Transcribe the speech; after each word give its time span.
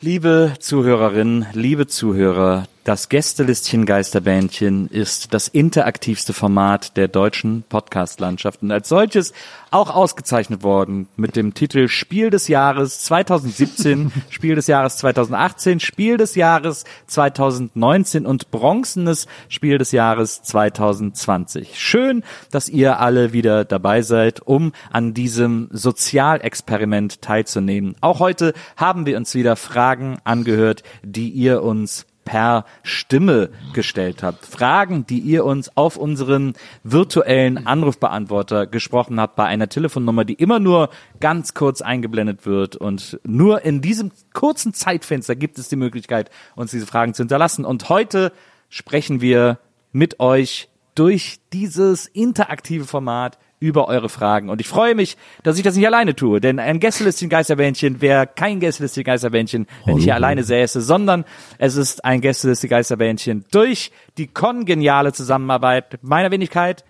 Liebe 0.00 0.54
Zuhörerinnen, 0.58 1.46
liebe 1.52 1.86
Zuhörer, 1.86 2.66
das 2.84 3.08
Gästelistchen 3.08 3.86
Geisterbändchen 3.86 4.88
ist 4.88 5.32
das 5.34 5.46
interaktivste 5.46 6.32
Format 6.32 6.96
der 6.96 7.06
deutschen 7.06 7.62
Podcast-Landschaft 7.68 8.62
und 8.62 8.72
als 8.72 8.88
solches 8.88 9.32
auch 9.70 9.94
ausgezeichnet 9.94 10.64
worden 10.64 11.06
mit 11.16 11.36
dem 11.36 11.54
Titel 11.54 11.86
Spiel 11.86 12.30
des 12.30 12.48
Jahres 12.48 13.00
2017, 13.02 14.12
Spiel 14.30 14.56
des 14.56 14.66
Jahres 14.66 14.96
2018, 14.96 15.78
Spiel 15.78 16.16
des 16.16 16.34
Jahres 16.34 16.84
2019 17.06 18.26
und 18.26 18.50
bronzenes 18.50 19.28
Spiel 19.48 19.78
des 19.78 19.92
Jahres 19.92 20.42
2020. 20.42 21.78
Schön, 21.78 22.24
dass 22.50 22.68
ihr 22.68 22.98
alle 22.98 23.32
wieder 23.32 23.64
dabei 23.64 24.02
seid, 24.02 24.40
um 24.44 24.72
an 24.90 25.14
diesem 25.14 25.68
Sozialexperiment 25.70 27.22
teilzunehmen. 27.22 27.94
Auch 28.00 28.18
heute 28.18 28.54
haben 28.76 29.06
wir 29.06 29.16
uns 29.16 29.34
wieder 29.36 29.54
Fragen 29.54 30.18
angehört, 30.24 30.82
die 31.04 31.28
ihr 31.30 31.62
uns 31.62 32.06
per 32.24 32.64
Stimme 32.82 33.50
gestellt 33.72 34.22
habt. 34.22 34.46
Fragen, 34.46 35.06
die 35.06 35.18
ihr 35.18 35.44
uns 35.44 35.76
auf 35.76 35.96
unseren 35.96 36.54
virtuellen 36.84 37.66
Anrufbeantworter 37.66 38.66
gesprochen 38.66 39.20
habt 39.20 39.36
bei 39.36 39.44
einer 39.44 39.68
Telefonnummer, 39.68 40.24
die 40.24 40.34
immer 40.34 40.60
nur 40.60 40.90
ganz 41.20 41.54
kurz 41.54 41.82
eingeblendet 41.82 42.46
wird. 42.46 42.76
Und 42.76 43.20
nur 43.24 43.64
in 43.64 43.80
diesem 43.80 44.12
kurzen 44.32 44.74
Zeitfenster 44.74 45.36
gibt 45.36 45.58
es 45.58 45.68
die 45.68 45.76
Möglichkeit, 45.76 46.30
uns 46.54 46.70
diese 46.70 46.86
Fragen 46.86 47.14
zu 47.14 47.22
hinterlassen. 47.22 47.64
Und 47.64 47.88
heute 47.88 48.32
sprechen 48.68 49.20
wir 49.20 49.58
mit 49.92 50.20
euch 50.20 50.68
durch 50.94 51.40
dieses 51.52 52.06
interaktive 52.06 52.84
Format 52.84 53.38
über 53.62 53.86
eure 53.86 54.08
Fragen. 54.08 54.50
Und 54.50 54.60
ich 54.60 54.66
freue 54.66 54.96
mich, 54.96 55.16
dass 55.44 55.56
ich 55.56 55.62
das 55.62 55.76
nicht 55.76 55.86
alleine 55.86 56.16
tue, 56.16 56.40
denn 56.40 56.58
ein 56.58 56.80
Gästelistchen 56.80 57.30
Geisterbändchen 57.30 58.00
wäre 58.00 58.26
kein 58.26 58.58
Gästelistchen 58.58 59.04
Geisterbändchen, 59.04 59.66
wenn 59.86 59.98
ich 59.98 60.04
hier 60.04 60.16
alleine 60.16 60.42
säße, 60.42 60.80
sondern 60.80 61.24
es 61.58 61.76
ist 61.76 62.04
ein 62.04 62.20
Gästelistchen 62.20 62.68
Geisterbändchen 62.68 63.44
durch 63.52 63.92
die 64.18 64.26
kongeniale 64.26 65.12
Zusammenarbeit 65.12 66.00
meiner 66.02 66.32
Wenigkeit, 66.32 66.84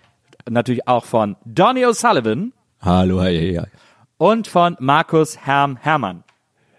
natürlich 0.49 0.87
auch 0.87 1.05
von 1.05 1.35
Donny 1.45 1.85
O'Sullivan 1.85 2.51
Hallo, 2.81 3.21
hi, 3.21 3.55
hi. 3.55 3.67
und 4.17 4.47
von 4.47 4.75
Markus 4.79 5.37
Herm 5.37 5.77
Hermann. 5.77 6.23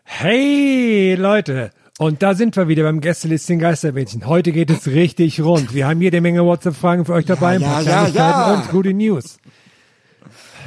Hey 0.02 1.14
Leute, 1.14 1.70
und 2.00 2.24
da 2.24 2.34
sind 2.34 2.56
wir 2.56 2.66
wieder 2.66 2.82
beim 2.82 3.00
Gästelistchen 3.00 3.60
Geisterbändchen. 3.60 4.26
Heute 4.26 4.50
geht 4.50 4.70
es 4.70 4.88
richtig 4.88 5.40
rund. 5.40 5.72
Wir 5.72 5.86
haben 5.86 6.02
jede 6.02 6.20
Menge 6.20 6.44
WhatsApp-Fragen 6.44 7.04
für 7.04 7.12
euch 7.12 7.24
dabei, 7.24 7.54
ein 7.54 7.62
paar 7.62 7.82
ja, 7.82 7.88
ja, 7.88 8.10
Kleinigkeiten 8.10 8.40
ja. 8.40 8.54
und 8.54 8.70
gute 8.70 8.92
News. 8.92 9.38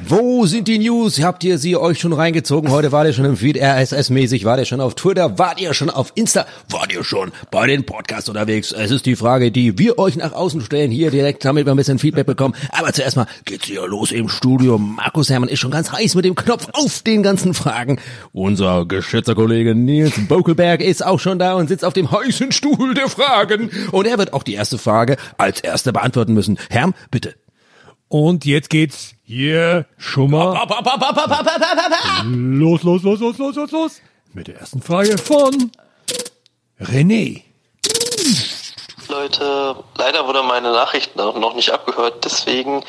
Wo 0.06 0.46
sind 0.46 0.68
die 0.68 0.78
News? 0.78 1.20
Habt 1.22 1.42
ihr 1.42 1.58
sie 1.58 1.76
euch 1.76 1.98
schon 1.98 2.12
reingezogen? 2.12 2.70
Heute 2.70 2.92
wart 2.92 3.08
ihr 3.08 3.12
schon 3.12 3.24
im 3.24 3.36
Feed 3.36 3.56
RSS-mäßig, 3.56 4.44
wart 4.44 4.60
ihr 4.60 4.64
schon 4.64 4.80
auf 4.80 4.94
Twitter, 4.94 5.38
wart 5.38 5.60
ihr 5.60 5.74
schon 5.74 5.90
auf 5.90 6.12
Insta, 6.14 6.46
wart 6.68 6.92
ihr 6.92 7.02
schon 7.02 7.32
bei 7.50 7.66
den 7.66 7.84
Podcasts 7.84 8.28
unterwegs? 8.28 8.70
Es 8.70 8.92
ist 8.92 9.06
die 9.06 9.16
Frage, 9.16 9.50
die 9.50 9.76
wir 9.76 9.98
euch 9.98 10.14
nach 10.16 10.32
außen 10.32 10.60
stellen, 10.60 10.92
hier 10.92 11.10
direkt, 11.10 11.44
damit 11.44 11.66
wir 11.66 11.72
ein 11.72 11.76
bisschen 11.76 11.98
Feedback 11.98 12.26
bekommen. 12.26 12.54
Aber 12.70 12.92
zuerst 12.92 13.16
mal 13.16 13.26
geht's 13.44 13.66
hier 13.66 13.86
los 13.88 14.12
im 14.12 14.28
Studio. 14.28 14.78
Markus 14.78 15.30
Hermann 15.30 15.48
ist 15.48 15.58
schon 15.58 15.72
ganz 15.72 15.90
heiß 15.90 16.14
mit 16.14 16.24
dem 16.24 16.36
Knopf 16.36 16.68
auf 16.74 17.02
den 17.02 17.24
ganzen 17.24 17.52
Fragen. 17.52 17.98
Unser 18.32 18.86
geschätzter 18.86 19.34
Kollege 19.34 19.74
Nils 19.74 20.14
Bokelberg 20.28 20.80
ist 20.80 21.04
auch 21.04 21.18
schon 21.18 21.40
da 21.40 21.54
und 21.54 21.68
sitzt 21.68 21.84
auf 21.84 21.94
dem 21.94 22.10
heißen 22.12 22.52
Stuhl 22.52 22.94
der 22.94 23.08
Fragen. 23.08 23.70
Und 23.90 24.06
er 24.06 24.18
wird 24.18 24.32
auch 24.32 24.44
die 24.44 24.54
erste 24.54 24.78
Frage 24.78 25.16
als 25.38 25.60
erster 25.60 25.92
beantworten 25.92 26.34
müssen. 26.34 26.56
Herm, 26.70 26.94
bitte. 27.10 27.34
Und 28.08 28.44
jetzt 28.46 28.70
geht's 28.70 29.14
hier 29.24 29.84
schon 29.98 30.30
mal 30.30 30.54
los, 32.24 32.82
los, 32.82 33.02
los, 33.02 33.20
los, 33.20 33.38
los, 33.38 33.54
los, 33.56 33.70
los. 33.70 33.92
Mit 34.32 34.48
der 34.48 34.58
ersten 34.60 34.80
Frage 34.82 35.18
von 35.18 35.70
René. 36.80 37.42
Leute, 39.08 39.76
leider 39.96 40.26
wurde 40.26 40.42
meine 40.42 40.70
Nachricht 40.72 41.16
noch 41.16 41.54
nicht 41.54 41.70
abgehört, 41.70 42.24
deswegen 42.24 42.72
würde 42.74 42.84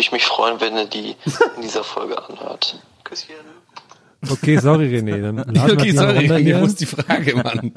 ich 0.00 0.12
mich 0.12 0.24
freuen, 0.24 0.60
wenn 0.60 0.76
ihr 0.76 0.86
die 0.86 1.16
in 1.56 1.62
dieser 1.62 1.82
Folge 1.84 2.16
anhört. 2.28 2.80
Küsschen. 3.02 3.34
Okay, 4.30 4.56
sorry 4.58 4.86
René. 4.86 5.20
Dann 5.20 5.36
laden 5.36 5.72
Okay, 5.78 5.90
sorry, 5.92 6.26
hier 6.26 6.36
hier. 6.38 6.58
muss 6.58 6.76
die 6.76 6.86
Frage, 6.86 7.36
Mann. 7.36 7.72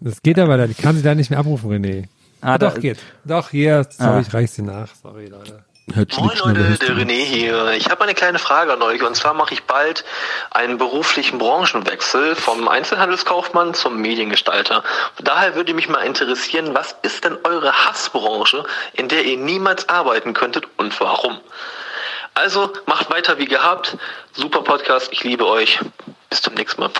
Das 0.00 0.22
geht 0.22 0.38
aber 0.38 0.56
da, 0.56 0.64
ich 0.64 0.76
kann 0.78 0.96
sie 0.96 1.02
da 1.02 1.14
nicht 1.14 1.30
mehr 1.30 1.38
abrufen, 1.40 1.70
René. 1.70 2.06
Ah, 2.40 2.58
Doch, 2.58 2.78
geht. 2.80 2.98
Doch, 3.24 3.50
hier, 3.50 3.86
sorry, 3.90 4.18
Ah. 4.18 4.20
ich 4.20 4.32
reich's 4.32 4.54
dir 4.54 4.62
nach. 4.62 4.88
Sorry, 5.02 5.26
Leute. 5.26 5.64
Hört 5.94 6.18
Moin 6.18 6.36
Leute, 6.38 6.78
der 6.78 6.96
René 6.96 7.22
hier. 7.24 7.70
Ich 7.76 7.88
habe 7.90 8.02
eine 8.02 8.14
kleine 8.14 8.40
Frage 8.40 8.72
an 8.72 8.82
euch 8.82 9.04
und 9.04 9.14
zwar 9.14 9.34
mache 9.34 9.54
ich 9.54 9.62
bald 9.64 10.04
einen 10.50 10.78
beruflichen 10.78 11.38
Branchenwechsel 11.38 12.34
vom 12.34 12.66
Einzelhandelskaufmann 12.66 13.72
zum 13.72 14.00
Mediengestalter. 14.00 14.82
Daher 15.22 15.54
würde 15.54 15.74
mich 15.74 15.88
mal 15.88 16.00
interessieren, 16.00 16.74
was 16.74 16.96
ist 17.02 17.22
denn 17.24 17.38
eure 17.44 17.72
Hassbranche, 17.72 18.64
in 18.94 19.06
der 19.06 19.24
ihr 19.26 19.36
niemals 19.36 19.88
arbeiten 19.88 20.34
könntet 20.34 20.66
und 20.76 20.98
warum? 21.00 21.38
Also 22.34 22.72
macht 22.86 23.08
weiter 23.10 23.38
wie 23.38 23.46
gehabt. 23.46 23.96
Super 24.32 24.62
Podcast, 24.62 25.10
ich 25.12 25.22
liebe 25.22 25.46
euch. 25.46 25.78
Bis 26.30 26.42
zum 26.42 26.54
nächsten 26.54 26.80
Mal. 26.80 26.90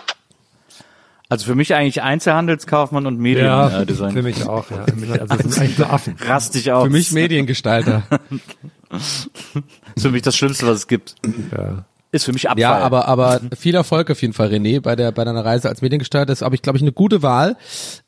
Also 1.29 1.45
für 1.47 1.57
mich 1.57 1.75
eigentlich 1.75 2.03
Einzelhandelskaufmann 2.03 3.05
und 3.07 3.17
Ja, 3.27 3.67
Mediendesign. 3.67 4.13
für 4.13 4.23
mich 4.23 4.47
auch, 4.47 4.71
ja. 4.71 4.87
Also, 5.21 5.27
das 5.27 5.39
sind 5.55 5.59
eigentlich 5.59 5.77
so 5.77 5.85
Affen. 5.87 6.17
Rast 6.25 6.55
dich 6.55 6.71
aus. 6.71 6.85
Für 6.85 6.91
mich 6.91 7.11
Mediengestalter. 7.11 8.05
ist 8.91 9.31
für 10.03 10.11
mich 10.11 10.23
das 10.23 10.37
Schlimmste, 10.37 10.67
was 10.67 10.79
es 10.79 10.87
gibt. 10.87 11.15
Ja. 11.57 11.85
Ist 12.13 12.25
für 12.25 12.33
mich 12.33 12.49
Abfall. 12.49 12.61
Ja, 12.63 12.79
aber 12.79 13.09
aber 13.09 13.41
viel 13.59 13.75
Erfolg 13.75 14.11
auf 14.11 14.23
jeden 14.23 14.33
Fall, 14.33 14.49
René, 14.49 14.81
bei 14.81 14.95
der 14.97 15.11
bei 15.13 15.25
deiner 15.25 15.45
Reise 15.45 15.69
als 15.69 15.83
Mediengestalter. 15.83 16.27
Das 16.27 16.41
habe 16.43 16.55
ich, 16.55 16.63
glaube 16.63 16.79
ich, 16.79 16.83
eine 16.83 16.93
gute 16.93 17.23
Wahl. 17.23 17.57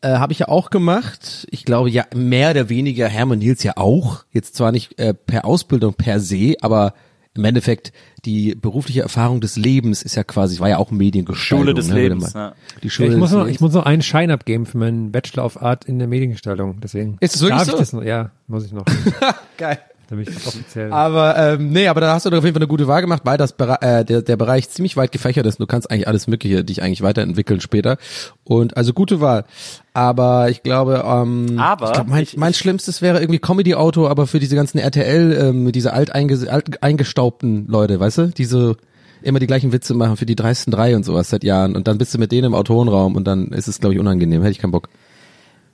Äh, 0.00 0.11
habe 0.15 0.33
ich 0.33 0.38
ja 0.38 0.49
auch 0.49 0.70
gemacht. 0.70 1.47
Ich 1.50 1.64
glaube 1.64 1.91
ja 1.91 2.05
mehr 2.14 2.53
oder 2.53 2.69
weniger 2.69 3.08
Hermann 3.08 3.41
Nils 3.41 3.62
ja 3.64 3.73
auch. 3.76 4.25
Jetzt 4.31 4.55
zwar 4.55 4.73
nicht 4.73 4.99
äh, 4.99 5.14
per 5.14 5.44
Ausbildung 5.44 5.94
per 5.94 6.20
se, 6.20 6.55
aber 6.61 6.94
im 7.35 7.44
Endeffekt 7.44 7.93
die 8.25 8.55
berufliche 8.55 9.03
Erfahrung 9.03 9.41
des 9.41 9.56
Lebens 9.56 10.03
ist 10.03 10.14
ja 10.14 10.25
quasi, 10.25 10.58
war 10.58 10.69
ja 10.69 10.79
auch 10.79 10.91
Mediengestaltung. 10.91 11.67
Schule 11.67 11.75
des 11.75 11.88
ne, 11.88 11.94
Lebens. 11.94 12.32
Ja. 12.32 12.55
Die 12.82 12.87
Ja, 12.87 12.91
Schule 12.91 13.08
ich, 13.11 13.17
muss 13.17 13.31
des 13.31 13.37
noch, 13.37 13.44
Lebens. 13.44 13.56
ich 13.56 13.61
muss 13.61 13.73
noch 13.75 13.85
einen 13.85 14.03
Schein 14.03 14.31
abgeben 14.31 14.64
für 14.64 14.79
meinen 14.79 15.12
Bachelor 15.12 15.44
of 15.44 15.61
Art 15.61 15.85
in 15.85 15.99
der 15.99 16.08
Mediengestaltung. 16.08 16.81
Deswegen. 16.81 17.17
Ist 17.20 17.35
es 17.37 17.43
wirklich 17.43 17.58
Darf 17.58 17.67
so? 17.69 17.73
Ich 17.75 17.79
das 17.81 17.93
noch? 17.93 18.03
Ja, 18.03 18.31
muss 18.47 18.64
ich 18.64 18.73
noch. 18.73 18.85
Geil. 19.56 19.79
Ich 20.20 20.26
das 20.34 20.46
offiziell. 20.46 20.93
Aber 20.93 21.37
ähm, 21.37 21.70
nee, 21.70 21.87
aber 21.88 22.00
da 22.00 22.14
hast 22.14 22.25
du 22.26 22.31
doch 22.31 22.38
auf 22.38 22.44
jeden 22.44 22.55
Fall 22.55 22.62
eine 22.62 22.69
gute 22.69 22.87
Wahl 22.88 23.00
gemacht, 23.02 23.22
weil 23.25 23.37
das 23.37 23.52
äh, 23.58 24.05
der, 24.05 24.22
der 24.22 24.37
Bereich 24.37 24.69
ziemlich 24.70 24.96
weit 24.96 25.12
gefächert 25.12 25.44
ist. 25.46 25.60
Du 25.60 25.66
kannst 25.66 25.90
eigentlich 25.90 26.08
alles 26.08 26.26
Mögliche 26.26 26.64
dich 26.64 26.82
eigentlich 26.82 27.02
weiterentwickeln 27.02 27.60
später. 27.60 27.99
Und 28.44 28.76
also 28.76 28.93
gute 28.93 29.20
Wahl. 29.20 29.44
Aber 29.93 30.49
ich 30.49 30.62
glaube, 30.62 31.05
ähm, 31.06 31.58
Aber 31.58 31.87
ich 31.87 31.93
glaub, 31.93 32.08
mein, 32.08 32.22
ich- 32.22 32.37
mein 32.37 32.55
Schlimmstes 32.55 33.02
wäre 33.02 33.20
irgendwie 33.20 33.38
Comedy-Auto, 33.40 34.06
aber 34.08 34.26
für 34.26 34.38
diese 34.38 34.56
ganzen 34.56 34.78
RTL, 34.78 35.32
ähm, 35.40 35.72
diese 35.72 35.93
alt, 35.93 36.14
alt 36.14 36.82
eingestaubten 36.82 37.66
Leute, 37.69 38.00
weißt 38.00 38.19
du? 38.19 38.26
Diese 38.28 38.76
immer 39.20 39.40
die 39.40 39.46
gleichen 39.49 39.72
Witze 39.72 39.94
machen 39.94 40.16
für 40.16 40.26
die 40.26 40.37
dreisten 40.37 40.70
drei 40.70 40.94
und 40.94 41.05
sowas 41.05 41.28
seit 41.31 41.43
Jahren 41.43 41.75
und 41.75 41.88
dann 41.88 41.99
bist 41.99 42.14
du 42.14 42.19
mit 42.19 42.31
denen 42.31 42.44
im 42.46 42.55
Autorenraum 42.55 43.16
und 43.16 43.25
dann 43.26 43.49
ist 43.49 43.66
es, 43.66 43.81
glaube 43.81 43.94
ich, 43.94 44.00
unangenehm. 44.00 44.43
Hätte 44.43 44.52
ich 44.52 44.58
keinen 44.60 44.70
Bock. 44.70 44.88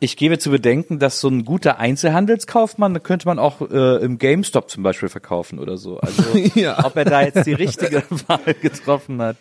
Ich 0.04 0.18
gebe 0.18 0.38
zu 0.38 0.50
bedenken, 0.50 0.98
dass 0.98 1.18
so 1.18 1.28
ein 1.28 1.46
guter 1.46 1.78
Einzelhandelskaufmann, 1.78 2.92
da 2.92 3.00
könnte 3.00 3.26
man 3.26 3.38
auch 3.38 3.62
äh, 3.62 4.04
im 4.04 4.18
GameStop 4.18 4.70
zum 4.70 4.82
Beispiel 4.82 5.08
verkaufen 5.08 5.58
oder 5.58 5.78
so. 5.78 5.98
Also 5.98 6.22
Ja. 6.54 6.84
ob 6.84 6.94
er 6.96 7.06
da 7.06 7.22
jetzt 7.22 7.46
die 7.46 7.54
richtige 7.54 8.02
Wahl 8.26 8.52
getroffen 8.60 9.22
hat. 9.22 9.38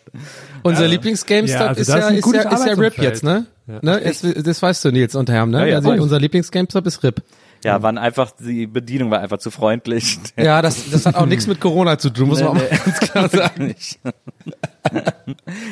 Unser 0.63 0.88
Lieblings-GameStop 0.88 1.60
Ja, 1.60 1.68
also 1.68 1.81
ist, 1.81 1.89
ja, 1.89 1.98
ist, 2.07 2.33
ja, 2.33 2.50
ist 2.50 2.65
ja 2.65 2.74
RIP 2.75 2.98
jetzt, 3.00 3.24
ne? 3.25 3.45
ne? 3.81 4.01
Es, 4.01 4.21
das 4.21 4.62
weißt 4.62 4.86
du, 4.86 4.92
Nils 4.92 5.15
und 5.15 5.30
Herm, 5.30 5.50
ne? 5.50 5.60
Ja, 5.60 5.65
ja, 5.65 5.75
also 5.75 5.92
unser 5.92 6.18
Lieblings-GameStop 6.18 6.88
ist 6.88 7.04
RIP. 7.04 7.21
Ja, 7.65 7.81
waren 7.81 7.98
einfach, 7.98 8.31
die 8.39 8.65
Bedienung 8.65 9.12
war 9.12 9.19
einfach 9.19 9.39
zu 9.39 9.51
freundlich. 9.51 10.18
Ja, 10.38 10.62
das, 10.62 10.89
das 10.92 11.06
hat 11.06 11.15
auch 11.15 11.25
nichts 11.25 11.45
mit 11.45 11.60
Corona 11.60 12.00
zu 12.00 12.10
tun, 12.10 12.30
muss 12.30 12.39
man 12.39 12.50
auch 12.50 12.54
mal 12.54 12.69
ganz 12.69 13.00
klar 13.00 13.27
sagen. 13.27 13.75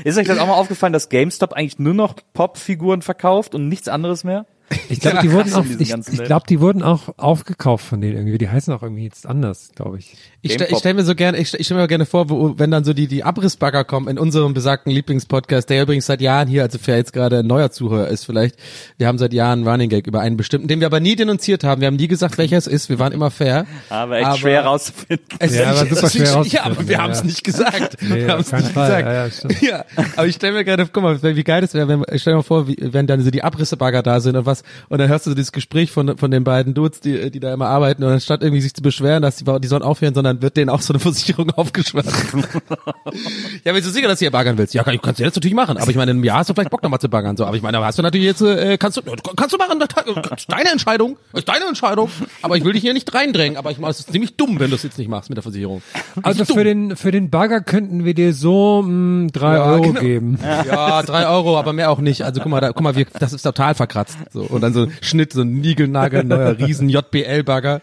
Ist 0.04 0.18
euch 0.18 0.28
das 0.28 0.38
auch 0.38 0.48
mal 0.48 0.54
aufgefallen, 0.54 0.92
dass 0.92 1.08
GameStop 1.08 1.54
eigentlich 1.54 1.80
nur 1.80 1.94
noch 1.94 2.16
Popfiguren 2.34 3.02
verkauft 3.02 3.56
und 3.56 3.70
nichts 3.70 3.88
anderes 3.88 4.26
mehr? 4.26 4.46
Ich 4.92 5.00
glaube, 5.00 5.20
die 5.24 5.32
wurden 5.32 5.54
auch, 5.54 5.66
ich, 5.66 5.80
ich 5.80 5.90
Welt. 5.92 6.26
glaube, 6.26 6.46
die 6.48 6.60
wurden 6.60 6.84
auch 6.84 7.14
aufgekauft 7.18 7.86
von 7.86 8.02
denen 8.02 8.18
irgendwie. 8.18 8.38
Die 8.38 8.50
heißen 8.50 8.74
auch 8.74 8.84
irgendwie 8.84 9.04
jetzt 9.06 9.26
anders, 9.26 9.72
glaube 9.76 10.00
ich. 10.00 10.16
Ich, 10.44 10.52
Gamepop. 10.58 10.72
ich 10.72 10.78
stelle 10.80 10.94
mir 10.96 11.04
so 11.04 11.16
gerne, 11.16 11.38
ich, 11.38 11.54
ich 11.54 11.66
stelle 11.66 11.82
mir 11.82 11.88
gerne 11.88 12.06
vor, 12.06 12.30
wo, 12.30 12.54
wenn 12.58 12.72
dann 12.72 12.84
so 12.84 12.94
die, 12.94 13.08
die 13.08 13.24
Abrissbagger 13.24 13.84
kommen 13.84 14.08
in 14.08 14.18
unserem 14.18 14.54
besagten 14.54 14.92
Lieblingspodcast, 14.92 15.70
der 15.70 15.84
übrigens 15.84 16.06
seit 16.08 16.20
Jahren 16.22 16.48
hier, 16.48 16.64
also 16.64 16.80
wer 16.86 16.98
jetzt 16.98 17.14
gerade 17.14 17.40
ein 17.40 17.48
neuer 17.48 17.72
Zuhörer 17.72 18.08
ist 18.08 18.26
vielleicht, 18.26 18.56
wir 18.98 19.08
haben 19.08 19.18
seit 19.18 19.34
Jahren 19.34 19.60
einen 19.60 19.68
Running 19.68 19.90
Gag 19.90 20.08
über 20.08 20.20
einen 20.22 20.38
bestimmten, 20.38 20.68
den 20.68 20.80
wir 20.80 20.88
aber 20.88 21.00
nie 21.00 21.16
denunziert 21.16 21.64
haben. 21.64 21.82
Wir 21.82 21.88
haben 21.88 21.96
nie 21.96 22.08
gesagt, 22.08 22.38
welcher 22.38 22.58
es 22.58 22.68
ist. 22.68 22.90
Wir 22.90 22.98
waren 23.00 23.14
immer 23.14 23.30
fair. 23.32 23.66
Aber 23.90 24.18
echt 24.18 24.26
Aber- 24.28 24.38
schwer 24.38 24.66
rauszufinden. 24.66 25.26
Es 25.40 25.56
Ja, 25.56 25.70
aber 25.72 25.86
super 25.86 26.10
schwer 26.10 26.22
nicht- 26.40 26.54
Ja, 26.54 26.62
rauszufinden, 26.64 26.78
aber 26.78 26.88
wir 26.88 26.94
ja, 26.96 27.02
haben 27.04 27.12
es 27.12 27.20
ja. 27.20 27.26
nicht 27.26 27.44
gesagt. 27.44 27.98
Nee, 28.02 28.16
wir 28.16 28.28
haben 28.30 28.42
es 28.42 28.52
nicht 28.52 28.68
Fall. 28.70 28.88
gesagt. 29.04 29.06
Ja, 29.08 29.14
ja, 29.14 29.30
stimmt. 29.32 29.62
Ja, 29.62 29.86
aber 30.16 30.28
ich 30.28 30.36
stelle 30.36 30.54
mir 30.54 30.64
gerade, 30.66 30.88
guck 30.92 31.04
mal, 31.04 31.22
wie 31.22 31.44
geil 31.44 31.62
das 31.62 31.74
wäre, 31.76 31.88
wenn, 31.88 32.04
ich 32.12 32.22
stell 32.24 32.36
mir 32.36 32.44
vor, 32.44 32.68
wie, 32.68 32.78
wenn 32.80 33.06
dann 33.06 33.22
so 33.22 33.30
die 33.30 33.44
Abrissebagger 33.44 34.02
da 34.02 34.20
sind 34.20 34.36
und 34.36 34.46
was, 34.48 34.64
und 34.90 35.00
dann 35.00 35.10
hörst 35.10 35.26
du 35.26 35.32
so 35.32 35.36
dieses 35.36 35.52
Gespräch 35.52 35.92
von, 35.92 36.18
von 36.18 36.32
den 36.32 36.44
beiden 36.44 36.74
Dudes, 36.74 37.00
die, 37.00 37.32
die 37.32 37.40
da 37.40 37.54
immer 37.54 37.68
arbeiten, 37.68 38.04
und 38.04 38.12
anstatt 38.12 38.42
irgendwie 38.42 38.62
sich 38.62 38.74
zu 38.74 38.82
beschweren, 38.82 39.22
dass 39.22 39.38
die, 39.38 39.46
die 39.60 39.68
sollen 39.68 39.84
aufhören, 39.84 40.14
sondern 40.14 40.42
wird 40.42 40.58
denen 40.58 40.70
auch 40.70 40.82
so 40.82 40.94
eine 40.94 41.00
Versicherung 41.00 41.52
aufgeschwört. 41.56 42.06
ja, 43.64 43.74
bist 43.74 43.88
du 43.88 43.92
sicher, 43.92 44.08
dass 44.08 44.20
du 44.20 44.24
hier 44.26 44.32
baggern 44.32 44.58
willst? 44.58 44.74
Ja, 44.74 44.84
kann, 44.84 45.00
kannst 45.02 45.20
du 45.20 45.24
jetzt 45.24 45.36
natürlich 45.36 45.56
machen, 45.56 45.78
aber 45.78 45.90
ich 45.90 45.98
meine, 45.98 46.12
im 46.12 46.24
Jahr 46.24 46.40
hast 46.40 46.50
du 46.50 46.54
vielleicht 46.54 46.70
Bock 46.70 46.84
nochmal 46.84 47.00
zu 47.00 47.10
baggern, 47.10 47.38
so, 47.38 47.46
aber 47.46 47.56
ich 47.56 47.62
meine, 47.62 47.78
aber 47.78 47.86
hast 47.86 47.98
du 47.98 48.02
natürlich 48.04 48.26
jetzt, 48.26 48.42
äh, 48.42 48.78
kannst 48.78 48.98
du, 48.98 49.02
kannst 49.36 49.54
du 49.54 49.58
machen, 49.58 49.80
das 49.80 49.90
ist 50.38 50.52
deine 50.52 50.72
Entscheidung, 50.72 51.18
ist 51.34 51.48
deine 51.48 51.66
Entscheidung, 51.66 52.10
aber 52.42 52.58
ich 52.58 52.64
will 52.64 52.74
dich 52.74 52.82
hier 52.82 52.94
nicht 52.94 53.14
reindrängen, 53.14 53.58
aber 53.58 53.72
ich 53.72 53.80
meine, 53.80 53.92
es 53.92 54.00
ist 54.00 54.12
ziemlich 54.12 54.36
dumm, 54.36 54.60
wenn 54.60 54.70
du 54.70 54.76
es 54.76 54.84
jetzt 54.84 54.98
nicht 54.98 55.10
machst 55.10 55.30
mit 55.30 55.38
der 55.38 55.44
Versicherung. 55.44 55.82
Also 56.24 56.46
für 56.46 56.64
den, 56.64 56.96
für 56.96 57.12
den 57.12 57.30
Bagger 57.30 57.62
könnten 57.62 58.06
wir 58.06 58.14
dir 58.14 58.34
so 58.34 58.84
mh, 58.86 59.30
drei 59.32 59.56
Ja, 59.56 59.66
Euro 59.66 59.82
genau. 59.82 60.00
geben. 60.00 60.40
Ja, 60.66 61.02
drei 61.04 61.28
Euro, 61.28 61.58
aber 61.58 61.74
mehr 61.74 61.90
auch 61.92 62.00
nicht. 62.00 62.24
Also 62.24 62.42
guck 62.42 62.52
mal, 62.52 62.62
da, 62.62 62.70
guck 62.70 62.82
mal, 62.82 62.96
wir, 62.96 63.06
das 63.20 63.34
ist 63.34 63.44
total 63.44 63.76
verkratzt. 63.76 64.18
So 64.32 64.42
und 64.42 64.62
dann 64.62 64.71
so 64.74 64.84
ein 64.84 64.94
Schnitt, 65.02 65.34
so 65.34 65.42
ein 65.42 65.54
Nigelnagel, 65.62 66.24
neuer 66.24 66.58
riesen 66.58 66.90
JBL-Bagger 66.90 67.82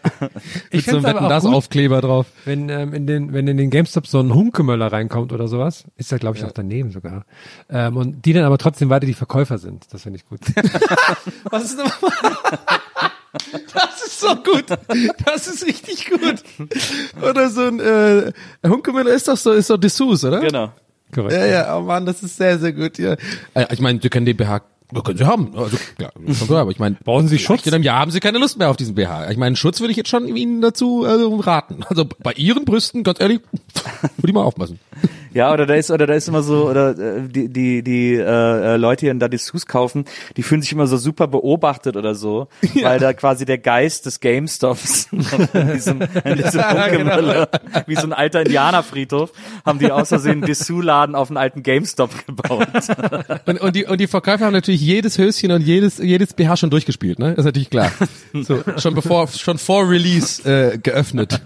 mit 0.71 0.85
so 0.85 0.97
einem 0.97 1.05
aber 1.05 1.15
Wetten 1.15 1.25
auch 1.25 1.29
das. 1.29 1.45
Aufkleber 1.45 2.01
drauf. 2.01 2.27
Wenn, 2.45 2.69
ähm, 2.69 2.93
in 2.93 3.07
den, 3.07 3.33
wenn 3.33 3.47
in 3.47 3.57
den 3.57 3.69
GameStop 3.69 4.07
so 4.07 4.19
ein 4.19 4.33
Hunkemöller 4.33 4.91
reinkommt 4.91 5.31
oder 5.33 5.47
sowas, 5.47 5.83
ist 5.97 6.11
ja 6.11 6.17
glaube 6.17 6.37
ich 6.37 6.45
auch 6.45 6.51
daneben 6.51 6.91
sogar. 6.91 7.25
Ähm, 7.69 7.97
und 7.97 8.25
die 8.25 8.33
dann 8.33 8.43
aber 8.43 8.57
trotzdem 8.57 8.89
weiter 8.89 9.05
die 9.05 9.13
Verkäufer 9.13 9.57
sind. 9.57 9.85
Das 9.91 10.03
finde 10.03 10.17
ich 10.17 10.25
gut. 10.25 10.39
Was 11.51 11.63
ist 11.65 11.77
nochmal? 11.77 12.11
Das 13.73 14.01
ist 14.07 14.19
so 14.19 14.35
gut. 14.35 14.65
Das 15.25 15.47
ist 15.47 15.65
richtig 15.65 16.09
gut. 16.09 16.43
Oder 17.21 17.49
so 17.49 17.61
ein 17.61 17.79
äh, 17.79 18.31
Hunkemüller 18.67 19.11
ist 19.11 19.27
doch 19.27 19.37
so, 19.37 19.51
ist 19.51 19.69
doch 19.69 19.77
Dessous, 19.77 20.23
oder? 20.23 20.39
Genau. 20.39 20.71
Korrekt. 21.13 21.33
Ja, 21.33 21.45
ja, 21.45 21.77
oh 21.77 21.81
Mann, 21.81 22.05
das 22.05 22.21
ist 22.23 22.37
sehr, 22.37 22.57
sehr 22.59 22.73
gut. 22.73 22.97
Ja. 22.97 23.13
Äh, 23.53 23.65
Ich 23.71 23.79
meine, 23.79 23.99
Sie 24.01 24.09
können 24.09 24.25
den 24.25 24.37
BH, 24.37 24.61
ja, 24.93 25.01
können 25.01 25.17
Sie 25.17 25.25
haben. 25.25 25.55
Also, 25.55 25.77
ja, 25.99 26.09
klar, 26.45 26.61
aber 26.61 26.71
ich 26.71 26.79
meine, 26.79 26.97
Brauchen 27.03 27.27
Sie 27.27 27.37
Schutz? 27.39 27.65
In 27.65 27.73
einem 27.73 27.83
Jahr 27.83 27.99
haben 27.99 28.11
Sie 28.11 28.19
keine 28.19 28.39
Lust 28.39 28.57
mehr 28.57 28.69
auf 28.69 28.77
diesen 28.77 28.95
BH. 28.95 29.29
Ich 29.31 29.37
meine, 29.37 29.55
Schutz 29.55 29.79
würde 29.79 29.91
ich 29.91 29.97
jetzt 29.97 30.09
schon 30.09 30.27
Ihnen 30.35 30.61
dazu 30.61 31.05
äh, 31.05 31.41
raten. 31.41 31.83
Also 31.87 32.05
bei 32.05 32.33
Ihren 32.33 32.65
Brüsten, 32.65 33.03
ganz 33.03 33.19
ehrlich, 33.19 33.41
würde 34.17 34.27
ich 34.27 34.33
mal 34.33 34.43
aufpassen. 34.43 34.79
Ja, 35.33 35.53
oder 35.53 35.65
da 35.65 35.75
ist, 35.75 35.91
oder 35.91 36.07
da 36.07 36.13
ist 36.13 36.27
immer 36.27 36.41
so, 36.41 36.69
oder 36.69 36.97
äh, 36.97 37.27
die, 37.27 37.49
die, 37.49 37.83
die 37.83 38.15
äh, 38.15 38.23
äh, 38.23 38.77
Leute, 38.77 39.01
die 39.01 39.07
dann 39.07 39.19
da 39.19 39.27
Dessous 39.27 39.65
kaufen, 39.65 40.05
die 40.37 40.43
fühlen 40.43 40.61
sich 40.61 40.71
immer 40.71 40.87
so 40.87 40.97
super 40.97 41.27
beobachtet 41.27 41.95
oder 41.95 42.15
so, 42.15 42.47
weil 42.81 42.99
da 42.99 43.13
quasi 43.13 43.45
der 43.45 43.57
Geist 43.57 44.05
des 44.05 44.19
GameStops 44.19 45.09
in 45.11 45.73
diesem, 45.73 46.01
in 46.23 46.35
diesem 46.35 46.61
Hunkemöller, 46.69 47.49
wie 47.85 47.95
so 47.95 48.03
ein 48.03 48.13
alter 48.13 48.41
Indianerfriedhof, 48.41 49.31
haben 49.65 49.79
die 49.79 49.91
aus 49.91 50.09
Versehen 50.09 50.31
einen 50.31 50.41
Dessous-Laden 50.43 51.15
auf 51.15 51.29
einen 51.29 51.37
alten 51.37 51.63
GameStop 51.63 52.25
gebaut. 52.25 52.67
Und, 53.45 53.61
und, 53.61 53.75
die, 53.75 53.85
und 53.85 53.99
die 53.99 54.07
Verkäufer 54.07 54.45
haben 54.45 54.53
natürlich 54.53 54.81
jedes 54.81 55.17
Höschen 55.17 55.51
und 55.51 55.61
jedes, 55.61 55.97
jedes 55.97 56.33
BH 56.33 56.57
schon 56.57 56.69
durchgespielt, 56.69 57.19
ne? 57.19 57.29
Das 57.29 57.39
ist 57.39 57.45
natürlich 57.45 57.69
klar. 57.69 57.91
So, 58.33 58.61
schon 58.77 58.93
bevor, 58.93 59.27
schon 59.27 59.57
vor 59.57 59.89
Release 59.89 60.43
äh, 60.47 60.77
geöffnet. 60.77 61.41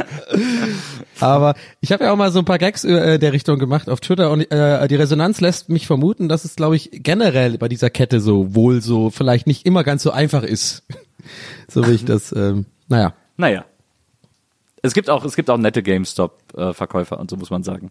Aber 1.20 1.54
ich 1.80 1.92
habe 1.92 2.04
ja 2.04 2.12
auch 2.12 2.16
mal 2.16 2.32
so 2.32 2.38
ein 2.38 2.44
paar 2.44 2.58
Gags 2.58 2.84
äh, 2.84 3.18
der 3.18 3.32
Richtung 3.32 3.58
gemacht 3.58 3.88
auf 3.88 4.00
Twitter 4.00 4.30
und 4.30 4.50
äh, 4.50 4.88
die 4.88 4.96
Resonanz 4.96 5.40
lässt 5.40 5.68
mich 5.68 5.86
vermuten, 5.86 6.28
dass 6.28 6.44
es, 6.44 6.56
glaube 6.56 6.76
ich, 6.76 6.90
generell 6.92 7.58
bei 7.58 7.68
dieser 7.68 7.90
Kette 7.90 8.20
so 8.20 8.54
wohl 8.54 8.80
so 8.80 9.10
vielleicht 9.10 9.46
nicht 9.46 9.66
immer 9.66 9.84
ganz 9.84 10.02
so 10.02 10.10
einfach 10.10 10.42
ist. 10.42 10.84
so 11.68 11.86
wie 11.86 11.92
ich 11.92 12.04
das, 12.04 12.32
ähm, 12.32 12.66
naja. 12.88 13.14
Naja. 13.36 13.64
Es 14.82 14.94
gibt 14.94 15.10
auch, 15.10 15.24
es 15.24 15.36
gibt 15.36 15.50
auch 15.50 15.58
nette 15.58 15.82
GameStop-Verkäufer 15.82 17.20
und 17.20 17.28
so 17.28 17.36
muss 17.36 17.50
man 17.50 17.62
sagen. 17.62 17.90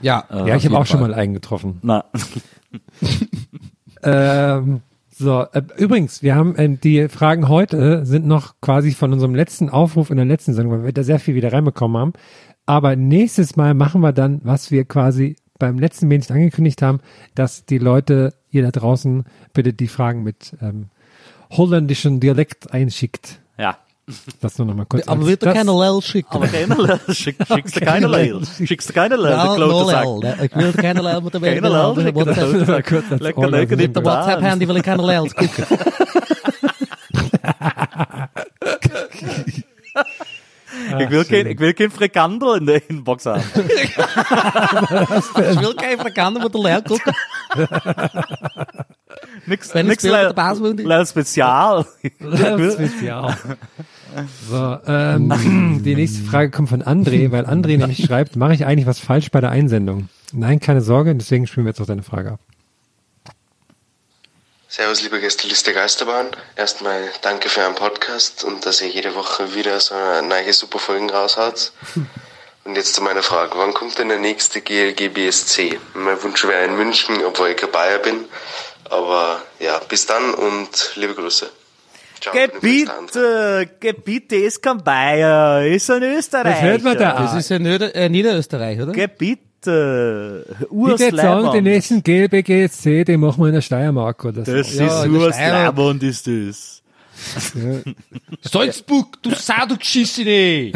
Ja, 0.00 0.24
Ja, 0.30 0.54
ich 0.54 0.64
habe 0.64 0.78
auch 0.78 0.86
schon 0.86 1.00
mal 1.00 1.12
einen 1.12 1.34
getroffen. 1.34 1.80
Na, 1.82 2.04
Ähm, 4.02 4.82
so, 5.20 5.44
äh, 5.52 5.62
übrigens, 5.76 6.22
wir 6.22 6.34
haben 6.34 6.54
ähm, 6.56 6.80
die 6.80 7.08
Fragen 7.08 7.48
heute 7.48 8.06
sind 8.06 8.26
noch 8.26 8.54
quasi 8.62 8.92
von 8.92 9.12
unserem 9.12 9.34
letzten 9.34 9.68
Aufruf 9.68 10.08
in 10.08 10.16
der 10.16 10.24
letzten 10.24 10.54
Sendung, 10.54 10.72
weil 10.72 10.84
wir 10.86 10.92
da 10.94 11.02
sehr 11.02 11.20
viel 11.20 11.34
wieder 11.34 11.52
reinbekommen 11.52 12.00
haben. 12.00 12.12
Aber 12.64 12.96
nächstes 12.96 13.54
Mal 13.54 13.74
machen 13.74 14.00
wir 14.00 14.14
dann, 14.14 14.40
was 14.44 14.70
wir 14.70 14.86
quasi 14.86 15.36
beim 15.58 15.78
letzten 15.78 16.08
Mal 16.08 16.16
nicht 16.16 16.30
angekündigt 16.30 16.80
haben, 16.80 17.00
dass 17.34 17.66
die 17.66 17.76
Leute, 17.76 18.32
ihr 18.50 18.62
da 18.62 18.70
draußen, 18.70 19.24
bitte 19.52 19.74
die 19.74 19.88
Fragen 19.88 20.22
mit 20.22 20.56
ähm, 20.62 20.88
holländischen 21.50 22.20
Dialekt 22.20 22.72
einschickt. 22.72 23.39
Ja. 24.10 24.32
Das 24.40 24.58
nur 24.58 24.66
noch 24.66 24.74
mal 24.74 24.84
kurz. 24.86 25.06
aber 25.08 25.20
als- 25.20 25.26
wird 25.28 25.42
das- 25.44 25.54
keine 25.54 25.72
Lel 25.72 26.02
schicken. 26.02 26.28
Aber 26.34 26.46
keine 26.46 26.74
Lel, 26.74 27.00
schick, 27.14 27.36
schickst 27.46 27.76
du 27.76 27.80
keine 27.80 28.06
Lel. 28.06 28.40
Schickst 28.66 28.88
du 28.88 28.92
keine 28.92 29.16
Lel, 29.16 29.24
der 29.30 29.36
Ja, 29.36 29.54
klote 29.54 29.70
no 29.72 29.84
Sack. 29.84 30.06
Lel. 30.22 30.36
Ich 30.50 30.56
will 30.56 30.72
keine 30.72 31.02
Lel 31.02 31.20
mit 31.20 31.34
der 31.34 31.40
Keine 31.40 31.68
Lel, 31.68 32.04
lekker 32.04 32.24
das 32.24 32.36
klote 32.38 32.58
war 32.68 32.76
Sack. 32.76 32.86
kurz 32.88 33.04
als 33.10 33.20
Lekker, 33.20 33.38
Orla. 33.38 33.58
lekker, 33.58 33.76
Mit 33.76 33.88
die 33.88 33.92
der 33.92 34.00
Baan. 34.00 34.26
WhatsApp-Handy 34.26 34.68
will 34.68 34.76
ich 34.76 34.82
keine 34.90 35.02
Lels 35.06 35.34
gucken. 35.34 35.64
Ich 41.00 41.10
will 41.10 41.24
kein, 41.24 41.46
ich 41.48 41.58
will 41.58 41.74
kein 41.74 41.90
Frikandel 41.90 42.58
in 42.58 42.66
der 42.66 42.88
Inbox 42.90 43.26
haben. 43.26 43.42
Ich 43.54 43.96
will 45.60 45.74
keine 45.74 45.98
Frikandel 45.98 46.42
mit 46.44 46.54
der 46.54 46.60
Lel 46.62 46.82
gucken. 46.82 47.12
Nix, 49.46 49.74
Wenn 49.74 49.86
ich 49.86 49.90
nix 49.90 50.02
spiele 50.02 50.12
mit 50.12 50.22
Lel, 50.22 50.26
der 50.28 50.34
Basis- 50.34 50.86
Lel 50.86 51.06
Spezial. 51.06 51.84
So, 54.48 54.78
ähm, 54.86 55.80
die 55.84 55.94
nächste 55.94 56.22
Frage 56.22 56.50
kommt 56.50 56.68
von 56.68 56.82
André, 56.82 57.30
weil 57.30 57.46
André 57.46 57.78
nämlich 57.78 58.04
schreibt, 58.04 58.36
mache 58.36 58.54
ich 58.54 58.66
eigentlich 58.66 58.86
was 58.86 58.98
falsch 58.98 59.30
bei 59.30 59.40
der 59.40 59.50
Einsendung? 59.50 60.08
Nein, 60.32 60.60
keine 60.60 60.80
Sorge, 60.80 61.14
deswegen 61.14 61.46
spielen 61.46 61.66
wir 61.66 61.70
jetzt 61.70 61.80
auch 61.80 61.86
deine 61.86 62.02
Frage 62.02 62.32
ab. 62.32 62.40
Servus, 64.68 65.02
liebe 65.02 65.20
Gästeliste 65.20 65.72
Geisterbahn. 65.72 66.28
Erstmal 66.54 67.02
danke 67.22 67.48
für 67.48 67.60
euren 67.60 67.74
Podcast 67.74 68.44
und 68.44 68.64
dass 68.64 68.80
ihr 68.80 68.88
jede 68.88 69.16
Woche 69.16 69.54
wieder 69.56 69.80
so 69.80 69.96
eine 69.96 70.26
neue 70.28 70.52
super 70.52 70.78
Folgen 70.78 71.10
raushaut. 71.10 71.72
Und 72.62 72.76
jetzt 72.76 72.94
zu 72.94 73.02
meiner 73.02 73.24
Frage. 73.24 73.54
Wann 73.56 73.74
kommt 73.74 73.98
denn 73.98 74.10
der 74.10 74.20
nächste 74.20 74.60
GLG 74.60 75.08
BSC? 75.08 75.80
Mein 75.94 76.22
Wunsch 76.22 76.44
wäre 76.44 76.66
in 76.66 76.76
München, 76.76 77.16
obwohl 77.24 77.48
ich 77.48 77.56
kein 77.56 77.72
Bayer 77.72 77.98
bin. 77.98 78.26
Aber 78.88 79.42
ja, 79.58 79.80
bis 79.88 80.06
dann 80.06 80.34
und 80.34 80.92
liebe 80.94 81.14
Grüße. 81.14 81.50
Ciao, 82.20 82.34
Gebiete, 82.34 83.70
Gebiete 83.80 84.36
ist 84.36 84.62
kein 84.62 84.78
Bayer, 84.84 85.64
ist 85.66 85.90
ein 85.90 86.02
Österreicher. 86.02 86.50
Das 86.50 86.62
hört 86.62 86.82
man 86.82 86.98
da. 86.98 87.22
Das 87.22 87.34
ist 87.34 87.48
ja 87.48 87.58
Nieder 87.58 87.94
äh, 87.94 88.08
Niederösterreich, 88.08 88.80
oder? 88.80 88.92
Gebiete, 88.92 90.44
Ich 90.60 90.70
würde 90.70 91.16
sagen, 91.16 91.52
den 91.52 91.64
nächsten 91.64 92.02
GLBGSC, 92.02 93.04
den 93.04 93.20
machen 93.20 93.42
wir 93.42 93.48
in 93.48 93.54
der 93.54 93.60
Steiermark 93.62 94.24
oder 94.24 94.44
so. 94.44 94.52
Das 94.52 94.74
Ja, 94.74 94.84
ist 94.84 95.04
der 95.04 95.32
Steiermark. 95.32 95.78
Urslabend 95.78 96.02
ist 96.02 96.26
das. 96.26 96.82
Salzburg, 98.42 99.22
du 99.22 99.34
Sau, 99.34 99.66
du 99.68 99.76
Geschissene! 99.76 100.72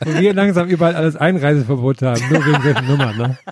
Wo 0.00 0.14
wir 0.20 0.34
langsam 0.34 0.68
überall 0.68 0.94
alles 0.94 1.16
Einreiseverbot 1.16 2.02
haben, 2.02 2.20
nur 2.30 2.44
wegen 2.46 2.62
solchen 2.62 2.86
Nummern, 2.86 3.16
ne? 3.16 3.38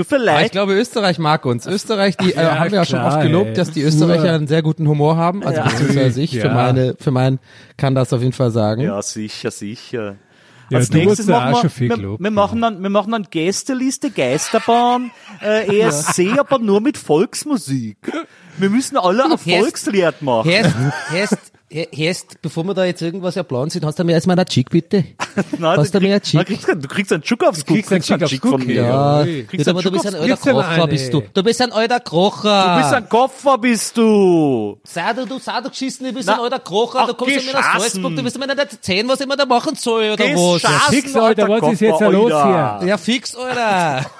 Du 0.00 0.06
Aber 0.14 0.16
ich 0.16 0.22
vielleicht. 0.22 0.52
glaube, 0.52 0.74
Österreich 0.74 1.18
mag 1.18 1.44
uns. 1.44 1.66
Österreich, 1.66 2.16
die 2.16 2.32
äh, 2.32 2.42
Ja, 2.42 2.58
haben 2.58 2.70
wir 2.70 2.78
ja 2.78 2.84
schon 2.86 3.00
oft 3.00 3.20
gelobt, 3.20 3.48
ey. 3.48 3.54
dass 3.54 3.70
die 3.70 3.82
Österreicher 3.82 4.32
einen 4.32 4.46
sehr 4.46 4.62
guten 4.62 4.88
Humor 4.88 5.16
haben. 5.16 5.44
Also 5.44 5.62
beziehungsweise 5.62 6.22
ich 6.22 6.30
für 6.40 6.46
Ja. 6.46 6.54
meine, 6.54 6.94
für 6.98 7.10
meinen 7.10 7.38
kann 7.76 7.94
das 7.94 8.12
auf 8.12 8.20
jeden 8.20 8.32
Fall 8.32 8.50
sagen. 8.50 8.80
Ja, 8.82 9.02
sicher, 9.02 9.50
sicher. 9.50 10.16
Ja, 10.70 10.78
Als 10.78 10.90
nächstes 10.90 11.26
ja 11.26 11.34
machen 11.36 11.48
auch 11.48 11.56
wir, 11.58 11.60
schon 11.62 11.70
viel 11.70 11.88
wir, 11.90 11.96
gelobt. 11.96 12.22
wir, 12.22 12.30
machen 12.30 12.60
dann, 12.60 12.80
wir 12.82 12.90
machen 12.90 13.10
dann 13.12 13.26
Gästeliste, 13.28 14.10
Geisterbahn, 14.10 15.10
äh, 15.42 15.80
ESC, 15.80 16.38
aber 16.38 16.58
nur 16.60 16.80
mit 16.80 16.96
Volksmusik. 16.96 17.96
Wir 18.56 18.70
müssen 18.70 18.96
alle 18.96 19.24
ein 19.24 19.36
Volkslied 19.38 20.22
machen. 20.22 20.48
Herst, 20.48 20.74
Herst, 21.10 21.38
Herst, 21.72 22.42
bevor 22.42 22.64
wir 22.64 22.74
da 22.74 22.84
jetzt 22.84 23.00
irgendwas 23.00 23.36
ja 23.36 23.44
planen 23.44 23.70
sind, 23.70 23.84
hast 23.84 23.96
du 23.96 24.02
mir 24.02 24.14
erstmal 24.14 24.36
einen 24.36 24.46
Chick, 24.48 24.70
bitte? 24.70 25.04
Nein, 25.58 25.78
hast 25.78 25.94
du, 25.94 26.00
du 26.00 26.06
kriegst, 26.08 26.34
na, 26.34 26.42
Chick? 26.42 26.46
kriegst, 26.48 26.68
du 26.68 26.88
kriegst 26.88 27.12
einen 27.12 27.22
Schuck 27.22 27.44
aufs 27.44 27.64
Guck. 27.64 27.76
kriegst 27.76 27.92
einen 27.92 28.02
Schick 28.02 28.22
aufs 28.24 28.34
von 28.38 28.50
Guck, 28.50 28.66
mir. 28.66 28.74
Ja, 28.74 29.20
Ui. 29.20 29.44
Kriegst 29.44 29.66
ja, 29.66 29.70
aber 29.72 29.78
einen 29.78 29.84
du 29.84 29.92
bist 29.92 30.06
ein 30.06 30.14
alter 30.16 30.36
Krocher, 30.36 30.86
bist 30.88 31.14
du. 31.14 31.22
Du 31.32 31.42
bist 31.44 31.62
ein 31.62 31.70
alter 31.70 32.00
Krocher. 32.00 32.74
Du 32.74 32.82
bist 32.82 32.94
ein 32.94 33.08
Koffer, 33.08 33.58
bist 33.58 33.96
du. 33.96 34.80
Sei 34.82 35.12
du, 35.12 35.26
du, 35.26 35.38
sei 35.38 35.60
du 35.60 35.68
geschissen, 35.68 36.06
du 36.06 36.12
bist 36.12 36.26
Na, 36.26 36.34
ein 36.34 36.40
alter 36.40 36.58
Krocher, 36.58 37.00
ach, 37.02 37.06
du 37.06 37.14
kommst 37.14 37.36
ja 37.36 37.42
mir 37.42 37.52
nach. 37.52 37.78
Salzburg, 37.78 38.16
du 38.16 38.24
wirst 38.24 38.38
mir 38.40 38.46
nicht 38.48 38.58
erzählen, 38.58 39.06
was 39.08 39.20
ich 39.20 39.26
mir 39.28 39.36
da 39.36 39.46
machen 39.46 39.76
soll, 39.76 40.10
oder 40.10 40.24
was? 40.24 40.60
schassen, 40.62 40.92
fix, 40.92 41.14
Alter, 41.14 41.44
alter 41.44 41.66
was 41.66 41.72
ist 41.74 41.80
jetzt 41.82 42.00
los 42.00 42.32
Alter. 42.32 42.84
Ja, 42.84 42.98
fix, 42.98 43.36
Alter. 43.36 44.10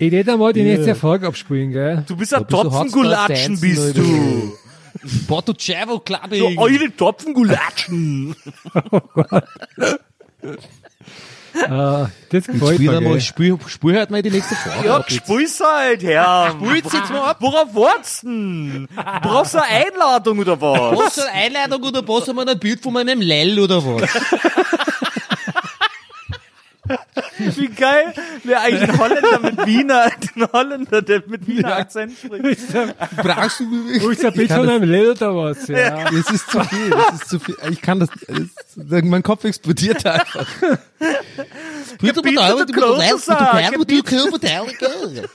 Ich 0.00 0.10
hätte 0.12 0.36
mal 0.36 0.52
die 0.52 0.62
nächste 0.62 0.96
Folge 0.96 1.28
abspielen, 1.28 1.70
gell? 1.70 2.04
Du 2.08 2.16
bist 2.16 2.34
ein 2.34 2.44
bist 2.44 3.96
du 3.96 4.52
Topfengulatschen, 5.02 5.08
Hotspot 5.08 5.08
bist 5.08 5.08
dancen, 5.08 5.26
du. 5.26 5.26
Portucevo 5.26 5.94
Du 5.94 6.00
Clubbing. 6.00 6.58
eure 6.58 6.96
Topfengulatschen. 6.96 8.36
Ah, 11.68 12.08
das 12.30 12.46
gefällt 12.46 12.78
mir, 12.78 13.00
gell? 13.00 13.20
spiel, 13.20 13.58
spiel 13.66 13.96
halt 13.98 14.10
mal 14.10 14.22
die 14.22 14.30
nächste 14.30 14.54
Frage. 14.54 14.86
Ja, 14.86 15.04
spiel's 15.08 15.60
halt, 15.60 16.00
Herr. 16.04 16.52
Spiel's 16.52 16.92
jetzt 16.92 17.10
mal 17.10 17.30
ab. 17.30 17.38
Worauf 17.40 17.74
wartest 17.74 18.22
du 18.22 18.28
denn? 18.28 18.88
Brauchst 19.20 19.54
du 19.54 19.58
eine 19.62 19.86
Einladung 19.86 20.38
oder 20.38 20.60
was? 20.60 20.96
Was 20.96 21.14
für 21.14 21.28
eine 21.28 21.58
Einladung 21.58 21.82
oder 21.82 22.06
was 22.06 22.28
haben 22.28 22.36
wir 22.36 22.46
ein 22.46 22.58
Bild 22.58 22.80
von 22.80 22.92
meinem 22.92 23.20
Lell 23.20 23.58
oder 23.58 23.84
was? 23.84 24.08
Wie 27.56 27.68
geil 27.68 28.14
wäre 28.44 28.60
eigentlich 28.60 28.88
ein 28.90 28.98
Holländer 28.98 29.40
mit 29.40 29.66
Wiener, 29.66 30.04
ein 30.04 30.52
Holländer, 30.52 31.02
der 31.02 31.22
mit 31.26 31.46
Wiener 31.46 31.76
Akzent 31.76 32.12
spricht. 32.18 32.60
Brauchst 33.16 33.60
du 33.60 33.64
Wo 34.00 34.10
ist 34.10 34.22
der 34.22 34.30
Bild 34.30 34.48
kann 34.48 34.58
von 34.58 34.66
das- 34.66 34.76
einem 34.76 34.90
Lil 34.90 35.10
oder 35.10 35.36
was? 35.36 35.68
Ja. 35.68 36.08
Es 36.10 36.30
ist 36.30 36.50
zu 36.50 36.60
viel, 36.64 36.92
es 37.14 37.20
ist 37.22 37.28
zu 37.28 37.38
viel. 37.40 37.56
Ich 37.70 37.80
kann 37.82 38.00
das, 38.00 38.08
es, 38.28 39.02
mein 39.04 39.22
Kopf 39.22 39.44
explodiert 39.44 40.04
einfach. 40.06 40.46
Bitte 42.00 42.22
Großes 42.22 42.66
beteiligen, 42.66 43.18
sagen, 43.20 43.84
bitte 43.86 44.30
beteiligen. 44.30 45.26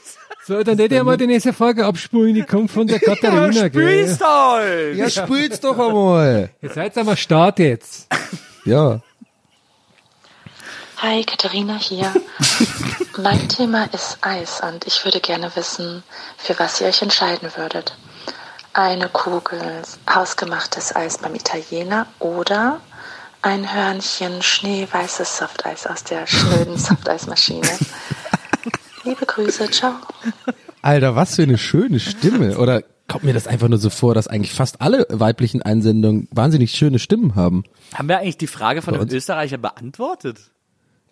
So, 0.46 0.62
dann 0.62 0.78
hätte 0.78 0.94
ich 0.94 1.02
mal 1.02 1.16
die 1.16 1.26
nächste 1.26 1.52
Folge 1.52 1.84
abspielen. 1.84 2.34
Die 2.34 2.42
kommt 2.42 2.70
von 2.70 2.86
der 2.86 3.00
Katharina, 3.00 3.66
gell? 3.68 4.04
Spielst 4.04 4.24
halt. 4.24 4.96
Ja, 4.96 5.10
spiel's 5.10 5.58
doch 5.60 5.76
einmal. 5.78 6.50
Ihr 6.62 6.70
seid 6.70 6.96
einmal 6.96 7.16
Start 7.16 7.58
jetzt. 7.58 8.06
Ja. 8.64 9.00
Hi, 11.08 11.22
Katharina 11.22 11.76
hier. 11.76 12.12
mein 13.22 13.48
Thema 13.48 13.84
ist 13.94 14.18
Eis 14.22 14.60
und 14.60 14.88
ich 14.88 15.04
würde 15.04 15.20
gerne 15.20 15.54
wissen, 15.54 16.02
für 16.36 16.58
was 16.58 16.80
ihr 16.80 16.88
euch 16.88 17.00
entscheiden 17.00 17.48
würdet. 17.54 17.96
Eine 18.72 19.08
Kugel 19.08 19.82
hausgemachtes 20.12 20.96
Eis 20.96 21.18
beim 21.18 21.36
Italiener 21.36 22.08
oder 22.18 22.80
ein 23.40 23.72
Hörnchen 23.72 24.42
schneeweißes 24.42 25.38
Softeis 25.38 25.86
aus 25.86 26.02
der 26.02 26.26
schnöden 26.26 26.76
Softeismaschine. 26.76 27.70
Liebe 29.04 29.26
Grüße, 29.26 29.70
ciao. 29.70 29.92
Alter, 30.82 31.14
was 31.14 31.36
für 31.36 31.44
eine 31.44 31.56
schöne 31.56 32.00
Stimme. 32.00 32.58
Oder 32.58 32.82
kommt 33.06 33.22
mir 33.22 33.32
das 33.32 33.46
einfach 33.46 33.68
nur 33.68 33.78
so 33.78 33.90
vor, 33.90 34.16
dass 34.16 34.26
eigentlich 34.26 34.52
fast 34.52 34.80
alle 34.80 35.06
weiblichen 35.08 35.62
Einsendungen 35.62 36.26
wahnsinnig 36.32 36.72
schöne 36.72 36.98
Stimmen 36.98 37.36
haben? 37.36 37.62
Haben 37.94 38.08
wir 38.08 38.18
eigentlich 38.18 38.38
die 38.38 38.48
Frage 38.48 38.82
von 38.82 38.96
uns? 38.96 39.12
Österreicher 39.12 39.58
beantwortet? 39.58 40.50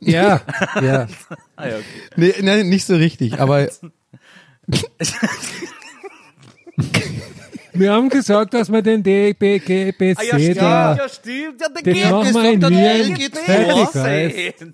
Ja, 0.07 0.41
ja. 0.83 1.07
Ah, 1.57 1.69
ja, 1.69 1.77
okay. 1.77 1.85
Nee, 2.17 2.35
nee 2.41 2.65
nicht 2.65 2.87
so 2.87 2.97
richtig, 2.97 3.41
aber 3.41 3.69
Wir 7.77 7.93
haben 7.93 8.09
gesagt, 8.09 8.55
dass 8.55 8.71
wir 8.71 8.83
den 8.83 9.03
DBGBC 9.03 10.17
Ah, 10.17 10.23
ja, 10.23 10.55
da, 10.55 10.97
ja, 10.97 11.09
stimmt. 11.09 11.61
Ja, 11.61 11.69
der 11.69 11.83
den 11.83 11.95
geht 11.95 12.11
machen 12.11 12.35
wir 12.35 12.53
in 12.53 12.61
der 12.61 12.71
Wien 12.71 13.17
fertig, 13.33 13.95
weißt. 13.95 14.65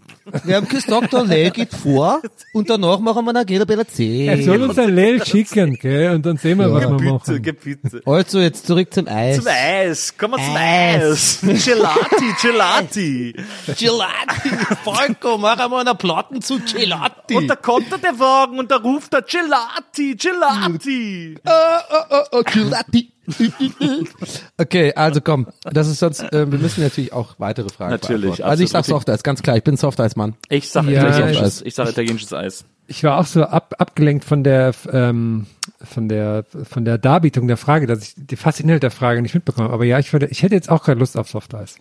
Wir 0.44 0.56
haben 0.56 0.68
gesagt, 0.68 1.12
der 1.12 1.24
Lell 1.24 1.50
geht 1.50 1.72
vor 1.72 2.20
und 2.52 2.68
danach 2.68 2.98
machen 3.00 3.24
wir 3.24 3.30
eine 3.30 3.44
Gelabella 3.44 3.86
C. 3.86 4.26
Er 4.26 4.42
soll 4.42 4.62
uns 4.62 4.78
ein 4.78 4.94
Lel 4.94 5.24
schicken, 5.24 5.74
gell? 5.74 6.14
Und 6.14 6.26
dann 6.26 6.36
sehen 6.36 6.58
wir, 6.58 6.72
was 6.72 6.82
wir 6.82 7.12
machen. 7.12 7.42
geh 7.42 7.52
bitte. 7.52 8.02
Also 8.04 8.40
jetzt 8.40 8.66
zurück 8.66 8.92
zum 8.92 9.08
Eis. 9.08 9.36
Zum 9.36 9.46
Eis. 9.48 10.14
Komm 10.16 10.32
mal 10.32 10.44
zum 10.44 10.56
Eis. 10.56 11.40
Eis. 11.42 11.64
Gelati, 11.64 12.34
Gelati. 12.42 13.34
Gelati. 13.78 14.48
Falco, 14.84 15.38
mach 15.38 15.58
einmal 15.58 15.80
eine 15.80 15.94
Platten 15.94 16.42
zu 16.42 16.60
Gelati. 16.60 17.36
Und 17.36 17.48
da 17.48 17.56
kommt 17.56 17.90
da 17.90 17.96
der 17.96 18.18
Wagen 18.18 18.58
und 18.58 18.70
da 18.70 18.76
ruft 18.76 19.14
er 19.14 19.22
Gelati, 19.22 20.16
Gelati. 20.16 21.36
Oh, 21.44 21.50
oh, 21.50 22.04
oh, 22.10 22.38
oh, 22.38 22.42
Gelati. 22.44 23.10
okay, 24.58 24.92
also 24.94 25.20
komm, 25.20 25.46
das 25.64 25.88
ist 25.88 25.98
sonst, 25.98 26.20
äh, 26.32 26.50
wir 26.50 26.58
müssen 26.58 26.82
natürlich 26.82 27.12
auch 27.12 27.34
weitere 27.38 27.68
Fragen 27.68 27.92
Natürlich, 27.92 28.22
beantworten. 28.22 28.50
Also 28.50 28.64
ich 28.64 28.70
sag 28.70 28.78
absolut. 28.80 29.00
Softeis, 29.00 29.22
ganz 29.22 29.42
klar, 29.42 29.56
ich 29.56 29.64
bin 29.64 29.76
Softeis-Mann. 29.76 30.34
Ich 30.48 30.68
sag 30.68 30.84
Ja, 30.84 31.08
italienisches, 31.08 31.62
ich 31.62 31.74
sag 31.74 31.88
italienisches 31.88 32.32
Eis. 32.32 32.64
Ich 32.86 33.04
war 33.04 33.18
auch 33.18 33.26
so 33.26 33.44
ab, 33.44 33.74
abgelenkt 33.78 34.24
von 34.24 34.42
der, 34.42 34.72
ähm, 34.92 35.46
von 35.82 36.08
der, 36.08 36.44
von 36.64 36.84
der 36.84 36.98
Darbietung 36.98 37.46
der 37.46 37.56
Frage, 37.56 37.86
dass 37.86 38.02
ich 38.02 38.14
die 38.16 38.36
fast 38.36 38.60
Inhalt 38.60 38.82
der 38.82 38.90
Frage 38.90 39.22
nicht 39.22 39.34
mitbekomme. 39.34 39.66
habe. 39.66 39.74
Aber 39.74 39.84
ja, 39.84 39.98
ich 40.00 40.12
würde, 40.12 40.26
ich 40.26 40.42
hätte 40.42 40.56
jetzt 40.56 40.70
auch 40.70 40.84
keine 40.84 40.98
Lust 40.98 41.16
auf 41.16 41.28
Softeis. 41.28 41.76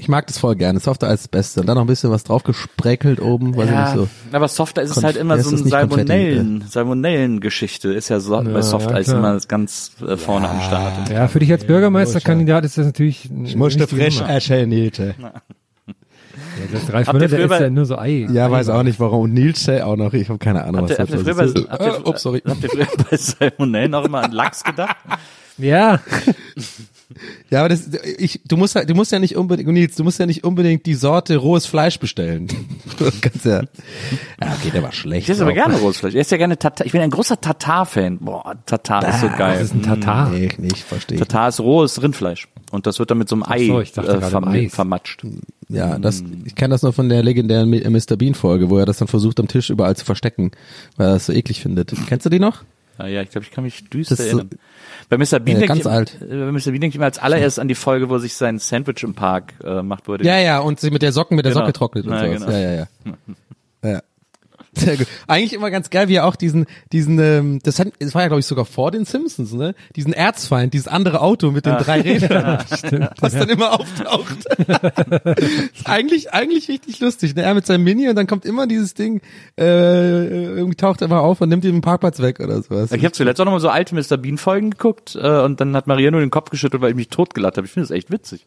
Ich 0.00 0.08
mag 0.08 0.26
das 0.28 0.38
voll 0.38 0.54
gerne, 0.54 0.78
Softeis 0.78 1.14
ist 1.14 1.20
das 1.24 1.28
Beste. 1.28 1.60
Und 1.60 1.66
dann 1.66 1.74
noch 1.74 1.82
ein 1.82 1.88
bisschen 1.88 2.10
was 2.10 2.22
drauf 2.22 2.44
gespreckelt 2.44 3.20
oben, 3.20 3.56
weiß 3.56 3.68
ich 3.68 3.74
nicht 3.76 3.94
so. 3.94 4.08
aber 4.32 4.46
Softeis 4.46 4.90
ist 4.90 4.98
Konf- 4.98 5.02
halt 5.02 5.16
immer 5.16 5.36
ja, 5.36 5.42
so 5.42 5.54
es 5.54 5.62
ein 5.62 5.68
Salmonellen, 5.68 6.64
Salmonellen-Geschichte. 6.68 7.92
Ist 7.92 8.08
ja, 8.08 8.20
so, 8.20 8.40
bei 8.40 8.62
Softeis 8.62 9.06
klar. 9.06 9.18
immer 9.18 9.38
ganz 9.48 9.90
äh, 10.06 10.16
vorne 10.16 10.48
am 10.48 10.60
Start. 10.62 11.10
Ja, 11.10 11.26
für 11.26 11.40
dich 11.40 11.50
als 11.50 11.64
Bürgermeisterkandidat 11.64 12.64
ist 12.64 12.78
das 12.78 12.86
natürlich. 12.86 13.28
Ich 13.44 13.56
musste 13.56 13.88
frisch 13.88 14.20
Nilce. 14.66 15.14
Ja, 15.18 15.32
das 16.72 16.88
ihr 17.08 17.12
Monate 17.14 17.28
früher 17.36 17.44
ist 17.56 17.60
ja 17.60 17.70
nur 17.70 17.84
so 17.84 17.98
Ei. 17.98 18.26
Ja, 18.32 18.46
Ei 18.46 18.50
weiß 18.52 18.68
auch 18.68 18.82
nicht 18.84 19.00
warum. 19.00 19.22
Und 19.22 19.34
Nilce 19.34 19.84
auch 19.84 19.96
noch, 19.96 20.12
ich 20.12 20.28
habe 20.28 20.38
keine 20.38 20.62
Ahnung, 20.64 20.82
was 20.88 20.96
das 20.96 21.10
ist. 21.10 21.26
habt, 21.70 21.84
ihr, 21.84 22.04
Äh, 22.36 22.40
habt 22.46 22.62
ihr 22.62 22.70
früher 22.70 22.86
bei 23.10 23.16
Salmonellen 23.16 23.94
auch 23.94 24.04
immer 24.04 24.22
an 24.22 24.32
Lachs 24.32 24.62
gedacht? 24.62 24.96
Ja, 25.58 25.98
Ja, 27.50 27.60
aber 27.60 27.68
das, 27.68 27.88
ich, 28.18 28.40
du 28.46 28.56
musst 28.56 28.74
du 28.76 28.94
musst 28.94 29.12
ja 29.12 29.18
nicht 29.18 29.36
unbedingt, 29.36 29.68
Nils, 29.70 29.96
du 29.96 30.04
musst 30.04 30.18
ja 30.18 30.26
nicht 30.26 30.44
unbedingt 30.44 30.86
die 30.86 30.94
Sorte 30.94 31.36
rohes 31.36 31.66
Fleisch 31.66 31.98
bestellen. 31.98 32.48
Du 32.98 33.04
kannst 33.20 33.44
ja, 33.44 33.62
ja, 33.62 34.56
okay, 34.58 34.70
der 34.72 34.82
war 34.82 34.90
schlecht. 34.90 35.28
Ich 35.28 35.30
esse 35.30 35.42
aber 35.42 35.52
gerne 35.52 35.76
Rotfleisch. 35.76 36.14
Ich 36.14 36.20
esse 36.20 36.32
ja 36.32 36.38
gerne 36.38 36.58
Tatar. 36.58 36.84
Ich 36.84 36.90
bin 36.90 37.00
ein 37.00 37.10
großer 37.10 37.40
Tatar-Fan. 37.40 38.18
Boah, 38.18 38.56
Tatar 38.66 39.08
ist 39.08 39.20
so 39.20 39.28
geil. 39.28 39.58
das 39.60 39.68
ist 39.68 39.74
ein 39.74 39.82
Tatar. 39.82 40.30
Nee, 40.30 40.48
nicht, 40.58 40.82
verstehe. 40.82 41.16
Tatar 41.16 41.48
ist 41.48 41.60
rohes 41.60 42.02
Rindfleisch. 42.02 42.48
Und 42.72 42.86
das 42.86 42.98
wird 42.98 43.12
dann 43.12 43.18
mit 43.18 43.28
so 43.28 43.36
einem 43.36 43.44
Ei 43.44 43.66
so, 43.66 43.80
ich 43.80 43.96
äh, 43.96 44.20
verm 44.20 44.68
vermatscht. 44.70 45.22
Ja, 45.68 45.98
das, 45.98 46.24
ich 46.44 46.54
kenne 46.54 46.72
das 46.72 46.82
noch 46.82 46.94
von 46.94 47.08
der 47.08 47.22
legendären 47.22 47.70
Mr. 47.70 48.16
Bean 48.16 48.34
Folge, 48.34 48.68
wo 48.68 48.78
er 48.78 48.86
das 48.86 48.98
dann 48.98 49.08
versucht 49.08 49.38
am 49.38 49.46
Tisch 49.48 49.70
überall 49.70 49.96
zu 49.96 50.04
verstecken, 50.04 50.50
weil 50.96 51.08
er 51.08 51.14
das 51.14 51.26
so 51.26 51.32
eklig 51.32 51.60
findet. 51.60 51.92
Kennst 52.08 52.26
du 52.26 52.30
die 52.30 52.40
noch? 52.40 52.64
Ja, 52.98 53.06
ja 53.06 53.22
ich 53.22 53.30
glaube, 53.30 53.46
ich 53.46 53.52
kann 53.52 53.64
mich 53.64 53.88
düster 53.88 54.16
so- 54.16 54.22
erinnern. 54.22 54.50
Bei 55.08 55.16
Mr. 55.16 55.38
Bean 55.40 55.60
Ja, 55.60 55.66
ganz 55.66 55.80
ich, 55.80 55.86
alt. 55.86 56.16
bei 56.20 56.26
Mr. 56.52 56.70
Bean 56.70 56.80
denke 56.80 56.88
ich 56.88 56.94
immer 56.96 57.06
als 57.06 57.18
allererst 57.18 57.58
an 57.58 57.68
die 57.68 57.74
Folge, 57.74 58.10
wo 58.10 58.18
sich 58.18 58.34
sein 58.34 58.58
Sandwich 58.58 59.02
im 59.04 59.14
Park 59.14 59.54
äh, 59.64 59.82
macht 59.82 60.06
wurde. 60.08 60.24
Ja, 60.24 60.38
ja, 60.38 60.58
und 60.60 60.80
sie 60.80 60.90
mit 60.90 61.00
der 61.02 61.12
Socken, 61.12 61.36
mit 61.36 61.44
der 61.46 61.52
Genau. 61.52 61.64
Socke 61.64 61.72
trocknet 61.72 62.06
und 62.06 62.12
Ja, 62.12 62.26
sowas. 62.26 62.40
genau. 62.40 62.50
Ja, 62.52 62.58
ja, 62.58 62.72
ja. 62.74 62.86
ja. 63.92 64.02
Sehr 64.78 64.96
gut. 64.96 65.06
Eigentlich 65.26 65.52
immer 65.52 65.70
ganz 65.70 65.90
geil, 65.90 66.08
wie 66.08 66.14
er 66.14 66.26
auch 66.26 66.36
diesen, 66.36 66.66
diesen, 66.92 67.18
ähm, 67.18 67.58
das, 67.62 67.78
hat, 67.78 67.88
das 67.98 68.14
war 68.14 68.22
ja 68.22 68.28
glaube 68.28 68.40
ich 68.40 68.46
sogar 68.46 68.64
vor 68.64 68.90
den 68.90 69.04
Simpsons, 69.04 69.52
ne? 69.52 69.74
Diesen 69.96 70.12
Erzfeind, 70.12 70.74
dieses 70.74 70.88
andere 70.88 71.20
Auto 71.20 71.50
mit 71.50 71.66
den 71.66 71.76
drei 71.76 72.00
Rädern, 72.00 72.64
was 73.20 73.32
dann 73.32 73.48
immer 73.48 73.78
auftaucht. 73.78 74.44
ist 75.74 75.86
eigentlich, 75.86 76.32
eigentlich 76.32 76.68
richtig 76.68 77.00
lustig. 77.00 77.34
Ne? 77.34 77.42
Er 77.42 77.54
mit 77.54 77.66
seinem 77.66 77.84
Mini 77.84 78.08
und 78.08 78.16
dann 78.16 78.26
kommt 78.26 78.44
immer 78.44 78.66
dieses 78.66 78.94
Ding, 78.94 79.20
äh, 79.58 80.26
irgendwie 80.26 80.76
taucht 80.76 81.02
er 81.02 81.06
immer 81.06 81.20
auf 81.20 81.40
und 81.40 81.48
nimmt 81.48 81.64
ihm 81.64 81.72
den 81.72 81.80
Parkplatz 81.80 82.20
weg 82.20 82.40
oder 82.40 82.62
sowas. 82.62 82.92
Ich 82.92 83.04
habe 83.04 83.12
zuletzt 83.12 83.40
auch 83.40 83.44
noch 83.44 83.52
mal 83.52 83.60
so 83.60 83.68
alte 83.68 83.94
Mr. 83.94 84.16
Bean 84.16 84.38
Folgen 84.38 84.70
geguckt 84.70 85.16
äh, 85.20 85.40
und 85.40 85.60
dann 85.60 85.74
hat 85.74 85.86
Maria 85.86 86.10
nur 86.10 86.20
den 86.20 86.30
Kopf 86.30 86.50
geschüttelt, 86.50 86.82
weil 86.82 86.90
ich 86.90 86.96
mich 86.96 87.08
totgelacht 87.08 87.56
habe. 87.56 87.66
Ich 87.66 87.72
finde 87.72 87.88
das 87.88 87.96
echt 87.96 88.10
witzig. 88.10 88.46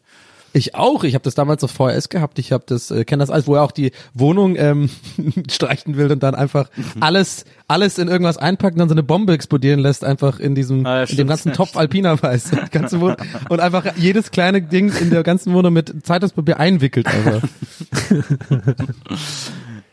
Ich 0.52 0.74
auch. 0.74 1.04
Ich 1.04 1.14
habe 1.14 1.24
das 1.24 1.34
damals 1.34 1.64
auf 1.64 1.70
VHS 1.70 2.08
gehabt. 2.08 2.38
Ich 2.38 2.52
habe 2.52 2.64
das, 2.66 2.90
äh, 2.90 3.04
kenne 3.04 3.22
das 3.22 3.30
alles, 3.30 3.46
wo 3.46 3.54
er 3.54 3.62
auch 3.62 3.72
die 3.72 3.92
Wohnung 4.14 4.56
ähm, 4.56 4.90
streichen 5.50 5.96
will 5.96 6.10
und 6.12 6.22
dann 6.22 6.34
einfach 6.34 6.68
alles, 7.00 7.44
alles 7.68 7.98
in 7.98 8.08
irgendwas 8.08 8.36
einpackt 8.36 8.74
und 8.74 8.80
dann 8.80 8.88
so 8.88 8.94
eine 8.94 9.02
Bombe 9.02 9.32
explodieren 9.32 9.80
lässt, 9.80 10.04
einfach 10.04 10.40
in 10.40 10.54
diesem, 10.54 10.84
Ah, 10.84 11.04
in 11.04 11.16
dem 11.16 11.28
ganzen 11.28 11.52
Topf 11.52 11.76
Alpina 11.76 12.22
weiß. 12.22 12.50
Ganze 12.70 13.00
Wohnung, 13.00 13.16
und 13.48 13.60
einfach 13.60 13.96
jedes 13.96 14.30
kleine 14.30 14.62
Ding 14.62 14.92
in 15.00 15.10
der 15.10 15.22
ganzen 15.22 15.52
Wohnung 15.54 15.72
mit 15.72 16.04
Zeitungspapier 16.04 16.58
einwickelt 16.60 17.06
einfach. 17.06 17.42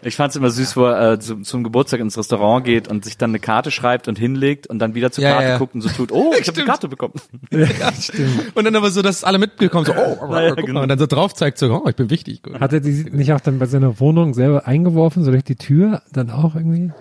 Ich 0.01 0.15
fand's 0.15 0.37
immer 0.37 0.49
süß, 0.49 0.77
wo 0.77 0.85
er 0.85 1.13
äh, 1.13 1.19
zum, 1.19 1.43
zum 1.43 1.63
Geburtstag 1.63 1.99
ins 1.99 2.17
Restaurant 2.17 2.63
geht 2.63 2.87
und 2.87 3.03
sich 3.03 3.17
dann 3.17 3.31
eine 3.31 3.39
Karte 3.39 3.69
schreibt 3.69 4.07
und 4.07 4.17
hinlegt 4.17 4.67
und 4.67 4.79
dann 4.79 4.95
wieder 4.95 5.11
zur 5.11 5.25
Ja, 5.25 5.31
Karte 5.33 5.47
ja. 5.47 5.57
guckt 5.57 5.75
und 5.75 5.81
so 5.81 5.89
tut, 5.89 6.13
oh, 6.13 6.31
ich 6.39 6.47
habe 6.47 6.57
eine 6.57 6.65
Karte 6.65 6.87
bekommen. 6.87 7.15
Ja, 7.51 7.91
stimmt. 7.93 8.55
Und 8.55 8.63
dann 8.63 8.75
aber 8.75 8.91
so, 8.91 9.01
dass 9.01 9.25
alle 9.25 9.39
mitgekommen 9.39 9.85
so, 9.85 9.93
oh, 9.97 10.31
Ja, 10.31 10.41
ja, 10.41 10.49
guck 10.55 10.65
genau. 10.65 10.75
mal, 10.75 10.83
und 10.83 10.89
dann 10.89 10.99
so 10.99 11.05
drauf 11.05 11.33
zeigt 11.33 11.57
so, 11.57 11.67
oh, 11.73 11.89
ich 11.89 11.95
bin 11.97 12.09
wichtig. 12.09 12.43
Gut. 12.43 12.59
Hat 12.59 12.71
er 12.71 12.79
die 12.79 13.07
nicht 13.11 13.33
auch 13.33 13.41
dann 13.41 13.59
bei 13.59 13.65
seiner 13.65 13.99
Wohnung 13.99 14.33
selber 14.33 14.65
eingeworfen, 14.65 15.25
so 15.25 15.31
durch 15.31 15.43
die 15.43 15.57
Tür, 15.57 16.01
dann 16.13 16.29
auch 16.29 16.55
irgendwie? 16.55 16.91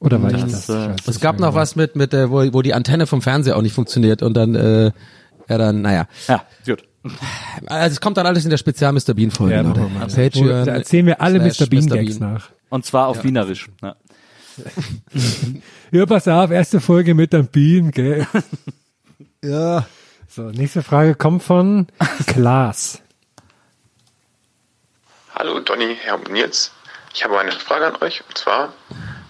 Oder 0.00 0.20
war 0.20 0.32
ich 0.32 0.42
das? 0.42 0.68
Ich 0.68 0.74
weiß 0.74 0.96
Es 1.02 1.06
nicht 1.06 1.20
gab 1.20 1.38
mehr 1.38 1.48
noch 1.48 1.54
was 1.54 1.76
mit, 1.76 1.94
mit 1.94 2.12
der, 2.12 2.30
wo, 2.32 2.42
wo 2.52 2.62
die 2.62 2.74
Antenne 2.74 3.06
vom 3.06 3.22
Fernseher 3.22 3.56
auch 3.56 3.62
nicht 3.62 3.74
funktioniert 3.74 4.22
und 4.22 4.34
dann, 4.34 4.56
äh, 4.56 4.90
ja 5.48 5.58
dann, 5.58 5.82
naja. 5.82 6.06
Ja, 6.26 6.42
gut. 6.66 6.82
Also 7.66 7.94
es 7.94 8.00
kommt 8.00 8.16
dann 8.16 8.26
alles 8.26 8.44
in 8.44 8.50
der 8.50 8.58
Spezial 8.58 8.92
Mr. 8.92 9.14
Bean 9.14 9.30
Folge, 9.30 9.54
Ja, 9.54 9.62
Leute. 9.62 9.80
mal. 9.80 10.06
Patreon. 10.06 10.66
Da 10.66 10.72
erzählen 10.72 11.06
wir 11.06 11.20
alle 11.20 11.40
Mr. 11.40 11.66
Bean 11.66 11.84
Mr. 11.86 11.96
Gags 11.96 12.18
nach. 12.20 12.50
Und 12.68 12.84
zwar 12.86 13.08
auf 13.08 13.24
Wienerisch. 13.24 13.68
Ja. 13.82 13.96
Ja, 15.90 16.06
pass 16.06 16.26
auf, 16.28 16.50
erste 16.50 16.80
Folge 16.80 17.14
mit 17.14 17.32
dem 17.32 17.46
Bean, 17.48 17.90
gell? 17.90 18.26
Ja. 19.44 19.86
So, 20.28 20.42
nächste 20.44 20.82
Frage 20.82 21.14
kommt 21.14 21.42
von 21.42 21.86
Klaas. 22.26 23.02
Hallo 25.34 25.60
Donny, 25.60 25.96
Herr 26.00 26.14
und 26.14 26.30
Nils. 26.30 26.70
Ich 27.14 27.24
habe 27.24 27.38
eine 27.38 27.52
Frage 27.52 27.86
an 27.86 27.96
euch 28.00 28.22
und 28.26 28.38
zwar, 28.38 28.72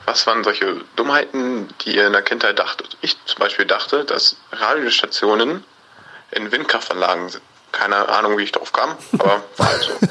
was 0.04 0.26
waren 0.26 0.44
solche 0.44 0.82
Dummheiten, 0.96 1.68
die 1.84 1.96
ihr 1.96 2.06
in 2.06 2.12
der 2.12 2.22
Kindheit 2.22 2.58
dachtet? 2.58 2.96
Ich 3.00 3.16
zum 3.24 3.38
Beispiel 3.40 3.64
dachte, 3.64 4.04
dass 4.04 4.36
Radiostationen 4.52 5.64
in 6.36 6.52
Windkraftanlagen 6.52 7.28
sind. 7.30 7.42
Keine 7.72 8.08
Ahnung, 8.08 8.38
wie 8.38 8.42
ich 8.42 8.52
darauf 8.52 8.72
kam, 8.72 8.90
aber 9.14 9.42
war 9.56 9.66
halt 9.70 9.82
so. 9.82 10.06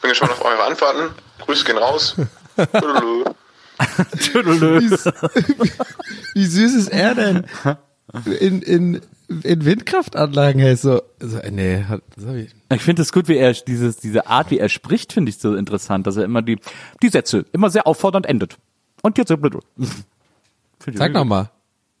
Bin 0.00 0.10
gespannt 0.10 0.32
auf 0.32 0.44
eure 0.44 0.64
Antworten. 0.64 1.14
Grüße 1.40 1.64
gehen 1.64 1.78
raus. 1.78 2.16
Tüdelü. 2.56 3.24
Wie 6.34 6.46
süß 6.46 6.74
ist 6.74 6.88
er 6.88 7.14
denn? 7.14 7.46
In, 8.40 8.62
in, 8.62 9.00
in 9.28 9.64
Windkraftanlagen, 9.64 10.60
hey, 10.60 10.74
so, 10.76 11.02
so 11.20 11.38
nee, 11.50 11.84
hat, 11.84 12.02
das 12.16 12.26
hab 12.26 12.34
ich, 12.34 12.54
Ich 12.72 12.82
finde 12.82 13.02
es 13.02 13.12
gut, 13.12 13.28
wie 13.28 13.36
er 13.36 13.52
dieses, 13.52 13.98
diese 13.98 14.26
Art, 14.26 14.50
wie 14.50 14.58
er 14.58 14.68
spricht, 14.68 15.12
finde 15.12 15.30
ich 15.30 15.38
so 15.38 15.54
interessant, 15.54 16.06
dass 16.06 16.16
er 16.16 16.24
immer 16.24 16.42
die, 16.42 16.58
die 17.02 17.08
Sätze 17.10 17.44
immer 17.52 17.70
sehr 17.70 17.86
auffordernd 17.86 18.26
endet. 18.26 18.56
Und 19.02 19.18
jetzt 19.18 19.28
Find 19.28 19.66
ich 20.86 20.98
Sag 20.98 21.12
nochmal. 21.12 21.50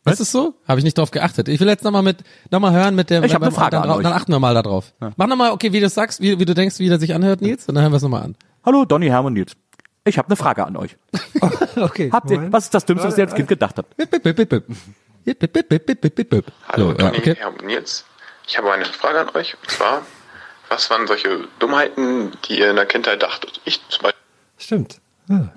Was 0.04 0.20
ist 0.20 0.32
so? 0.32 0.54
Habe 0.66 0.80
ich 0.80 0.84
nicht 0.84 0.96
drauf 0.96 1.10
geachtet. 1.10 1.48
Ich 1.48 1.60
will 1.60 1.68
jetzt 1.68 1.84
nochmal 1.84 2.02
mit, 2.02 2.18
nochmal 2.50 2.72
hören 2.72 2.94
mit 2.94 3.10
dem, 3.10 3.24
Ich 3.24 3.34
hab 3.34 3.42
eine 3.42 3.50
Frage 3.52 3.72
dann, 3.72 3.82
an 3.90 4.02
dann 4.02 4.12
euch. 4.12 4.18
achten 4.18 4.32
wir 4.32 4.38
mal 4.38 4.54
da 4.54 4.62
drauf. 4.62 4.94
Mach 5.16 5.26
nochmal, 5.26 5.50
okay, 5.52 5.72
wie 5.72 5.80
du 5.80 5.88
sagst, 5.88 6.20
wie, 6.20 6.38
wie 6.38 6.44
du 6.44 6.54
denkst, 6.54 6.78
wie 6.78 6.88
der 6.88 6.98
sich 6.98 7.14
anhört, 7.14 7.40
Nils, 7.42 7.68
und 7.68 7.74
dann 7.74 7.82
hören 7.82 7.92
wir 7.92 7.96
es 7.98 8.02
nochmal 8.02 8.22
an. 8.22 8.36
Hallo, 8.64 8.84
Donny, 8.84 9.06
Hermann, 9.08 9.34
Nils. 9.34 9.52
Ich 10.04 10.16
habe 10.16 10.28
eine 10.28 10.36
Frage 10.36 10.64
an 10.66 10.76
euch. 10.76 10.96
Okay. 11.76 12.10
Habt 12.12 12.28
ihr, 12.30 12.50
was 12.52 12.64
ist 12.64 12.74
das 12.74 12.84
Dümmste, 12.86 13.06
was 13.06 13.16
ihr 13.18 13.24
als 13.24 13.34
Kind 13.36 13.46
gedacht 13.48 13.76
habt? 13.78 13.96
Bip, 13.96 14.10
bip, 14.10 14.22
bip, 14.22 14.34
bip, 14.36 14.48
bip. 14.48 14.64
Bip, 15.24 15.38
bip, 15.52 15.68
bip, 15.86 16.00
bip, 16.00 16.30
bip. 16.30 16.46
Hallo 16.68 16.86
So, 16.86 16.90
ja, 16.92 16.96
Donny, 16.96 17.18
okay. 17.18 17.34
Herr 17.38 17.48
und 17.50 17.64
Nils. 17.64 18.04
Ich 18.48 18.58
habe 18.58 18.72
eine 18.72 18.84
Frage 18.84 19.20
an 19.20 19.28
euch 19.36 19.54
und 19.60 19.70
zwar, 19.70 20.02
was 20.70 20.90
waren 20.90 21.06
solche 21.06 21.46
Dummheiten, 21.60 22.32
die 22.48 22.58
ihr 22.58 22.70
in 22.70 22.76
der 22.76 22.86
Kindheit 22.86 23.22
dachtet? 23.22 23.60
Ich 23.64 23.80
zum 23.90 24.02
Beispiel. 24.02 24.20
Stimmt. 24.56 25.00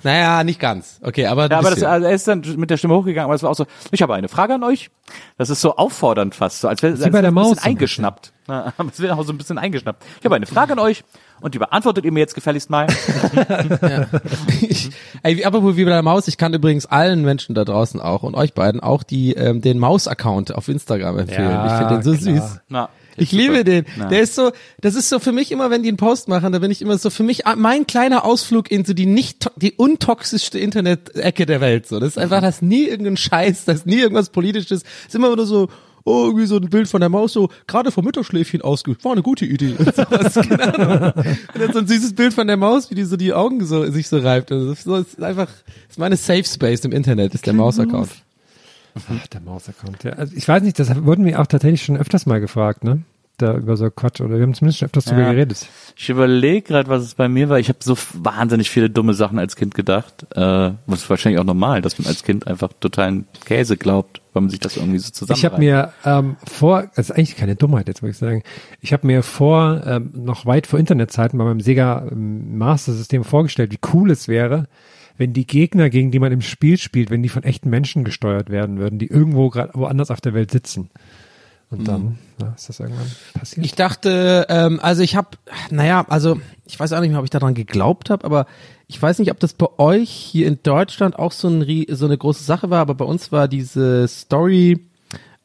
Naja, 0.04 0.44
nicht 0.44 0.60
ganz. 0.60 1.00
Okay, 1.02 1.26
aber, 1.28 1.50
Ja, 1.50 1.60
aber 1.60 1.70
das, 1.70 1.82
also 1.84 2.06
er 2.08 2.14
ist 2.14 2.28
dann 2.28 2.42
mit 2.58 2.70
der 2.70 2.78
Stimme 2.78 2.96
hochgegangen, 2.96 3.26
aber 3.26 3.36
es 3.36 3.44
war 3.44 3.50
auch 3.52 3.56
so, 3.56 3.66
ich 3.92 4.02
habe 4.02 4.14
eine 4.14 4.28
Frage 4.28 4.56
an 4.56 4.64
euch. 4.64 4.90
Das 5.38 5.50
ist 5.50 5.62
so 5.62 5.76
auffordernd 5.76 6.36
fast, 6.36 6.60
so 6.62 6.68
als 6.68 6.84
wäre 6.84 6.96
der 6.98 7.24
ein 7.24 7.34
Maus 7.34 7.52
bisschen 7.56 7.66
eingeschnappt. 7.72 8.34
Ja, 8.48 8.74
aber 8.78 8.90
es 8.90 9.00
wird 9.00 9.12
auch 9.12 9.24
so 9.24 9.32
ein 9.32 9.38
bisschen 9.38 9.58
eingeschnappt. 9.58 10.04
Ich 10.20 10.26
habe 10.26 10.36
eine 10.36 10.46
Frage 10.46 10.74
an 10.74 10.80
euch 10.80 11.04
und 11.40 11.54
die 11.56 11.60
beantwortet 11.60 12.04
ihr 12.06 12.12
mir 12.12 12.20
jetzt 12.20 12.36
gefälligst 12.36 12.70
mal. 12.70 12.88
ich, 14.62 14.92
ey, 15.24 15.38
wie- 15.38 15.46
apropos 15.46 15.76
wie 15.78 15.86
bei 15.86 15.92
der 15.92 16.02
Maus, 16.04 16.28
ich 16.28 16.38
kann 16.38 16.54
übrigens 16.54 16.86
allen 16.86 17.24
Menschen 17.24 17.56
da 17.56 17.64
draußen 17.66 18.00
auch 18.02 18.24
und 18.24 18.36
euch 18.36 18.54
beiden 18.54 18.82
auch 18.82 19.04
die 19.04 19.34
ähm, 19.34 19.62
den 19.62 19.80
Maus-Account 19.80 20.54
auf 20.54 20.68
Instagram 20.68 21.20
empfehlen. 21.20 21.50
Ja, 21.50 21.66
ich 21.66 21.74
finde 21.74 21.94
den 21.96 22.04
so 22.04 22.12
klar. 22.32 22.42
süß. 22.48 22.60
Na, 22.70 22.90
Ich 23.18 23.32
liebe 23.32 23.64
den. 23.64 23.86
Ja. 23.98 24.08
Der 24.08 24.22
ist 24.22 24.36
so, 24.36 24.52
das 24.80 24.96
ist 24.96 25.10
so 25.10 25.20
für 25.20 25.32
mich 25.32 25.52
immer, 25.52 25.70
wenn 25.70 25.84
die 25.84 25.90
einen 25.90 25.98
Post 25.98 26.28
machen, 26.28 26.52
da 26.54 26.60
bin 26.60 26.72
ich 26.72 26.82
immer 26.82 26.98
so 26.98 27.10
für 27.10 27.24
mich 27.24 27.46
ah, 27.48 27.56
mein 27.56 27.88
kleiner 27.88 28.26
Ausflug 28.26 28.72
into 28.72 28.94
die 28.94 29.06
nicht 29.06 29.50
die 29.58 29.74
untoxischste 29.74 30.60
Internet-Ecke 30.60 31.46
der 31.46 31.62
Welt. 31.62 31.88
So, 31.88 32.00
das 32.00 32.10
ist 32.10 32.18
einfach, 32.18 32.42
das 32.42 32.56
ist 32.56 32.62
nie 32.62 32.86
irgendein 32.86 33.18
Scheiß, 33.18 33.66
das 33.66 33.78
ist 33.78 33.86
nie 33.86 34.00
irgendwas 34.00 34.30
Politisches. 34.30 34.84
Das 34.84 35.08
ist 35.08 35.16
immer 35.16 35.36
nur 35.36 35.46
so. 35.46 35.68
Oh, 36.04 36.24
irgendwie 36.26 36.48
so 36.48 36.56
ein 36.56 36.68
Bild 36.68 36.88
von 36.88 37.00
der 37.00 37.10
Maus, 37.10 37.34
so 37.34 37.50
gerade 37.68 37.92
vom 37.92 38.04
Mittagsschläfchen 38.06 38.64
ausge, 38.64 38.96
war 39.04 39.12
eine 39.12 39.22
gute 39.22 39.46
Idee. 39.46 39.76
Und 39.78 39.96
sowas, 39.96 40.36
Ahnung. 40.36 41.14
Und 41.54 41.62
dann 41.62 41.74
so 41.74 41.78
ein 41.78 41.86
süßes 41.86 42.16
Bild 42.16 42.34
von 42.34 42.48
der 42.48 42.58
Maus, 42.58 42.90
wie 42.90 42.96
die 42.96 43.04
so 43.04 43.18
die 43.18 43.34
Augen 43.34 43.64
so, 43.64 43.86
sich 43.92 44.08
so 44.08 44.18
reibt. 44.18 44.52
Also 44.52 44.70
das 44.70 44.80
ist 44.80 44.86
so, 44.86 44.96
ist 44.96 45.22
einfach, 45.22 45.46
das 45.46 45.92
ist 45.92 46.00
meine 46.00 46.18
Safe 46.18 46.44
Space 46.44 46.84
im 46.86 46.92
Internet, 46.92 47.36
ist 47.36 47.46
der 47.46 47.54
Maus-Account. 47.54 48.10
Ach, 48.96 49.28
der 49.28 49.42
Maus-Account, 49.42 50.04
ja. 50.04 50.14
Also 50.14 50.36
ich 50.36 50.48
weiß 50.48 50.64
nicht, 50.64 50.78
das 50.80 51.04
wurden 51.04 51.26
wir 51.26 51.40
auch 51.40 51.48
tatsächlich 51.48 51.84
schon 51.84 51.98
öfters 51.98 52.26
mal 52.26 52.42
gefragt, 52.42 52.84
ne? 52.84 53.04
Da 53.42 53.56
über 53.58 53.78
so 53.78 53.90
Quatsch, 53.90 54.22
oder 54.22 54.36
wir 54.36 54.44
haben 54.44 54.54
zumindest 54.54 54.80
schon 54.80 54.86
öfters 54.88 55.06
Ja. 55.06 55.32
geredet. 55.32 55.68
Ich 55.96 56.10
überlege 56.10 56.62
gerade, 56.62 56.90
was 56.90 57.04
es 57.04 57.16
bei 57.16 57.28
mir 57.28 57.50
war. 57.50 57.60
Ich 57.60 57.70
habe 57.70 57.80
so 57.82 57.96
wahnsinnig 58.14 58.70
viele 58.70 58.90
dumme 58.90 59.14
Sachen 59.14 59.40
als 59.40 59.56
Kind 59.56 59.74
gedacht. 59.76 60.26
Äh, 60.36 60.72
was 60.86 61.02
ist 61.02 61.10
wahrscheinlich 61.10 61.40
auch 61.40 61.46
normal, 61.46 61.82
dass 61.82 61.98
man 62.00 62.08
als 62.08 62.24
Kind 62.24 62.48
einfach 62.48 62.70
totalen 62.80 63.26
Käse 63.46 63.78
glaubt, 63.78 64.22
weil 64.34 64.42
man 64.42 64.50
sich 64.50 64.60
das 64.60 64.78
irgendwie 64.78 65.00
so 65.00 65.12
zusammen. 65.12 65.38
Ich 65.38 65.46
habe 65.46 65.58
mir 65.60 65.94
ähm, 66.06 66.36
vor, 66.48 66.90
das 66.96 67.10
ist 67.10 67.16
eigentlich 67.16 67.36
keine 67.36 67.56
Dummheit 67.56 67.88
jetzt, 67.88 68.02
würde 68.02 68.12
ich 68.12 68.18
sagen. 68.18 68.44
Ich 68.80 68.94
habe 68.94 69.08
mir 69.08 69.24
vor, 69.24 69.82
ähm, 69.86 70.12
noch 70.14 70.46
weit 70.46 70.68
vor 70.68 70.80
Internetzeiten 70.80 71.38
bei 71.38 71.46
meinem 71.46 71.62
Sega 71.62 72.08
ähm, 72.12 72.58
Master 72.58 72.94
System 72.94 73.24
vorgestellt, 73.24 73.72
wie 73.72 73.80
cool 73.94 74.12
es 74.12 74.28
wäre, 74.28 74.68
wenn 75.18 75.34
die 75.34 75.46
Gegner, 75.46 75.90
gegen 75.90 76.12
die 76.12 76.20
man 76.20 76.32
im 76.32 76.42
Spiel 76.42 76.78
spielt, 76.78 77.10
wenn 77.12 77.22
die 77.22 77.30
von 77.30 77.44
echten 77.44 77.70
Menschen 77.70 78.04
gesteuert 78.04 78.50
werden 78.50 78.80
würden, 78.80 78.98
die 78.98 79.08
irgendwo 79.08 79.50
gerade 79.50 79.74
woanders 79.76 80.10
auf 80.10 80.22
der 80.22 80.34
Welt 80.34 80.52
sitzen. 80.52 80.90
Und 81.72 81.88
dann 81.88 82.18
na, 82.38 82.54
ist 82.56 82.68
das 82.68 82.82
irgendwann 82.82 83.10
passiert. 83.34 83.66
Ich 83.66 83.76
dachte, 83.76 84.46
ähm, 84.50 84.80
also 84.82 85.04
ich 85.04 85.16
habe, 85.16 85.30
naja, 85.70 86.06
also 86.10 86.38
ich 86.66 86.78
weiß 86.78 86.92
auch 86.92 87.00
nicht 87.00 87.12
mehr, 87.12 87.20
ob 87.20 87.24
ich 87.24 87.30
daran 87.30 87.54
geglaubt 87.54 88.10
habe, 88.10 88.26
aber 88.26 88.46
ich 88.88 89.02
weiß 89.02 89.20
nicht, 89.20 89.32
ob 89.32 89.40
das 89.40 89.54
bei 89.54 89.68
euch 89.78 90.10
hier 90.10 90.48
in 90.48 90.60
Deutschland 90.64 91.18
auch 91.18 91.32
so, 91.32 91.48
ein, 91.48 91.86
so 91.90 92.06
eine 92.06 92.18
große 92.18 92.44
Sache 92.44 92.70
war, 92.70 92.82
aber 92.82 92.94
bei 92.96 93.06
uns 93.06 93.32
war 93.32 93.48
diese 93.48 94.06
Story, 94.10 94.86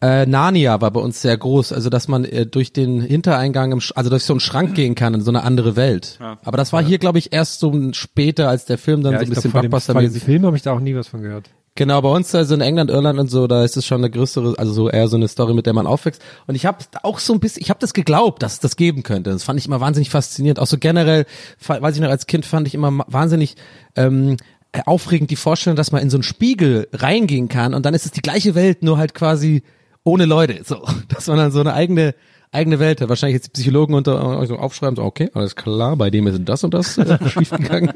äh, 0.02 0.26
Narnia 0.26 0.80
war 0.80 0.90
bei 0.90 1.00
uns 1.00 1.22
sehr 1.22 1.38
groß, 1.38 1.72
also 1.72 1.90
dass 1.90 2.08
man 2.08 2.24
äh, 2.24 2.44
durch 2.44 2.72
den 2.72 3.00
Hintereingang, 3.00 3.70
im, 3.70 3.78
Sch- 3.78 3.92
also 3.94 4.10
durch 4.10 4.24
so 4.24 4.32
einen 4.32 4.40
Schrank 4.40 4.74
gehen 4.74 4.96
kann 4.96 5.14
in 5.14 5.20
so 5.20 5.30
eine 5.30 5.44
andere 5.44 5.76
Welt. 5.76 6.18
Ja. 6.20 6.38
Aber 6.44 6.56
das 6.56 6.72
war 6.72 6.82
hier, 6.82 6.98
glaube 6.98 7.18
ich, 7.18 7.32
erst 7.32 7.60
so 7.60 7.72
später, 7.92 8.48
als 8.48 8.64
der 8.64 8.78
Film 8.78 9.02
dann 9.02 9.12
ja, 9.12 9.20
so 9.20 9.26
ein 9.26 9.30
bisschen 9.30 9.52
Blockbuster-mäßig 9.52 10.24
Film 10.24 10.44
habe 10.44 10.56
ich 10.56 10.62
da 10.62 10.72
auch 10.72 10.80
nie 10.80 10.96
was 10.96 11.06
von 11.06 11.22
gehört. 11.22 11.50
Genau, 11.76 12.00
bei 12.00 12.08
uns 12.08 12.34
also 12.34 12.54
in 12.54 12.62
England, 12.62 12.90
Irland 12.90 13.18
und 13.18 13.30
so, 13.30 13.46
da 13.46 13.62
ist 13.62 13.76
es 13.76 13.84
schon 13.84 13.98
eine 13.98 14.10
größere, 14.10 14.54
also 14.56 14.72
so 14.72 14.88
eher 14.88 15.08
so 15.08 15.16
eine 15.16 15.28
Story, 15.28 15.52
mit 15.52 15.66
der 15.66 15.74
man 15.74 15.86
aufwächst. 15.86 16.22
Und 16.46 16.54
ich 16.54 16.64
habe 16.64 16.78
auch 17.02 17.18
so 17.18 17.34
ein 17.34 17.40
bisschen, 17.40 17.62
ich 17.62 17.68
habe 17.68 17.78
das 17.80 17.92
geglaubt, 17.92 18.42
dass 18.42 18.54
es 18.54 18.60
das 18.60 18.76
geben 18.76 19.02
könnte. 19.02 19.30
Das 19.30 19.44
fand 19.44 19.60
ich 19.60 19.66
immer 19.66 19.78
wahnsinnig 19.78 20.08
faszinierend. 20.08 20.58
Auch 20.58 20.66
so 20.66 20.78
generell, 20.78 21.26
weiß 21.66 21.94
ich 21.94 22.00
noch, 22.00 22.08
als 22.08 22.26
Kind 22.26 22.46
fand 22.46 22.66
ich 22.66 22.74
immer 22.74 23.04
wahnsinnig 23.06 23.56
ähm, 23.94 24.38
äh, 24.72 24.80
aufregend 24.86 25.30
die 25.30 25.36
Vorstellung, 25.36 25.76
dass 25.76 25.92
man 25.92 26.00
in 26.00 26.08
so 26.08 26.16
einen 26.16 26.22
Spiegel 26.22 26.88
reingehen 26.94 27.48
kann 27.48 27.74
und 27.74 27.84
dann 27.84 27.92
ist 27.92 28.06
es 28.06 28.10
die 28.10 28.22
gleiche 28.22 28.54
Welt, 28.54 28.82
nur 28.82 28.96
halt 28.96 29.12
quasi 29.12 29.62
ohne 30.02 30.24
Leute. 30.24 30.62
So, 30.64 30.82
dass 31.08 31.26
man 31.26 31.36
dann 31.36 31.52
so 31.52 31.60
eine 31.60 31.74
eigene 31.74 32.14
eigene 32.52 32.78
Welt 32.78 33.02
hat. 33.02 33.10
Wahrscheinlich 33.10 33.34
jetzt 33.34 33.48
die 33.48 33.60
Psychologen 33.60 33.92
unter 33.92 34.38
euch 34.38 34.48
so 34.48 34.56
aufschreiben, 34.56 34.96
so, 34.96 35.02
okay, 35.02 35.30
alles 35.34 35.56
klar, 35.56 35.94
bei 35.96 36.08
dem 36.08 36.26
ist 36.26 36.40
das 36.44 36.64
und 36.64 36.72
das 36.72 36.96
äh, 36.96 37.18
schiefgegangen. 37.28 37.92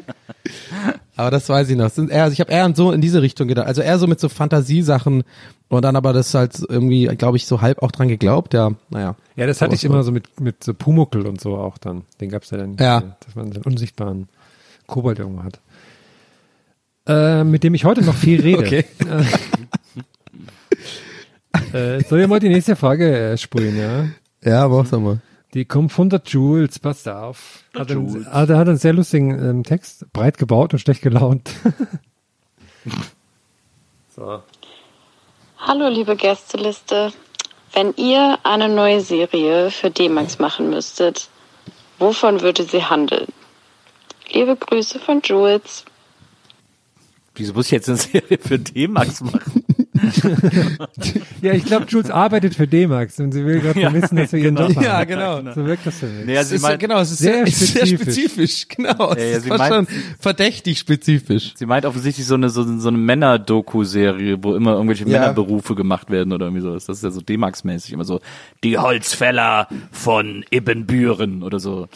Aber 1.20 1.30
das 1.30 1.46
weiß 1.50 1.68
ich 1.68 1.76
noch. 1.76 1.90
Sind 1.90 2.10
eher, 2.10 2.22
also 2.24 2.32
ich 2.32 2.40
habe 2.40 2.50
eher 2.50 2.72
so 2.74 2.92
in 2.92 3.02
diese 3.02 3.20
Richtung 3.20 3.46
gedacht. 3.46 3.66
Also 3.66 3.82
eher 3.82 3.98
so 3.98 4.06
mit 4.06 4.18
so 4.20 4.30
Fantasiesachen 4.30 5.22
und 5.68 5.84
dann 5.84 5.94
aber 5.94 6.14
das 6.14 6.32
halt 6.32 6.58
irgendwie, 6.66 7.04
glaube 7.18 7.36
ich, 7.36 7.44
so 7.46 7.60
halb 7.60 7.82
auch 7.82 7.90
dran 7.92 8.08
geglaubt. 8.08 8.54
Ja, 8.54 8.70
naja. 8.88 9.16
Ja, 9.36 9.46
das 9.46 9.60
hatte 9.60 9.74
ich 9.74 9.84
immer 9.84 10.02
so 10.02 10.12
mit, 10.12 10.40
mit 10.40 10.64
so 10.64 10.72
Pumuckel 10.72 11.26
und 11.26 11.38
so 11.38 11.58
auch 11.58 11.76
dann. 11.76 12.04
Den 12.22 12.30
gab's 12.30 12.50
ja 12.50 12.56
dann, 12.56 12.76
Ja. 12.80 13.02
dass 13.24 13.34
man 13.34 13.52
so 13.52 13.56
einen 13.56 13.64
unsichtbaren 13.64 14.28
Kobold 14.86 15.18
irgendwo 15.18 15.42
hat. 15.42 15.60
Äh, 17.06 17.44
mit 17.44 17.64
dem 17.64 17.74
ich 17.74 17.84
heute 17.84 18.00
noch 18.02 18.14
viel 18.14 18.40
rede. 18.42 18.58
Okay. 18.60 18.84
Äh, 21.74 22.02
soll 22.04 22.20
ich 22.20 22.28
mal 22.28 22.40
die 22.40 22.48
nächste 22.48 22.76
Frage 22.76 23.32
äh, 23.32 23.36
spulen, 23.36 23.76
ja? 23.76 24.06
Ja, 24.42 24.68
mach 24.68 24.88
doch 24.88 25.00
mal. 25.00 25.18
Die 25.54 25.64
kommt 25.64 25.90
von 25.90 26.08
der 26.08 26.22
Jules, 26.24 26.78
passt 26.78 27.08
auf. 27.08 27.64
Hat 27.74 27.90
einen, 27.90 28.08
Jules. 28.08 28.26
hat, 28.26 28.50
hat 28.50 28.68
einen 28.68 28.76
sehr 28.76 28.92
lustigen 28.92 29.30
ähm, 29.30 29.64
Text, 29.64 30.06
breit 30.12 30.38
gebaut 30.38 30.72
und 30.72 30.78
schlecht 30.78 31.02
gelaunt. 31.02 31.50
so. 34.16 34.42
Hallo, 35.58 35.88
liebe 35.88 36.14
Gästeliste. 36.14 37.12
Wenn 37.72 37.94
ihr 37.96 38.38
eine 38.44 38.68
neue 38.68 39.00
Serie 39.00 39.70
für 39.70 39.90
D-Max 39.90 40.38
machen 40.38 40.70
müsstet, 40.70 41.28
wovon 41.98 42.40
würde 42.42 42.64
sie 42.64 42.84
handeln? 42.84 43.26
Liebe 44.32 44.56
Grüße 44.56 45.00
von 45.00 45.20
Jules. 45.22 45.84
Wieso 47.34 47.54
muss 47.54 47.66
ich 47.66 47.72
jetzt 47.72 47.88
eine 47.88 47.98
Serie 47.98 48.38
für 48.38 48.58
D-Max 48.58 49.20
machen? 49.20 49.59
ja, 51.42 51.52
ich 51.52 51.64
glaube, 51.64 51.86
Jules 51.88 52.10
arbeitet 52.10 52.54
für 52.54 52.66
D-Max 52.66 53.18
und 53.20 53.32
sie 53.32 53.44
will 53.44 53.60
gerade 53.60 53.80
Ja, 53.80 53.90
vermissen, 53.90 54.16
dass 54.16 54.32
wir 54.32 54.40
ihren 54.42 54.54
genau. 54.54 54.68
Job 54.68 54.76
haben. 54.76 54.84
Ja, 54.84 55.04
genau. 55.04 55.52
So 55.54 55.64
wirkt 55.66 55.86
das 55.86 55.98
für 55.98 56.06
mich. 56.06 56.26
Nee, 56.26 56.36
also 56.38 56.42
Es 56.42 56.48
sie 56.50 56.54
ist, 56.56 56.62
meint, 56.62 56.80
genau, 56.80 57.00
es 57.00 57.10
ist 57.10 57.18
sehr 57.18 57.46
sehr, 57.46 57.46
sehr, 57.46 57.86
sehr 57.86 57.98
spezifisch. 57.98 58.60
spezifisch. 58.62 58.68
Genau, 58.68 59.12
Ja, 59.14 59.18
ja, 59.18 59.24
es 59.36 59.42
sie 59.42 59.48
ist 59.50 59.56
fast 59.56 59.70
meint- 59.70 59.88
schon 59.90 60.02
verdächtig 60.18 60.78
spezifisch. 60.78 61.52
sie 61.56 61.66
meint 61.66 61.84
offensichtlich 61.86 62.26
so 62.26 62.34
eine, 62.34 62.50
so, 62.50 62.62
so 62.78 62.88
eine 62.88 62.98
Männer-Doku-Serie, 62.98 64.38
wo 64.42 64.54
immer 64.54 64.72
irgendwelche 64.72 65.04
Ja. 65.04 65.20
Männerberufe 65.20 65.74
gemacht 65.74 66.10
werden 66.10 66.32
oder 66.32 66.46
irgendwie 66.46 66.62
sowas. 66.62 66.86
Das 66.86 66.98
ist 66.98 67.04
ja 67.04 67.10
so 67.10 67.20
D-Max-mäßig 67.20 67.92
immer 67.92 68.04
so, 68.04 68.20
die 68.64 68.78
Holzfäller 68.78 69.68
von 69.92 70.44
Ibbenbüren 70.50 71.42
oder 71.42 71.60
so. 71.60 71.88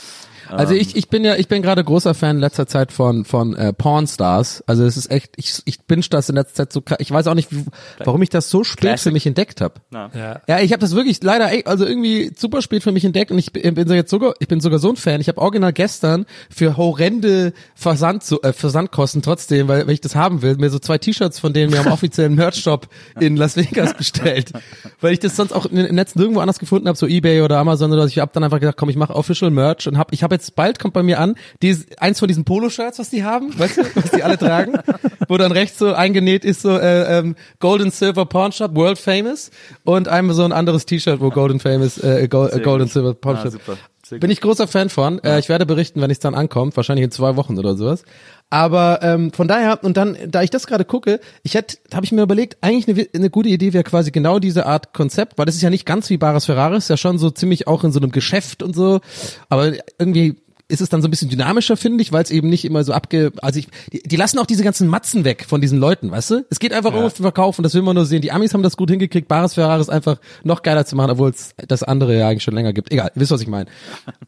Also 0.49 0.75
Ähm, 0.75 0.81
ich, 0.81 0.97
ich 0.97 1.09
bin 1.09 1.25
ja, 1.25 1.37
ich 1.37 1.49
bin 1.49 1.63
gerade 1.63 1.83
großer 1.83 2.15
Fan 2.15 2.37
in 2.37 2.41
letzter 2.41 2.67
Zeit 2.67 2.93
von 2.93 3.25
von 3.25 3.55
äh, 3.55 3.73
Pornstars. 3.73 4.65
Also 4.67 4.85
es 4.85 4.97
ist 4.97 5.11
echt, 5.11 5.33
ich 5.37 5.63
ich 5.65 5.83
binge 5.83 6.05
das 6.11 6.29
in 6.29 6.37
letzter 6.37 6.69
Zeit 6.69 6.73
so. 6.73 6.83
Ich 6.99 7.11
weiß 7.11 7.27
auch 7.27 7.35
nicht, 7.35 7.53
wie, 7.53 7.65
warum 7.99 8.23
ich 8.23 8.31
das 8.31 8.51
so 8.51 8.65
spät 8.65 8.81
Classic. 8.81 9.05
für 9.05 9.13
mich 9.13 9.27
entdeckt 9.27 9.61
habe. 9.61 9.75
Ja. 9.93 10.41
Ja, 10.47 10.61
ich 10.61 10.73
habe 10.73 10.81
das 10.81 10.95
wirklich 10.95 11.23
leider, 11.23 11.51
ey, 11.51 11.65
also 11.65 11.87
irgendwie 11.87 12.33
super 12.37 12.63
spät 12.63 12.83
für 12.83 12.93
mich 12.93 13.05
entdeckt 13.05 13.31
und 13.31 13.39
ich 13.39 13.53
bin 13.53 13.89
so 13.89 13.95
jetzt 13.95 14.11
sogar, 14.11 14.35
ich 14.39 14.49
bin 14.49 14.61
sogar 14.61 14.79
so 14.79 14.91
ein 14.91 14.97
Fan. 14.97 15.21
Ich 15.21 15.29
habe 15.29 15.41
original 15.41 15.73
gestern 15.73 16.27
für 16.51 16.77
horrende 16.77 17.53
Versand, 17.75 18.25
äh, 18.43 18.53
Versandkosten 18.53 19.23
trotzdem, 19.23 19.69
weil, 19.69 19.87
weil 19.87 19.95
ich 19.95 20.01
das 20.01 20.15
haben 20.15 20.43
will, 20.43 20.57
mir 20.57 20.71
so 20.71 20.79
zwei 20.79 20.99
T-Shirts 20.99 21.39
von 21.39 21.53
denen 21.53 21.73
wir 21.73 21.81
am 21.81 21.87
offiziellen 21.93 22.35
Merch-Shop 22.35 22.89
in 23.21 23.37
Las 23.37 23.57
Vegas 23.57 23.95
bestellt, 23.95 24.53
weil 25.01 25.13
ich 25.13 25.21
das 25.21 25.37
sonst 25.37 25.53
auch 25.53 25.67
im 25.67 25.95
Netz 25.95 26.15
nirgendwo 26.15 26.41
anders 26.41 26.59
gefunden 26.59 26.89
habe, 26.89 26.99
so 26.99 27.07
eBay 27.07 27.43
oder 27.43 27.59
Amazon 27.59 27.93
oder 27.93 28.03
so. 28.03 28.09
Ich 28.09 28.19
habe 28.19 28.31
dann 28.35 28.45
einfach 28.45 28.61
gedacht, 28.61 28.77
komm, 28.77 28.89
ich 28.89 28.97
mache 28.97 29.15
Official 29.15 29.51
Merch 29.51 29.87
und 29.87 29.99
hab, 29.99 30.13
ich 30.13 30.23
habe 30.23 30.34
jetzt 30.35 30.55
bald 30.57 30.79
kommt 30.79 30.93
bei 30.95 31.03
mir 31.03 31.19
an, 31.21 31.35
die, 31.63 31.77
eins 31.99 32.19
von 32.19 32.29
diesen 32.29 32.45
Poloshirts, 32.45 32.99
was 32.99 33.11
die 33.11 33.25
haben, 33.25 33.59
weißt 33.59 33.79
du, 33.79 33.83
was 33.95 34.11
die 34.11 34.23
alle 34.23 34.37
tragen, 34.39 34.75
wo 35.29 35.37
dann 35.39 35.53
rechts 35.53 35.79
so 35.79 35.93
eingenäht 35.95 36.45
ist 36.45 36.63
so 36.63 36.77
äh, 36.79 37.19
ähm, 37.19 37.37
Gold 37.61 37.81
and 37.83 37.95
Silver 37.95 38.27
Pawn 38.27 38.53
Shop, 38.53 38.75
World 38.75 38.99
Famous 38.99 39.51
und 39.85 40.09
einmal 40.09 40.35
so 40.35 40.45
ein 40.45 40.53
anderes 40.53 40.85
T-Shirt, 40.87 41.21
wo 41.21 41.31
Gold 41.31 41.53
and 41.53 41.63
Famous, 41.63 41.99
äh, 41.99 42.29
Gold, 42.29 42.51
äh, 42.53 42.57
Sehr 42.57 42.63
Gold 42.65 42.79
gut. 42.79 42.83
and 42.83 42.93
Silver 42.93 43.15
Pawn 43.15 43.37
Ah, 43.37 43.43
Shop. 43.43 43.53
super. 43.53 43.77
Sehr 44.15 44.21
Bin 44.21 44.31
gut. 44.31 44.35
ich 44.37 44.41
großer 44.41 44.69
Fan 44.69 44.91
von. 44.91 45.23
Äh, 45.25 45.41
ich 45.41 45.49
werde 45.49 45.67
berichten, 45.67 46.01
wenn 46.01 46.11
es 46.11 46.21
dann 46.21 46.35
ankommt, 46.35 46.77
wahrscheinlich 46.77 47.05
in 47.05 47.11
zwei 47.11 47.35
Wochen 47.35 47.59
oder 47.59 47.75
sowas. 47.77 48.05
Aber 48.49 49.01
ähm, 49.03 49.33
von 49.33 49.49
daher, 49.49 49.83
und 49.83 49.97
dann, 49.97 50.17
da 50.29 50.43
ich 50.43 50.51
das 50.51 50.67
gerade 50.67 50.85
gucke, 50.85 51.19
ich 51.43 51.55
hätte, 51.55 51.79
habe 51.93 52.07
ich 52.07 52.13
mir 52.13 52.23
überlegt, 52.23 52.59
eigentlich 52.61 52.89
eine, 52.89 53.09
eine 53.13 53.31
gute 53.31 53.49
Idee 53.49 53.73
wäre 53.73 53.83
quasi 53.83 54.13
genau 54.13 54.39
diese 54.39 54.67
Art 54.67 54.95
Konzept, 54.95 55.37
weil 55.37 55.47
das 55.47 55.57
ist 55.57 55.63
ja 55.63 55.71
nicht 55.71 55.87
ganz 55.87 56.09
wie 56.11 56.17
Bares 56.17 56.45
Ferraris, 56.45 56.89
ja 56.89 56.97
schon 56.97 57.19
so 57.19 57.31
ziemlich 57.31 57.67
auch 57.67 57.83
in 57.83 57.91
so 57.91 57.99
einem 57.99 58.13
Geschäft 58.13 58.63
und 58.63 58.77
so, 58.77 59.01
aber 59.49 59.73
irgendwie 59.99 60.37
ist 60.67 60.81
es 60.81 60.89
dann 60.89 61.03
so 61.03 61.09
ein 61.09 61.11
bisschen 61.11 61.29
dynamischer, 61.29 61.77
finde 61.77 62.03
ich, 62.03 62.13
weil 62.13 62.23
es 62.23 62.31
eben 62.31 62.49
nicht 62.49 62.65
immer 62.65 62.85
so 62.85 62.93
abge... 62.95 63.33
Also 63.43 63.59
ich, 63.59 63.69
die, 63.93 64.03
die 64.03 64.17
lassen 64.17 64.39
auch 64.39 64.47
diese 64.47 64.65
ganzen 64.65 64.89
Matzen 64.89 65.25
weg 65.25 65.45
von 65.47 65.61
diesen 65.61 65.79
Leuten, 65.79 66.11
weißt 66.11 66.31
du? 66.31 66.47
Es 66.49 66.59
geht 66.59 66.73
einfach 66.73 66.95
um 66.95 67.03
den 67.03 67.11
Verkauf 67.11 67.59
und 67.59 67.65
das 67.65 67.75
will 67.75 67.83
man 67.83 67.95
nur 67.95 68.07
sehen. 68.07 68.23
Die 68.23 68.33
Amis 68.33 68.55
haben 68.55 68.63
das 68.63 68.77
gut 68.77 68.91
hingekriegt, 68.91 69.29
Bares 69.29 69.55
Ferraris 69.55 69.91
einfach 69.91 70.19
noch 70.43 70.63
geiler 70.63 70.87
zu 70.87 70.97
machen, 70.97 71.11
obwohl 71.11 71.31
es 71.31 71.55
das 71.69 71.83
andere 71.83 72.19
ja 72.19 72.29
eigentlich 72.29 72.45
schon 72.45 72.55
länger 72.55 72.73
gibt. 72.73 72.91
Egal, 72.91 73.11
ihr 73.15 73.21
wisst, 73.21 73.31
was 73.31 73.43
ich 73.43 73.49
meine. 73.49 73.69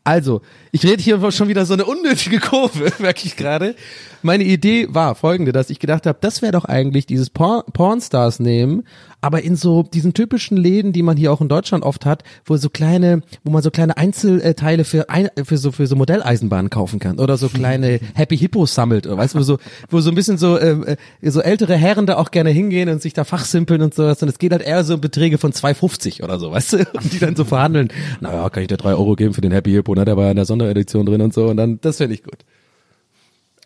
Also, 0.05 0.43
ich 0.73 0.85
rede 0.85 1.03
hier 1.03 1.31
schon 1.33 1.49
wieder 1.49 1.65
so 1.65 1.73
eine 1.73 1.87
unnötige 1.87 2.39
Kurve, 2.39 2.93
merke 2.99 3.27
ich 3.27 3.37
gerade. 3.37 3.75
Meine 4.23 4.45
Idee 4.45 4.89
war 4.91 5.15
folgende, 5.15 5.53
dass 5.53 5.71
ich 5.71 5.79
gedacht 5.79 6.07
habe, 6.07 6.19
das 6.21 6.43
wäre 6.43 6.53
doch 6.53 6.65
eigentlich 6.67 7.07
dieses 7.07 7.31
Porn 7.31 7.63
Pornstars 7.73 8.41
nehmen, 8.41 8.85
aber 9.21 9.43
in 9.43 9.57
so 9.57 9.83
diesen 9.83 10.15
typischen 10.15 10.57
Läden, 10.57 10.93
die 10.93 11.03
man 11.03 11.17
hier 11.17 11.33
auch 11.33 11.41
in 11.41 11.49
Deutschland 11.49 11.85
oft 11.85 12.07
hat, 12.07 12.23
wo 12.45 12.57
so 12.57 12.69
kleine, 12.69 13.23
wo 13.45 13.51
man 13.51 13.63
so 13.63 13.71
kleine 13.71 13.97
Einzelteile 13.97 14.85
für 14.85 15.11
ein, 15.11 15.29
für 15.45 15.59
so 15.59 15.73
für 15.73 15.87
so 15.87 15.97
Modelleisenbahnen 15.97 16.71
kaufen 16.71 16.99
kann 16.99 17.19
oder 17.19 17.37
so 17.37 17.49
kleine 17.49 17.99
Happy 18.15 18.37
Hippos 18.37 18.75
sammelt, 18.75 19.09
weißt 19.09 19.35
du, 19.35 19.39
wo 19.39 19.43
so 19.43 19.59
wo 19.89 20.01
so 20.01 20.11
ein 20.11 20.15
bisschen 20.15 20.39
so 20.39 20.61
ähm, 20.61 20.85
äh, 20.85 20.97
so 21.31 21.41
ältere 21.41 21.75
Herren 21.75 22.07
da 22.07 22.17
auch 22.17 22.31
gerne 22.31 22.51
hingehen 22.51 22.89
und 22.89 23.03
sich 23.03 23.15
da 23.15 23.25
fachsimpeln 23.25 23.83
und 23.83 23.95
sowas 23.95 24.23
und 24.23 24.29
es 24.29 24.39
geht 24.39 24.53
halt 24.53 24.63
eher 24.63 24.85
so 24.85 24.95
um 24.95 25.01
Beträge 25.01 25.39
von 25.39 25.53
2,50 25.53 26.23
oder 26.23 26.39
so, 26.39 26.53
weißt 26.53 26.73
du, 26.75 26.79
und 26.79 27.13
die 27.13 27.19
dann 27.19 27.37
so 27.37 27.45
verhandeln. 27.45 27.89
Naja, 28.21 28.49
kann 28.51 28.63
ich 28.63 28.69
dir 28.69 28.77
drei 28.77 28.91
Euro 28.95 29.17
geben 29.17 29.35
für 29.35 29.41
den 29.41 29.53
Happy 29.53 29.71
Hippo, 29.73 29.95
ne? 29.95 30.05
Der 30.05 30.17
war 30.17 30.25
ja 30.25 30.31
in 30.31 30.37
der 30.37 30.45
Sonderedition 30.45 31.07
drin 31.07 31.23
und 31.23 31.35
so 31.35 31.47
und 31.47 31.57
dann 31.57 31.81
das 31.81 31.97
finde 31.97 32.15
ich 32.15 32.23
gut. 32.23 32.45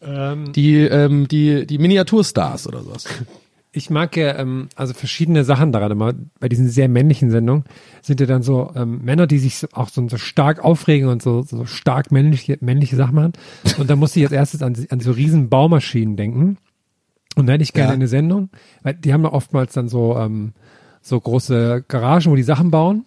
Ähm, 0.02 0.52
Die 0.52 0.76
ähm, 0.76 1.28
die 1.28 1.66
die 1.66 1.78
Miniaturstars 1.78 2.66
oder 2.66 2.82
sowas. 2.82 3.04
Ich 3.72 3.88
mag 3.90 4.16
ja, 4.16 4.36
ähm, 4.36 4.68
also 4.74 4.94
verschiedene 4.94 5.44
Sachen 5.44 5.70
daran 5.72 5.92
immer, 5.92 6.12
bei 6.40 6.48
diesen 6.48 6.68
sehr 6.68 6.88
männlichen 6.88 7.30
Sendungen 7.30 7.64
sind 8.02 8.20
ja 8.20 8.26
dann 8.26 8.42
so 8.42 8.72
ähm, 8.74 9.02
Männer, 9.04 9.26
die 9.26 9.38
sich 9.38 9.58
so, 9.58 9.68
auch 9.72 9.88
so, 9.88 10.08
so 10.08 10.16
stark 10.16 10.64
aufregen 10.64 11.08
und 11.08 11.22
so, 11.22 11.42
so 11.42 11.64
stark 11.66 12.10
männliche, 12.10 12.58
männliche 12.60 12.96
Sachen 12.96 13.14
machen. 13.14 13.32
Und 13.78 13.88
da 13.88 13.96
musste 13.96 14.18
ich 14.18 14.26
als 14.26 14.32
erstes 14.32 14.62
an, 14.62 14.74
an 14.90 15.00
so 15.00 15.12
riesen 15.12 15.48
Baumaschinen 15.48 16.16
denken. 16.16 16.56
Und 17.36 17.46
da 17.46 17.52
hätte 17.52 17.62
ich 17.62 17.72
gerne 17.72 17.90
Ja. 17.90 17.94
eine 17.94 18.08
Sendung, 18.08 18.50
weil 18.82 18.94
die 18.94 19.12
haben 19.12 19.22
ja 19.22 19.32
oftmals 19.32 19.72
dann 19.72 19.88
so, 19.88 20.16
ähm, 20.16 20.52
so 21.00 21.20
große 21.20 21.84
Garagen, 21.86 22.30
wo 22.32 22.36
die 22.36 22.42
Sachen 22.42 22.70
bauen. 22.72 23.06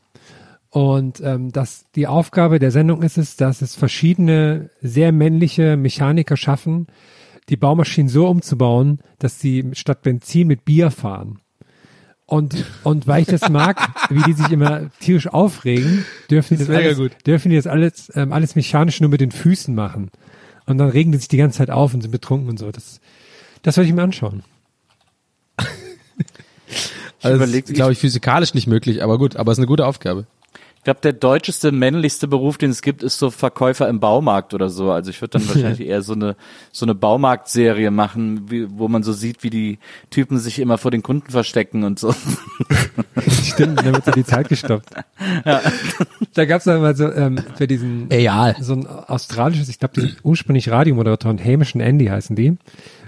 Und 0.70 1.22
ähm, 1.22 1.52
dass 1.52 1.86
die 1.94 2.08
Aufgabe 2.08 2.58
der 2.58 2.72
Sendung 2.72 3.04
ist 3.04 3.18
es, 3.20 3.36
dass 3.36 3.62
es 3.62 3.76
verschiedene 3.76 4.72
sehr 4.82 5.12
männliche 5.12 5.78
Mechaniker 5.78 6.36
schaffen, 6.36 6.88
die 7.50 7.58
Baumaschinen 7.58 8.10
so 8.10 8.28
umzubauen, 8.28 9.00
dass 9.20 9.40
sie 9.40 9.70
statt 9.74 10.02
Benzin 10.02 10.48
mit 10.48 10.66
Bier 10.66 10.92
fahren. 10.92 11.40
Und, 12.26 12.66
und 12.84 13.06
weil 13.06 13.22
ich 13.24 13.28
das 13.28 13.50
mag, 13.50 13.78
wie 14.10 14.24
die 14.24 14.34
sich 14.34 14.50
immer 14.50 14.90
tierisch 15.00 15.28
aufregen, 15.28 16.06
dürfen 16.32 16.56
die 16.58 16.60
Das 16.66 16.68
das, 16.68 16.76
alles, 16.78 16.98
gut. 16.98 17.12
dürfen 17.28 17.50
die 17.50 17.58
das 17.58 17.68
alles, 17.68 18.12
ähm, 18.16 18.32
alles 18.32 18.56
mechanisch 18.56 19.02
nur 19.02 19.10
mit 19.10 19.22
den 19.22 19.32
Füßen 19.32 19.76
machen. 19.76 20.10
Und 20.66 20.78
dann 20.78 20.90
regen 20.90 21.12
die 21.12 21.18
sich 21.18 21.28
die 21.28 21.38
ganze 21.38 21.58
Zeit 21.58 21.70
auf 21.70 21.94
und 21.94 22.02
sind 22.02 22.12
betrunken 22.12 22.50
und 22.50 22.58
so. 22.58 22.72
Das, 22.72 23.02
das 23.62 23.76
würde 23.78 23.88
ich 23.90 23.94
mir 23.94 24.04
anschauen. 24.04 24.44
Also 27.22 27.42
überleg- 27.42 27.62
das 27.62 27.70
ist, 27.70 27.76
glaube 27.76 27.94
ich, 27.94 28.00
physikalisch 28.00 28.54
nicht 28.54 28.68
möglich, 28.68 29.02
aber 29.04 29.18
gut, 29.18 29.38
aber 29.38 29.52
es 29.52 29.58
ist 29.58 29.62
eine 29.62 29.68
gute 29.68 29.86
Aufgabe. 29.86 30.26
Ich 30.84 30.86
glaube, 30.86 31.00
der 31.00 31.14
deutscheste, 31.14 31.72
männlichste 31.72 32.28
Beruf, 32.28 32.58
den 32.58 32.70
es 32.70 32.82
gibt, 32.82 33.04
ist 33.04 33.18
so 33.18 33.32
Verkäufer 33.32 33.88
im 33.88 34.02
Baumarkt 34.02 34.54
oder 34.54 34.70
so. 34.70 34.92
Also 34.92 35.12
ich 35.12 35.22
würde 35.22 35.40
dann 35.40 35.48
wahrscheinlich 35.48 35.88
eher 35.88 36.02
so 36.02 36.12
eine 36.12 36.36
so 36.74 36.86
eine 36.86 36.94
Baumarktserie 36.94 37.90
machen, 37.90 38.52
wie, 38.52 38.68
wo 38.70 38.90
man 38.90 39.02
so 39.02 39.14
sieht, 39.14 39.44
wie 39.44 39.50
die 39.50 39.80
Typen 40.10 40.40
sich 40.40 40.60
immer 40.60 40.78
vor 40.78 40.92
den 40.92 41.02
Kunden 41.02 41.32
verstecken 41.32 41.86
und 41.86 42.00
so. 42.00 42.14
Stimmt, 43.44 43.80
dann 43.80 43.94
wird 43.94 44.04
so 44.04 44.12
die 44.12 44.26
Zeit 44.26 44.50
gestoppt. 44.50 44.90
Da 46.34 46.46
gab 46.46 46.60
es 46.60 46.66
mal 46.66 46.96
so 46.96 47.10
ähm, 47.12 47.40
für 47.56 47.68
diesen 47.68 48.10
Egal. 48.12 48.56
so 48.60 48.74
ein 48.74 48.88
australisches, 48.88 49.70
ich 49.70 49.80
glaube, 49.80 49.94
die 49.94 50.02
sind 50.02 50.18
ursprünglich 50.24 50.70
Radiomoderatoren, 50.70 51.40
Hamish 51.42 51.76
und 51.76 51.82
Andy 51.82 52.08
heißen 52.08 52.36
die. 52.36 52.58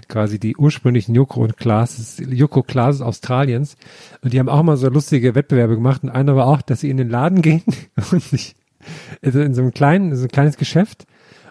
Quasi 0.08 0.38
die 0.38 0.56
ursprünglichen 0.56 1.14
Joko 1.14 1.42
und 1.42 1.56
Klaas, 1.56 2.22
Joko 2.28 2.62
Klaas 2.62 3.00
Australiens. 3.00 3.76
Und 4.22 4.32
die 4.32 4.38
haben 4.38 4.48
auch 4.48 4.62
mal 4.62 4.76
so 4.76 4.88
lustige 4.88 5.34
Wettbewerbe 5.34 5.74
gemacht. 5.74 6.04
Und 6.04 6.10
einer 6.10 6.36
war 6.36 6.46
auch, 6.46 6.62
dass 6.62 6.80
sie 6.80 6.90
in 6.90 6.96
den 6.96 7.08
Laden 7.08 7.42
gehen 7.42 7.62
und 8.12 8.22
sich, 8.22 8.54
also 9.22 9.40
in 9.40 9.54
so 9.54 9.62
einem 9.62 9.72
kleinen, 9.72 10.14
so 10.14 10.24
ein 10.24 10.28
kleines 10.28 10.56
Geschäft 10.56 11.06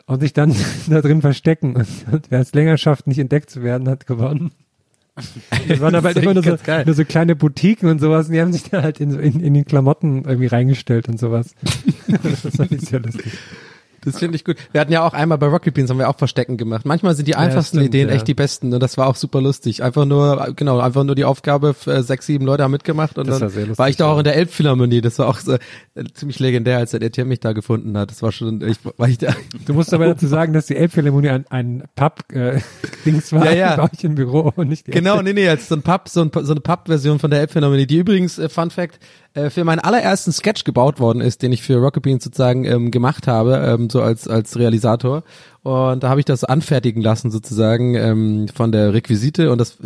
und 0.05 0.21
sich 0.21 0.33
dann 0.33 0.55
da 0.87 1.01
drin 1.01 1.21
verstecken. 1.21 1.75
Und, 1.75 1.87
und 2.11 2.27
wer 2.29 2.39
es 2.39 2.53
länger 2.53 2.77
schafft, 2.77 3.07
nicht 3.07 3.19
entdeckt 3.19 3.49
zu 3.49 3.63
werden, 3.63 3.89
hat 3.89 4.07
gewonnen. 4.07 4.51
Das 5.67 5.79
waren 5.79 5.95
aber 5.95 6.07
halt 6.13 6.17
immer 6.17 6.33
nur 6.33 6.43
so, 6.43 6.57
nur 6.85 6.93
so 6.93 7.05
kleine 7.05 7.35
Boutiquen 7.35 7.89
und 7.89 7.99
sowas. 7.99 8.27
Und 8.27 8.33
die 8.33 8.41
haben 8.41 8.53
sich 8.53 8.63
da 8.63 8.83
halt 8.83 8.99
in, 8.99 9.17
in, 9.19 9.39
in 9.39 9.53
die 9.53 9.63
Klamotten 9.63 10.25
irgendwie 10.25 10.47
reingestellt 10.47 11.07
und 11.07 11.19
sowas. 11.19 11.55
das 12.07 12.55
fand 12.55 12.71
ich 12.71 12.81
sehr 12.81 12.99
lustig. 12.99 13.31
Das 14.05 14.19
finde 14.19 14.35
ich 14.35 14.45
gut. 14.45 14.57
Wir 14.71 14.81
hatten 14.81 14.91
ja 14.91 15.05
auch 15.05 15.13
einmal 15.13 15.37
bei 15.37 15.47
Rocket 15.47 15.73
Beans 15.73 15.89
haben 15.89 15.99
wir 15.99 16.09
auch 16.09 16.17
Verstecken 16.17 16.57
gemacht. 16.57 16.85
Manchmal 16.85 17.15
sind 17.15 17.27
die 17.27 17.35
einfachsten 17.35 17.77
stimmt, 17.77 17.93
Ideen 17.93 18.09
ja. 18.09 18.15
echt 18.15 18.27
die 18.27 18.33
besten 18.33 18.73
und 18.73 18.79
das 18.81 18.97
war 18.97 19.07
auch 19.07 19.15
super 19.15 19.41
lustig. 19.41 19.83
Einfach 19.83 20.05
nur, 20.05 20.53
genau, 20.55 20.79
einfach 20.79 21.03
nur 21.03 21.15
die 21.15 21.25
Aufgabe, 21.25 21.75
äh, 21.85 22.01
sechs, 22.01 22.25
sieben 22.25 22.45
Leute 22.45 22.63
haben 22.63 22.71
mitgemacht 22.71 23.17
und 23.17 23.27
Das 23.27 23.35
war 23.35 23.39
dann 23.41 23.49
sehr 23.49 23.65
lustig, 23.65 23.79
war 23.79 23.89
ich 23.89 23.97
da 23.97 24.07
auch 24.07 24.13
ja. 24.13 24.19
in 24.19 24.23
der 24.23 24.35
Elbphilharmonie. 24.35 25.01
Das 25.01 25.19
war 25.19 25.27
auch 25.27 25.39
so, 25.39 25.53
äh, 25.53 25.59
ziemlich 26.13 26.39
legendär, 26.39 26.77
als 26.77 26.91
der 26.91 27.01
Etienne 27.01 27.29
mich 27.29 27.39
da 27.39 27.53
gefunden 27.53 27.97
hat. 27.97 28.11
Das 28.11 28.21
war 28.21 28.31
schon, 28.31 28.61
ich, 28.61 28.77
war 28.97 29.07
ich 29.07 29.17
da, 29.17 29.33
Du 29.65 29.73
musst 29.73 29.93
aber 29.93 30.05
dazu 30.05 30.27
sagen, 30.27 30.53
dass 30.53 30.67
die 30.67 30.75
Elbphilharmonie 30.75 31.29
ein, 31.29 31.45
ein 31.49 31.83
Pub-Dings 31.95 33.31
war 33.33 33.45
Ja, 33.45 33.53
ja. 33.53 33.75
bei 33.75 33.83
euch 33.83 34.03
im 34.03 34.15
Büro 34.15 34.51
und 34.55 34.69
nicht 34.69 34.87
die 34.87 34.91
Genau, 34.91 35.21
nee, 35.21 35.33
nee, 35.33 35.43
jetzt 35.43 35.69
so 35.69 35.75
ein 35.75 35.81
Pub, 35.81 36.07
so, 36.09 36.21
ein, 36.21 36.31
so 36.33 36.51
eine 36.51 36.61
Pub-Version 36.61 37.19
von 37.19 37.31
der 37.31 37.41
Elbphilharmonie, 37.41 37.87
die 37.87 37.97
übrigens, 37.97 38.37
äh, 38.37 38.49
Fun 38.49 38.69
Fact, 38.69 38.99
äh, 39.35 39.49
für 39.49 39.63
meinen 39.63 39.79
allerersten 39.79 40.31
Sketch 40.31 40.63
gebaut 40.63 40.99
worden 40.99 41.21
ist, 41.21 41.41
den 41.41 41.51
ich 41.51 41.61
für 41.61 41.75
Rocket 41.77 42.03
Beans 42.03 42.23
sozusagen 42.23 42.65
ähm, 42.65 42.89
gemacht 42.89 43.27
habe, 43.27 43.57
ähm, 43.57 43.89
so 43.89 44.01
als, 44.01 44.27
als 44.27 44.57
Realisator. 44.57 45.23
Und 45.65 46.03
da 46.03 46.09
habe 46.09 46.19
ich 46.19 46.27
das 46.27 46.43
anfertigen 46.43 47.01
lassen 47.01 47.31
sozusagen 47.31 47.95
ähm, 47.95 48.47
von 48.53 48.71
der 48.71 48.93
Requisite 48.93 49.51
und 49.51 49.57
das 49.57 49.79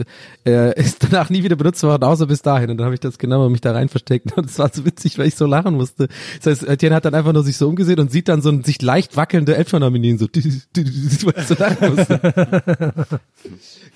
äh, 0.45 0.77
ist 0.77 1.05
danach 1.05 1.29
nie 1.29 1.41
wieder 1.43 1.55
benutzt 1.55 1.81
worden, 1.83 2.03
außer 2.03 2.25
bis 2.25 2.41
dahin. 2.41 2.69
Und 2.69 2.79
dann 2.79 2.83
habe 2.83 2.95
ich 2.95 2.99
das 2.99 3.17
genommen 3.17 3.45
und 3.45 3.53
mich 3.53 3.61
da 3.61 3.71
rein 3.71 3.87
versteckt. 3.87 4.33
Und 4.37 4.49
es 4.49 4.59
war 4.59 4.69
so 4.73 4.85
witzig, 4.85 5.17
weil 5.17 5.27
ich 5.27 5.35
so 5.35 5.45
lachen 5.45 5.75
musste. 5.75 6.09
Das 6.43 6.47
heißt, 6.47 6.67
Etienne 6.67 6.95
hat 6.95 7.05
dann 7.05 7.13
einfach 7.13 7.31
nur 7.31 7.43
sich 7.43 7.55
so 7.55 7.69
umgesehen 7.69 7.97
und 7.99 8.11
sieht 8.11 8.27
dann 8.27 8.41
so 8.41 8.49
ein 8.49 8.63
sich 8.63 8.81
leicht 8.81 9.15
wackelnde 9.15 9.55
Elbphilharmonien 9.55 10.17
so, 10.17 10.25
weil 10.33 11.33
ich 11.37 11.45
so 11.45 11.55
lachen 11.55 11.95
musste. 11.95 13.19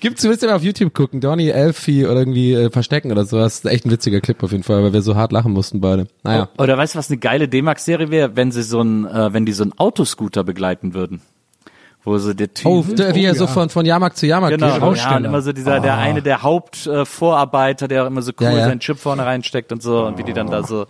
Gibt's, 0.00 0.22
du 0.22 0.30
willst 0.30 0.42
ja 0.42 0.48
mal 0.48 0.56
auf 0.56 0.62
YouTube 0.62 0.94
gucken, 0.94 1.20
Donny, 1.20 1.50
Elfie 1.50 2.06
oder 2.06 2.20
irgendwie 2.20 2.54
äh, 2.54 2.70
Verstecken 2.70 3.12
oder 3.12 3.26
sowas. 3.26 3.60
Das 3.60 3.64
ist 3.70 3.76
echt 3.76 3.84
ein 3.84 3.90
witziger 3.90 4.22
Clip 4.22 4.42
auf 4.42 4.52
jeden 4.52 4.64
Fall, 4.64 4.82
weil 4.82 4.94
wir 4.94 5.02
so 5.02 5.16
hart 5.16 5.32
lachen 5.32 5.52
mussten 5.52 5.82
beide. 5.82 6.06
Naja. 6.22 6.48
Oder 6.56 6.78
weißt 6.78 6.94
du, 6.94 6.98
was 6.98 7.10
eine 7.10 7.18
geile 7.18 7.46
D-Max-Serie 7.46 8.10
wäre, 8.10 8.36
wenn 8.36 8.52
sie 8.52 8.62
so 8.62 8.80
ein, 8.80 9.04
äh, 9.04 9.34
wenn 9.34 9.44
die 9.44 9.52
so 9.52 9.64
einen 9.64 9.72
Autoscooter 9.72 10.44
begleiten 10.44 10.94
würden? 10.94 11.20
Wo 12.04 12.18
so 12.18 12.34
der 12.34 12.52
Typ. 12.52 12.66
Oh, 12.66 12.82
der, 12.82 13.14
wie 13.14 13.24
er 13.24 13.34
so 13.34 13.46
von, 13.46 13.70
von 13.70 13.86
Jahrmarkt 13.86 14.16
zu 14.18 14.26
Jahrmarkt 14.26 14.58
Genau, 14.58 14.90
geht. 14.90 14.98
ja, 14.98 15.16
und 15.16 15.24
immer 15.24 15.40
so 15.42 15.52
dieser, 15.52 15.80
der 15.80 15.94
Ah. 15.94 15.98
eine 16.00 16.20
der 16.22 16.42
Hauptvorarbeiter, 16.42 17.88
der 17.88 18.02
auch 18.04 18.06
immer 18.06 18.20
so 18.22 18.32
cool 18.40 18.46
Ja, 18.46 18.52
ja. 18.52 18.64
seinen 18.66 18.80
Chip 18.80 18.98
vorne 18.98 19.24
reinsteckt 19.24 19.72
und 19.72 19.82
so 19.82 20.04
und 20.06 20.18
wie 20.18 20.22
die 20.24 20.32
dann 20.34 20.48
da 20.48 20.62
so 20.62 20.86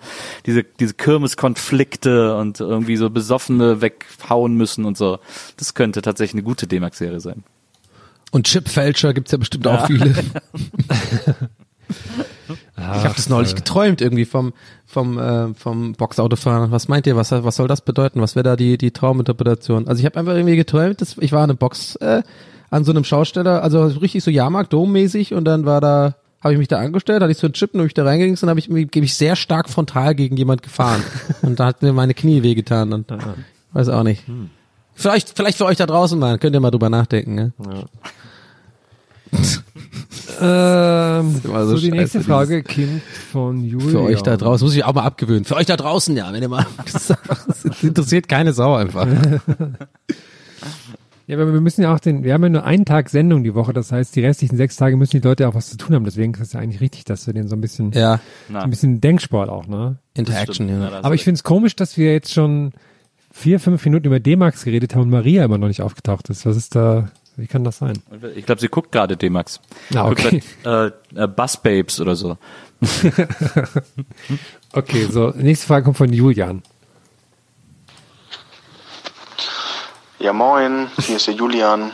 diese 0.47 0.65
diese 0.65 0.95
Kirmeskonflikte 0.95 2.37
und 2.37 2.61
irgendwie 2.61 2.97
so 2.97 3.11
Besoffene 3.11 3.81
weghauen 3.81 4.55
müssen 4.57 4.85
und 4.85 4.97
so. 4.99 5.19
Das 5.57 5.75
könnte 5.75 6.03
tatsächlich 6.03 6.35
eine 6.35 6.43
gute 6.43 6.67
D-Max-Serie 6.67 7.21
sein. 7.21 7.45
Und 8.33 8.47
Chipfälscher 8.49 9.15
gibt's 9.15 9.31
ja 9.31 9.39
bestimmt 9.39 9.67
Ja. 9.67 9.77
auch 9.83 9.87
viele. 9.87 10.15
ich 12.77 13.05
habe 13.05 13.15
das 13.15 13.29
neulich 13.29 13.55
geträumt 13.55 14.01
irgendwie 14.01 14.25
vom 14.25 14.53
vom 14.85 15.19
äh, 15.19 15.55
vom 15.55 15.93
Boxautofahren. 15.93 16.73
Was 16.73 16.89
meint 16.89 17.07
ihr? 17.07 17.15
Was 17.17 17.31
was 17.31 17.57
soll 17.57 17.69
das 17.69 17.83
bedeuten? 17.83 18.21
Was 18.21 18.35
wäre 18.35 18.43
da 18.43 18.57
die 18.57 18.79
die 18.79 18.91
Trauminterpretation? 18.91 19.87
Also 19.87 20.01
ich 20.01 20.07
habe 20.07 20.19
einfach 20.19 20.35
irgendwie 20.35 20.57
geträumt, 20.57 21.01
dass 21.01 21.17
ich 21.19 21.33
war 21.33 21.45
in 21.45 21.51
einem 21.51 21.59
Box 21.59 21.97
äh, 21.97 22.23
an 22.71 22.85
so 22.85 22.91
einem 22.91 23.05
Schausteller, 23.05 23.63
also 23.63 23.87
richtig 23.87 24.25
so 24.25 24.31
Jahrmarkt 24.31 24.73
Dommäßig 24.73 25.35
und 25.35 25.45
dann 25.45 25.65
war 25.67 25.81
da 25.81 26.17
habe 26.41 26.53
ich 26.53 26.59
mich 26.59 26.69
da 26.69 26.79
angestellt, 26.79 27.23
hatte 27.23 27.33
ich 27.33 27.39
so 27.39 27.47
einen 27.47 27.55
Chip 27.55 27.73
und 27.73 27.79
bin 27.79 27.87
ich 27.87 27.95
da 27.95 28.05
reingegangen 28.05 28.37
und 28.41 28.49
habe 28.49 28.59
ich 28.59 28.67
gebe 28.67 29.07
ich 29.07 29.15
sehr 29.15 29.37
stark 29.37 29.71
frontal 29.71 30.15
gegen 30.15 30.37
jemand 30.37 30.63
gefahren 30.63 31.03
und 31.43 31.61
da 31.61 31.67
hat 31.67 31.81
mir 31.83 31.93
meine 31.93 32.13
Knie 32.13 32.43
wehgetan 32.43 32.93
und 32.93 33.07
weiß 33.73 33.89
auch 33.89 34.03
nicht. 34.03 34.25
Vielleicht 34.95 35.31
vielleicht 35.37 35.59
für 35.59 35.65
euch 35.65 35.79
da 35.79 35.87
draußen 35.87 36.19
mal, 36.19 36.39
könnt 36.39 36.55
ihr 36.55 36.61
mal 36.61 36.71
drüber 36.71 36.91
nachdenken, 36.91 37.35
ne? 37.35 37.53
Ähm, 40.41 41.41
so, 41.43 41.67
so 41.67 41.79
die 41.79 41.91
nächste 41.91 42.21
Frage, 42.23 42.63
Kind 42.63 43.03
von 43.33 43.65
Julia. 43.65 43.91
Für 43.91 44.01
euch 44.03 44.23
da 44.23 44.37
draußen, 44.37 44.67
muss 44.67 44.75
ich 44.77 44.85
auch 44.85 44.95
mal 44.95 45.03
abgewöhnen. 45.05 45.45
Für 45.45 45.57
euch 45.57 45.67
da 45.67 45.77
draußen, 45.77 46.17
ja, 46.17 46.33
wenn 46.33 46.43
ihr 46.43 46.49
mal, 46.49 46.67
das 46.93 47.11
interessiert 47.83 48.29
keine 48.29 48.53
Sau 48.53 48.75
einfach. 48.75 49.07
Ja, 51.27 51.37
aber 51.39 51.51
wir 51.55 51.61
müssen 51.63 51.81
ja 51.81 51.95
auch 51.95 52.01
den, 52.01 52.23
wir 52.23 52.35
haben 52.35 52.43
ja 52.43 52.49
nur 52.51 52.65
einen 52.65 52.85
Tag 52.85 53.09
Sendung 53.09 53.45
die 53.45 53.55
Woche, 53.55 53.73
das 53.73 53.91
heißt, 53.91 54.15
die 54.15 54.21
restlichen 54.21 54.59
sechs 54.59 54.77
Tage 54.77 54.99
müssen 54.99 55.23
die 55.23 55.27
Leute 55.27 55.49
auch 55.49 55.55
was 55.55 55.71
zu 55.71 55.79
tun 55.79 55.95
haben. 55.95 56.05
Deswegen 56.05 56.35
ist 56.35 56.41
es 56.41 56.53
ja 56.53 56.61
eigentlich 56.61 56.83
richtig, 56.83 57.05
dass 57.05 57.27
wir 57.27 57.33
den 57.33 57.49
so 57.49 57.57
ein 57.57 57.63
bisschen, 57.63 57.93
Ja. 57.93 58.21
so 58.53 58.59
ein 58.59 58.69
bisschen 58.69 59.01
Denksport 59.01 59.49
auch, 59.49 59.67
ne? 59.67 59.97
Interaction, 60.13 60.69
ja. 60.69 61.01
Aber 61.03 61.15
ich 61.15 61.25
finde 61.25 61.37
es 61.37 61.43
komisch, 61.43 61.77
dass 61.77 61.97
wir 61.97 62.13
jetzt 62.13 62.31
schon 62.35 62.73
vier, 63.33 63.59
fünf 63.59 63.83
Minuten 63.87 64.07
über 64.07 64.21
D-Max 64.21 64.65
geredet 64.65 64.95
haben 64.95 65.03
und 65.03 65.11
Maria 65.11 65.47
immer 65.47 65.57
noch 65.57 65.69
nicht 65.69 65.81
aufgetaucht 65.81 66.29
ist. 66.29 66.45
Was 66.45 66.59
ist 66.59 66.75
da, 66.77 67.09
wie 67.37 67.47
kann 67.47 67.65
das 67.65 67.79
sein? 67.79 68.03
Ich 68.35 68.47
glaube, 68.47 68.61
sie 68.61 68.69
guckt 68.69 68.93
gerade 68.93 69.17
D-Max. 69.17 69.61
Ah, 69.95 70.07
okay. 70.07 70.43
grad, 70.63 70.95
Äh, 71.17 71.23
äh, 71.23 71.27
Bus 71.27 71.57
Babes 71.57 72.01
oder 72.01 72.17
so. 72.17 72.39
Okay, 74.77 75.07
so, 75.09 75.33
nächste 75.37 75.69
Frage 75.69 75.85
kommt 75.85 75.99
von 75.99 76.13
Julian. 76.13 76.61
Ja, 80.19 80.33
moin, 80.33 80.89
hier 81.01 81.17
ist 81.17 81.29
der 81.29 81.35
Julian. 81.35 81.93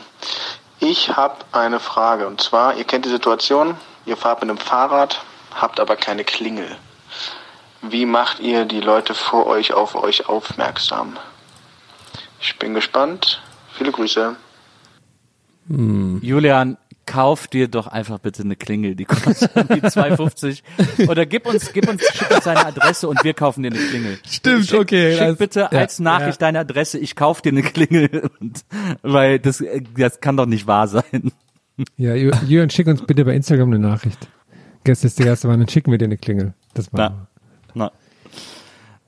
Ich 0.78 1.14
habe 1.14 1.36
eine 1.52 1.78
Frage 1.78 2.26
und 2.26 2.40
zwar, 2.40 2.76
ihr 2.76 2.84
kennt 2.84 3.04
die 3.04 3.10
Situation, 3.10 3.74
ihr 4.06 4.16
fahrt 4.16 4.40
mit 4.40 4.48
einem 4.48 4.58
Fahrrad, 4.58 5.20
habt 5.54 5.78
aber 5.78 5.96
keine 5.96 6.24
Klingel. 6.24 6.74
Wie 7.82 8.06
macht 8.06 8.40
ihr 8.40 8.64
die 8.64 8.80
Leute 8.80 9.12
vor 9.14 9.46
euch 9.46 9.74
auf 9.74 9.94
euch 9.94 10.26
aufmerksam? 10.26 11.18
Ich 12.40 12.58
bin 12.58 12.72
gespannt. 12.72 13.42
Viele 13.76 13.92
Grüße. 13.92 14.36
Julian, 15.68 16.76
kauf 17.06 17.46
dir 17.48 17.68
doch 17.68 17.86
einfach 17.86 18.18
bitte 18.18 18.42
eine 18.42 18.56
Klingel, 18.56 18.94
die 18.94 19.04
kostet 19.04 19.50
irgendwie 19.54 19.86
2,50 19.86 21.08
oder 21.08 21.26
gib 21.26 21.46
uns, 21.46 21.72
gib 21.72 21.88
uns, 21.88 22.02
schick 22.12 22.30
uns 22.30 22.44
deine 22.44 22.66
Adresse 22.66 23.08
und 23.08 23.22
wir 23.24 23.34
kaufen 23.34 23.62
dir 23.62 23.70
eine 23.72 23.78
Klingel. 23.78 24.18
Stimmt, 24.28 24.66
schick, 24.66 24.80
okay, 24.80 25.16
Schick 25.16 25.38
bitte 25.38 25.60
ja, 25.72 25.78
als 25.78 25.98
Nachricht 25.98 26.40
ja. 26.40 26.46
deine 26.48 26.60
Adresse, 26.60 26.98
ich 26.98 27.16
kauf 27.16 27.42
dir 27.42 27.50
eine 27.52 27.62
Klingel 27.62 28.30
und, 28.40 28.64
weil 29.02 29.38
das, 29.38 29.60
äh, 29.60 29.82
das 29.96 30.20
kann 30.20 30.36
doch 30.36 30.46
nicht 30.46 30.66
wahr 30.66 30.88
sein. 30.88 31.32
Ja, 31.96 32.12
Ju- 32.14 32.34
Julian, 32.44 32.70
schick 32.70 32.86
uns 32.86 33.02
bitte 33.02 33.24
bei 33.24 33.34
Instagram 33.34 33.70
eine 33.70 33.78
Nachricht. 33.78 34.28
Gestern 34.84 35.08
ist 35.08 35.18
der 35.18 35.26
erste 35.26 35.48
Mal, 35.48 35.56
dann 35.58 35.68
schicken 35.68 35.90
wir 35.90 35.98
dir 35.98 36.06
eine 36.06 36.16
Klingel. 36.16 36.54
Das 36.74 36.92
machen 36.92 37.14
wir. 37.14 37.26
Na. 37.74 37.92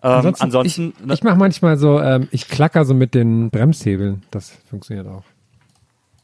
Ähm, 0.05 0.35
ansonsten, 0.38 0.95
ich, 1.05 1.12
ich 1.12 1.23
mache 1.23 1.37
manchmal 1.37 1.77
so, 1.77 2.01
ähm, 2.01 2.29
ich 2.31 2.49
klacker 2.49 2.85
so 2.85 2.93
mit 2.95 3.15
den 3.15 3.51
Bremshebeln. 3.51 4.23
Das 4.31 4.51
funktioniert 4.69 5.07
auch. 5.07 5.23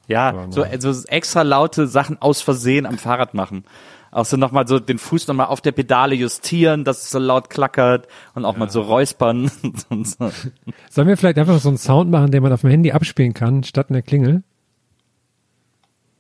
Ja, 0.09 0.47
so, 0.51 0.65
so 0.93 1.07
extra 1.09 1.43
laute 1.43 1.87
Sachen 1.87 2.21
aus 2.21 2.41
Versehen 2.41 2.87
am 2.87 2.99
Fahrrad 2.99 3.35
machen. 3.35 3.65
Auch 4.11 4.25
so 4.25 4.39
nochmal 4.39 4.67
so 4.67 4.79
den 4.79 4.99
Fuß 4.99 5.29
nochmal 5.29 5.49
auf 5.49 5.61
der 5.61 5.73
Pedale 5.73 6.15
justieren, 6.15 6.85
dass 6.85 7.03
es 7.03 7.11
so 7.11 7.19
laut 7.19 7.51
klackert 7.51 8.09
und 8.35 8.47
auch 8.47 8.57
mal 8.57 8.71
so 8.71 8.81
räuspern. 8.81 9.51
und 9.91 10.09
so. 10.09 10.33
Sollen 10.91 11.09
wir 11.09 11.17
vielleicht 11.19 11.39
einfach 11.39 11.59
so 11.61 11.69
einen 11.69 11.77
Sound 11.77 12.11
machen, 12.11 12.31
den 12.31 12.43
man 12.43 12.53
auf 12.53 12.63
dem 12.63 12.71
Handy 12.71 12.93
abspielen 12.93 13.35
kann, 13.35 13.65
statt 13.65 13.91
einer 13.91 14.01
Klingel? 14.03 14.43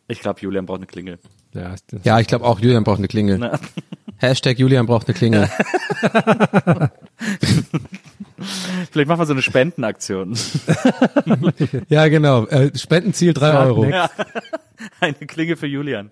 Ich 0.06 0.20
glaube, 0.20 0.40
Julian 0.40 0.66
braucht 0.66 0.78
eine 0.78 0.86
Klingel. 0.86 1.18
Ja, 1.54 1.74
Ja, 2.04 2.20
ich 2.20 2.26
glaube 2.26 2.44
auch, 2.44 2.60
Julian 2.60 2.84
braucht 2.84 2.98
eine 2.98 3.08
Klingel. 3.08 3.38
Na. 3.38 3.58
Hashtag 4.18 4.58
Julian 4.58 4.86
braucht 4.86 5.08
eine 5.08 5.14
Klingel. 5.16 5.48
Vielleicht 8.90 9.08
machen 9.08 9.20
wir 9.20 9.26
so 9.26 9.32
eine 9.32 9.42
Spendenaktion. 9.42 10.36
ja, 11.88 12.08
genau. 12.08 12.46
Äh, 12.46 12.76
Spendenziel 12.76 13.32
drei 13.34 13.56
Euro. 13.58 13.84
Ja. 13.84 14.10
Eine 15.00 15.14
Klingel 15.14 15.56
für 15.56 15.66
Julian. 15.66 16.10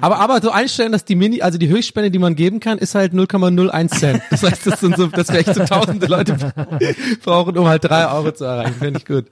Aber, 0.00 0.18
aber 0.18 0.40
so 0.40 0.50
einstellen, 0.50 0.92
dass 0.92 1.04
die 1.04 1.14
Mini, 1.14 1.42
also 1.42 1.58
die 1.58 1.68
Höchstspende, 1.68 2.10
die 2.10 2.18
man 2.18 2.34
geben 2.34 2.60
kann, 2.60 2.78
ist 2.78 2.94
halt 2.94 3.12
0,01 3.12 3.88
Cent. 3.98 4.22
Das 4.30 4.42
heißt, 4.42 4.66
das 4.66 4.80
sind 4.80 4.96
so, 4.96 5.06
dass 5.06 5.28
wir 5.28 5.38
echt 5.38 5.54
so 5.54 5.64
tausende 5.64 6.06
Leute 6.06 6.36
brauchen, 7.24 7.56
um 7.56 7.66
halt 7.66 7.84
drei 7.84 8.06
Euro 8.08 8.32
zu 8.32 8.44
erreichen. 8.44 8.74
Finde 8.78 8.98
ich 8.98 9.06
gut. 9.06 9.26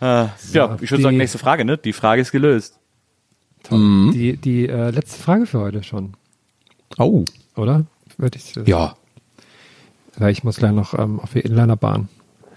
Äh, 0.00 0.26
ja, 0.52 0.76
ich 0.80 0.90
würde 0.90 1.02
sagen, 1.02 1.16
nächste 1.16 1.38
Frage, 1.38 1.64
ne? 1.64 1.78
Die 1.78 1.92
Frage 1.92 2.22
ist 2.22 2.32
gelöst. 2.32 2.78
Mhm. 3.70 4.12
Die, 4.12 4.36
die 4.36 4.68
äh, 4.68 4.90
letzte 4.90 5.20
Frage 5.20 5.46
für 5.46 5.60
heute 5.60 5.82
schon. 5.82 6.14
Oh. 6.98 7.24
Oder? 7.56 7.84
Würde 8.16 8.38
ich, 8.38 8.54
Ja. 8.66 8.96
Weil 10.16 10.30
ich 10.30 10.44
muss 10.44 10.56
gleich 10.56 10.72
noch 10.72 10.96
ähm, 10.96 11.18
auf 11.18 11.32
die 11.32 11.40
Inlinerbahn. 11.40 12.08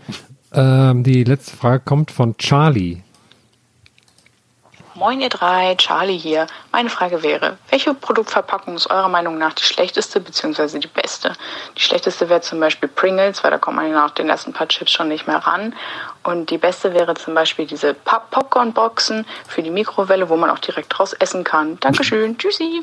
ähm, 0.54 1.04
die 1.04 1.24
letzte 1.24 1.56
Frage 1.56 1.84
kommt 1.84 2.12
von 2.12 2.38
Charlie. 2.38 2.98
Moin 4.97 5.21
ihr 5.21 5.29
drei, 5.29 5.75
Charlie 5.75 6.17
hier. 6.17 6.47
Meine 6.71 6.89
Frage 6.89 7.21
wäre, 7.21 7.57
welche 7.69 7.93
Produktverpackung 7.93 8.75
ist 8.75 8.89
eurer 8.89 9.10
Meinung 9.10 9.38
nach 9.38 9.53
die 9.53 9.63
schlechteste 9.63 10.19
bzw. 10.19 10.79
die 10.79 10.88
beste? 10.88 11.33
Die 11.77 11.81
schlechteste 11.81 12.29
wäre 12.29 12.41
zum 12.41 12.60
Beispiel 12.60 12.89
Pringles, 12.89 13.43
weil 13.43 13.51
da 13.51 13.60
kommt 13.60 13.77
man 13.77 13.91
nach 13.91 14.10
den 14.10 14.27
ersten 14.27 14.53
paar 14.53 14.67
Chips 14.67 14.91
schon 14.91 15.10
nicht 15.10 15.27
mehr 15.27 15.38
ran. 15.38 15.75
Und 16.23 16.49
die 16.49 16.57
beste 16.57 16.95
wäre 16.95 17.13
zum 17.13 17.36
Beispiel 17.36 17.67
diese 17.67 17.93
Pop- 17.93 18.31
Popcorn-Boxen 18.31 19.25
für 19.47 19.62
die 19.62 19.69
Mikrowelle, 19.69 20.29
wo 20.29 20.36
man 20.36 20.49
auch 20.49 20.60
direkt 20.60 20.97
draus 20.97 21.13
essen 21.13 21.43
kann. 21.43 21.79
Dankeschön, 21.79 22.36
tschüssi. 22.39 22.81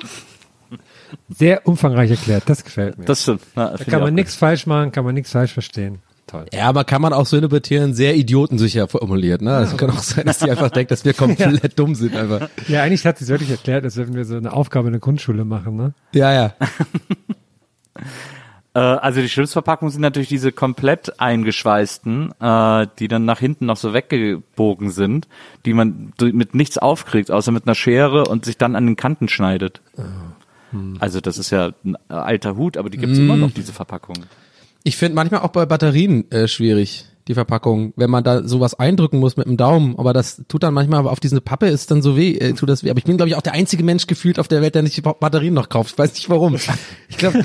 Sehr 1.29 1.67
umfangreich 1.67 2.13
erklärt, 2.13 2.45
das 2.47 2.63
gefällt 2.63 2.97
mir. 2.97 3.07
Das 3.07 3.23
stimmt. 3.23 3.43
Na, 3.57 3.71
da 3.77 3.85
kann 3.85 4.01
man 4.01 4.15
nichts 4.15 4.37
falsch 4.37 4.67
machen, 4.67 4.93
kann 4.93 5.05
man 5.05 5.15
nichts 5.15 5.33
falsch 5.33 5.53
verstehen. 5.53 6.01
Toll. 6.27 6.47
Ja, 6.53 6.69
aber 6.69 6.85
kann 6.85 7.03
man 7.03 7.13
auch 7.13 7.27
so 7.27 7.37
interpretieren, 7.37 7.93
sehr 7.93 8.17
idiotensicher 8.17 8.89
formuliert, 8.89 9.43
ne? 9.43 9.55
Also 9.57 9.77
kann 9.77 9.91
auch 9.91 9.99
sein, 9.99 10.25
dass 10.25 10.39
die 10.39 10.51
einfach 10.51 10.71
denkt, 10.71 10.91
dass 10.91 11.05
wir 11.05 11.13
komplett 11.15 11.79
dumm 11.79 11.95
sind 11.95 12.17
einfach. 12.17 12.49
Ja, 12.67 12.83
eigentlich 12.83 13.05
hat 13.07 13.19
sie 13.19 13.25
es 13.25 13.31
wirklich 13.31 13.51
erklärt, 13.51 13.85
als 13.85 13.97
würden 13.97 14.15
wir 14.15 14.25
so 14.25 14.37
eine 14.37 14.53
Aufgabe 14.53 14.89
in 14.89 14.93
der 14.95 15.01
Grundschule 15.01 15.45
machen, 15.45 15.77
ne? 15.77 15.93
Ja, 16.15 16.33
ja. 16.33 16.55
Äh, 18.77 18.81
also 18.81 19.21
die 19.21 19.29
Chipsverpackungen 19.29 19.93
sind 19.93 20.01
natürlich 20.03 20.29
diese 20.29 20.51
komplett 20.51 21.21
eingeschweißten, 21.21 22.33
äh, 22.41 22.87
die 22.99 23.07
dann 23.07 23.25
nach 23.25 23.39
hinten 23.39 23.67
noch 23.67 23.77
so 23.77 23.95
weggebogen 23.95 24.91
sind, 24.91 25.29
die 25.65 25.75
man 25.75 26.13
mit 26.21 26.57
nichts 26.57 26.77
aufkriegt, 26.77 27.31
außer 27.31 27.53
mit 27.53 27.67
einer 27.69 27.77
Schere 27.77 28.25
und 28.25 28.45
sich 28.45 28.59
dann 28.59 28.75
an 28.75 28.87
den 28.87 28.97
Kanten 28.97 29.29
schneidet. 29.29 29.81
Also 30.99 31.21
das 31.21 31.39
ist 31.39 31.51
ja 31.51 31.71
ein 31.85 31.95
alter 32.09 32.57
Hut, 32.57 32.77
aber 32.77 32.91
die 32.91 32.99
gibt's 32.99 33.19
Mm. 33.19 33.23
immer 33.23 33.37
noch, 33.37 33.53
diese 33.53 33.73
Verpackungen. 33.73 34.25
Ich 34.87 34.99
finde 34.99 35.17
manchmal 35.17 35.41
auch 35.41 35.49
bei 35.49 35.65
Batterien 35.65 36.31
äh, 36.31 36.47
schwierig, 36.47 37.07
die 37.27 37.35
Verpackung, 37.35 37.95
wenn 37.97 38.11
man 38.11 38.23
da 38.23 38.47
sowas 38.47 38.79
eindrücken 38.79 39.19
muss 39.19 39.37
mit 39.37 39.47
dem 39.47 39.57
Daumen, 39.57 39.99
aber 39.99 40.13
das 40.13 40.43
tut 40.47 40.63
dann 40.63 40.75
manchmal, 40.75 41.01
aber 41.01 41.11
auf 41.11 41.21
diese 41.21 41.41
Pappe 41.41 41.67
ist 41.67 41.91
dann 41.91 42.03
so 42.03 42.17
weh, 42.17 42.37
äh, 42.37 42.53
tut 42.53 42.69
das 42.69 42.85
weh. 42.85 42.91
Aber 42.91 42.99
ich 42.99 43.05
bin, 43.05 43.17
glaube 43.17 43.31
ich, 43.31 43.37
auch 43.37 43.43
der 43.43 43.55
einzige 43.55 43.83
Mensch 43.83 44.07
gefühlt 44.07 44.39
auf 44.39 44.49
der 44.49 44.61
Welt, 44.61 44.75
der 44.75 44.83
nicht 44.83 45.03
Batterien 45.03 45.55
noch 45.55 45.69
kauft. 45.69 45.93
Ich 45.93 45.99
weiß 45.99 46.13
nicht 46.15 46.29
warum. 46.29 46.57
Ich 47.09 47.19
glaube, 47.19 47.45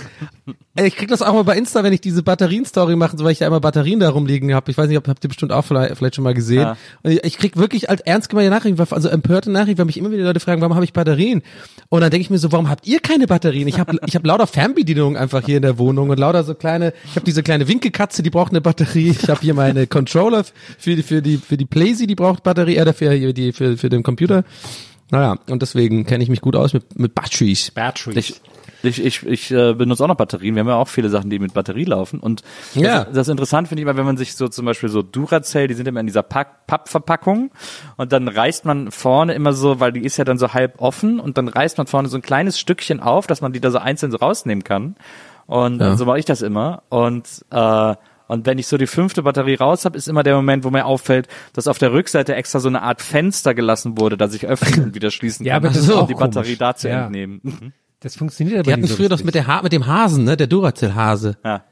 ich 0.76 0.96
krieg 0.96 1.10
das 1.10 1.22
auch 1.22 1.34
mal 1.34 1.44
bei 1.44 1.58
Insta, 1.58 1.84
wenn 1.84 1.94
ich 1.94 2.02
diese 2.02 2.24
Batterien-Story 2.24 2.96
mache, 2.96 3.16
so 3.18 3.24
weil 3.24 3.32
ich 3.32 3.40
da 3.40 3.48
immer 3.48 3.60
Batterien 3.60 4.00
da 4.00 4.10
rumliegen 4.10 4.54
habe. 4.54 4.70
Ich 4.72 4.78
weiß 4.78 4.88
nicht, 4.88 4.98
ob 4.98 5.08
habt 5.08 5.24
ihr 5.24 5.30
bestimmt 5.30 5.52
auch 5.52 5.64
vielleicht, 5.64 5.96
vielleicht 5.98 6.16
schon 6.16 6.24
mal 6.24 6.34
gesehen. 6.34 6.62
Ja. 6.62 6.78
Und 7.04 7.12
ich, 7.12 7.24
ich 7.24 7.38
krieg 7.38 7.56
wirklich 7.56 7.88
halt 7.88 8.02
ernst 8.06 8.30
gemeinte 8.30 8.50
Nachrichten, 8.52 8.82
also 8.94 9.10
empörte 9.10 9.52
Nachrichten, 9.52 9.78
weil 9.78 9.86
mich 9.86 9.98
immer 9.98 10.12
wieder 10.12 10.24
Leute 10.24 10.40
fragen, 10.40 10.62
warum 10.62 10.76
habe 10.76 10.86
ich 10.86 10.94
Batterien? 10.94 11.42
Und 11.90 12.02
dann 12.02 12.12
denke 12.12 12.24
ich 12.24 12.30
mir 12.30 12.38
so, 12.38 12.52
warum 12.52 12.70
habt 12.70 12.88
ihr 12.88 13.00
keine 13.00 13.28
Batterien? 13.28 13.68
Ich 13.68 13.80
habe 13.80 13.98
ich 14.06 14.16
hab 14.16 14.26
lauter 14.26 14.48
Fernbedienungen 14.48 15.18
einfach 15.18 15.46
hier 15.46 15.58
in 15.58 15.64
der 15.64 15.78
Wohnung 15.78 16.10
und 16.10 16.20
lauter 16.20 16.44
so 16.44 16.54
kleine, 16.56 16.94
ich 17.06 17.16
habe 17.16 17.26
diese 17.26 17.44
kleine 17.44 17.68
Winkelkatze, 17.68 18.24
die 18.24 18.30
braucht 18.30 18.52
eine 18.52 18.62
Batterie. 18.62 19.10
Ich 19.10 19.30
habe 19.30 19.42
hier 19.42 19.54
meine 19.54 19.69
Controller 19.88 20.44
für 20.78 20.96
die 20.96 21.04
für 21.04 21.22
die 21.22 21.38
für 21.38 21.58
die 21.58 21.66
Playsee, 21.66 22.08
die 22.08 22.16
braucht 22.16 22.44
Batterie, 22.44 22.76
äh, 22.78 22.86
dafür 22.86 23.34
die 23.34 23.52
für 23.54 23.78
für 23.78 23.90
den 23.90 24.04
Computer. 24.04 24.44
Naja, 25.12 25.38
und 25.50 25.62
deswegen 25.64 26.06
kenne 26.06 26.24
ich 26.24 26.30
mich 26.30 26.40
gut 26.42 26.56
aus 26.56 26.74
mit, 26.74 27.00
mit 27.00 27.16
Batteries. 27.16 27.72
Ich, 28.16 28.40
ich, 28.84 29.04
ich, 29.04 29.26
ich 29.26 29.52
äh, 29.52 29.74
benutze 29.74 30.04
auch 30.04 30.08
noch 30.08 30.16
Batterien. 30.16 30.54
Wir 30.54 30.60
haben 30.60 30.68
ja 30.68 30.76
auch 30.76 30.88
viele 30.88 31.10
Sachen, 31.10 31.32
die 31.32 31.40
mit 31.40 31.54
Batterie 31.56 31.84
laufen. 31.86 32.20
Und 32.20 32.44
Ja. 32.76 33.06
das, 33.06 33.14
das 33.16 33.28
Interessante 33.28 33.70
finde 33.70 33.82
ich 33.82 33.88
immer, 33.90 33.98
wenn 33.98 34.06
man 34.06 34.18
sich 34.18 34.36
so 34.36 34.48
zum 34.50 34.66
Beispiel 34.66 34.88
so 34.90 35.02
Duracell, 35.02 35.68
die 35.68 35.74
sind 35.74 35.88
immer 35.88 36.00
in 36.00 36.06
dieser 36.06 36.22
Pack 36.22 36.68
Pappverpackung 36.68 37.50
und 37.98 38.12
dann 38.12 38.28
reißt 38.28 38.66
man 38.66 38.92
vorne 38.92 39.34
immer 39.34 39.54
so, 39.54 39.80
weil 39.80 39.92
die 39.92 40.02
ist 40.06 40.18
ja 40.18 40.26
dann 40.26 40.38
so 40.38 40.54
halb 40.54 40.80
offen 40.80 41.20
und 41.20 41.40
dann 41.40 41.48
reißt 41.48 41.80
man 41.80 41.88
vorne 41.88 42.08
so 42.08 42.16
ein 42.18 42.22
kleines 42.22 42.60
Stückchen 42.60 43.00
auf, 43.00 43.26
dass 43.26 43.42
man 43.42 43.52
die 43.52 43.60
da 43.60 43.72
so 43.72 43.80
einzeln 43.80 44.12
so 44.12 44.18
rausnehmen 44.18 44.64
kann. 44.64 44.96
Und 45.48 45.80
Ja. 45.82 45.98
so 45.98 46.06
mache 46.06 46.20
ich 46.20 46.26
das 46.26 46.44
immer. 46.44 46.84
Und 46.90 47.26
äh, 47.50 47.96
und 48.30 48.46
wenn 48.46 48.58
ich 48.58 48.68
so 48.68 48.78
die 48.78 48.88
fünfte 48.88 49.24
Batterie 49.24 49.56
raus 49.56 49.84
habe, 49.84 49.98
ist 49.98 50.08
immer 50.08 50.24
der 50.24 50.36
Moment, 50.36 50.64
wo 50.64 50.70
mir 50.70 50.86
auffällt, 50.86 51.28
dass 51.52 51.68
auf 51.68 51.78
der 51.78 51.92
Rückseite 51.92 52.34
extra 52.36 52.60
so 52.62 52.70
eine 52.70 52.82
Art 52.82 53.02
Fenster 53.02 53.54
gelassen 53.54 53.98
wurde, 54.00 54.16
das 54.16 54.34
ich 54.34 54.46
öffnen 54.48 54.86
und 54.86 54.96
wieder 54.96 55.12
schließen 55.12 55.44
kann, 55.44 55.48
Ja, 55.50 55.56
aber 55.58 55.68
das 55.68 55.78
ist 55.78 55.90
um 55.92 56.00
auch 56.00 56.08
die 56.08 56.14
komisch. 56.14 56.36
Batterie 56.36 56.56
da 56.56 56.74
zu 56.76 56.88
Ja. 56.88 57.04
entnehmen. 57.06 57.74
Das 58.00 58.16
funktioniert 58.16 58.56
aber 58.60 58.64
Die 58.64 58.72
hatten 58.74 58.88
früher 58.88 59.10
doch 59.10 59.16
richtig. 59.18 59.26
mit, 59.26 59.36
der 59.36 59.48
ha 59.48 59.62
mit 59.62 59.74
dem 59.74 59.86
Hasen, 59.86 60.24
ne? 60.24 60.38
Der 60.38 60.48
Duracell-Hase. 60.48 61.36
Ja. 61.44 61.66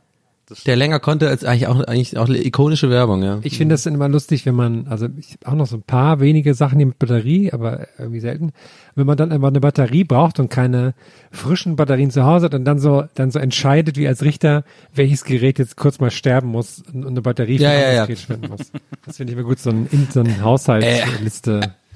Der 0.65 0.75
länger 0.77 0.99
konnte 0.99 1.27
als 1.27 1.43
eigentlich 1.43 1.67
auch, 1.67 1.79
eigentlich 1.83 2.17
auch 2.17 2.27
eine 2.29 2.43
ikonische 2.45 2.89
Werbung, 2.89 3.21
ja. 3.21 3.39
Ich 3.43 3.57
finde 3.57 3.73
das 3.73 3.83
dann 3.83 3.93
immer 3.93 4.07
lustig, 4.07 4.45
wenn 4.45 4.55
man, 4.55 4.87
also 4.87 5.07
ich 5.17 5.33
habe 5.43 5.51
auch 5.51 5.55
noch 5.57 5.67
so 5.67 5.75
ein 5.75 5.83
paar 5.83 6.19
wenige 6.21 6.53
Sachen 6.53 6.77
hier 6.79 6.87
mit 6.87 6.99
Batterie, 6.99 7.51
aber 7.51 7.87
irgendwie 7.97 8.21
selten. 8.21 8.51
Wenn 8.95 9.05
man 9.05 9.17
dann 9.17 9.31
einfach 9.31 9.49
eine 9.49 9.59
Batterie 9.59 10.03
braucht 10.05 10.39
und 10.39 10.49
keine 10.49 10.93
frischen 11.31 11.75
Batterien 11.75 12.11
zu 12.11 12.23
Hause 12.25 12.45
hat 12.45 12.53
und 12.55 12.65
dann 12.65 12.79
so, 12.79 13.03
dann 13.15 13.29
so 13.31 13.39
entscheidet, 13.39 13.97
wie 13.97 14.07
als 14.07 14.23
Richter, 14.23 14.63
welches 14.95 15.23
Gerät 15.25 15.59
jetzt 15.59 15.75
kurz 15.75 15.99
mal 15.99 16.11
sterben 16.11 16.47
muss 16.47 16.81
und 16.93 17.05
eine 17.05 17.21
Batterie 17.21 17.57
für 17.57 17.63
Ja, 17.65 17.69
ein 17.71 17.75
ja, 17.79 17.81
anderes 17.81 17.97
ja. 17.97 18.05
Gerät 18.05 18.19
spenden 18.19 18.49
muss. 18.49 18.71
Das 19.05 19.17
finde 19.17 19.33
ich 19.33 19.37
immer 19.39 19.47
gut, 19.47 19.59
so 19.59 19.69
ein, 19.69 19.87
in- 19.91 20.07
so 20.11 20.21
ein 20.21 20.41
Haushaltsliste. 20.41 21.51
Wäre 21.51 21.63
jetzt 21.65 21.69
auch 21.69 21.86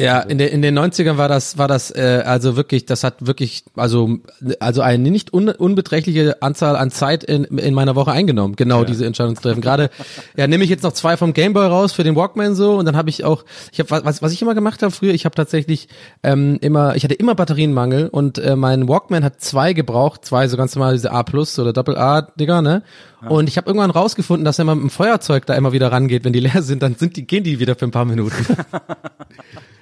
Ja, 0.00 0.20
in, 0.20 0.38
den 0.38 0.48
in 0.48 0.62
den 0.62 0.78
90ern 0.78 1.16
war 1.18 1.28
das, 1.28 1.56
war 1.56 1.68
das, 1.68 1.90
äh, 1.90 2.22
also 2.24 2.56
wirklich, 2.56 2.86
das 2.86 3.04
hat 3.04 3.26
wirklich, 3.26 3.64
also, 3.76 4.18
also 4.60 4.82
eine 4.82 5.10
nicht 5.10 5.32
un, 5.32 5.48
unbeträchtliche 5.48 6.42
Anzahl 6.42 6.76
an 6.76 6.90
Zeit 6.90 7.22
in, 7.22 7.44
in 7.44 7.74
meiner 7.74 7.94
Woche 7.94 8.12
eingenommen, 8.12 8.56
genau 8.56 8.84
diese 8.84 9.06
Entscheidung 9.06 9.36
zu 9.36 9.42
treffen. 9.42 9.60
Gerade, 9.60 9.90
ja, 10.36 10.46
nehme 10.46 10.64
ich 10.64 10.70
jetzt 10.70 10.82
noch 10.82 10.92
zwei 10.92 11.16
vom 11.16 11.32
Gameboy 11.32 11.66
raus 11.66 11.92
für 11.92 12.02
den 12.02 12.16
Walkman 12.16 12.54
so 12.54 12.76
und 12.76 12.86
dann 12.86 12.96
habe 12.96 13.10
ich 13.10 13.24
auch, 13.24 13.44
ich 13.72 13.78
habe 13.78 14.04
was, 14.04 14.22
was 14.22 14.32
ich 14.32 14.42
immer 14.42 14.54
gemacht 14.54 14.82
habe 14.82 14.92
früher, 14.92 15.12
ich 15.12 15.24
habe 15.24 15.34
tatsächlich 15.34 15.88
ähm, 16.22 16.58
immer, 16.60 16.96
ich 16.96 17.04
hatte 17.04 17.14
immer 17.14 17.34
Batterienmangel 17.34 18.08
und 18.08 18.38
äh, 18.38 18.56
mein 18.56 18.88
Walkman 18.88 19.24
hat 19.24 19.40
zwei 19.40 19.72
gebraucht, 19.72 20.24
zwei 20.24 20.48
so 20.48 20.56
ganz 20.56 20.74
normal 20.74 20.94
diese 20.94 21.12
A 21.12 21.22
Plus 21.22 21.58
oder 21.58 21.72
Doppel 21.72 21.96
A 21.96 22.22
Dinger, 22.22 22.62
ne? 22.62 22.82
Und 23.28 23.48
ich 23.48 23.56
habe 23.56 23.68
irgendwann 23.68 23.90
rausgefunden, 23.90 24.44
dass 24.44 24.58
wenn 24.58 24.66
man 24.66 24.78
mit 24.78 24.84
dem 24.84 24.90
Feuerzeug 24.90 25.46
da 25.46 25.54
immer 25.54 25.72
wieder 25.72 25.92
rangeht, 25.92 26.24
wenn 26.24 26.32
die 26.32 26.40
leer 26.40 26.62
sind, 26.62 26.82
dann 26.82 26.96
sind 26.96 27.16
die, 27.16 27.26
gehen 27.26 27.44
die 27.44 27.60
wieder 27.60 27.76
für 27.76 27.84
ein 27.84 27.92
paar 27.92 28.04
Minuten. 28.04 28.34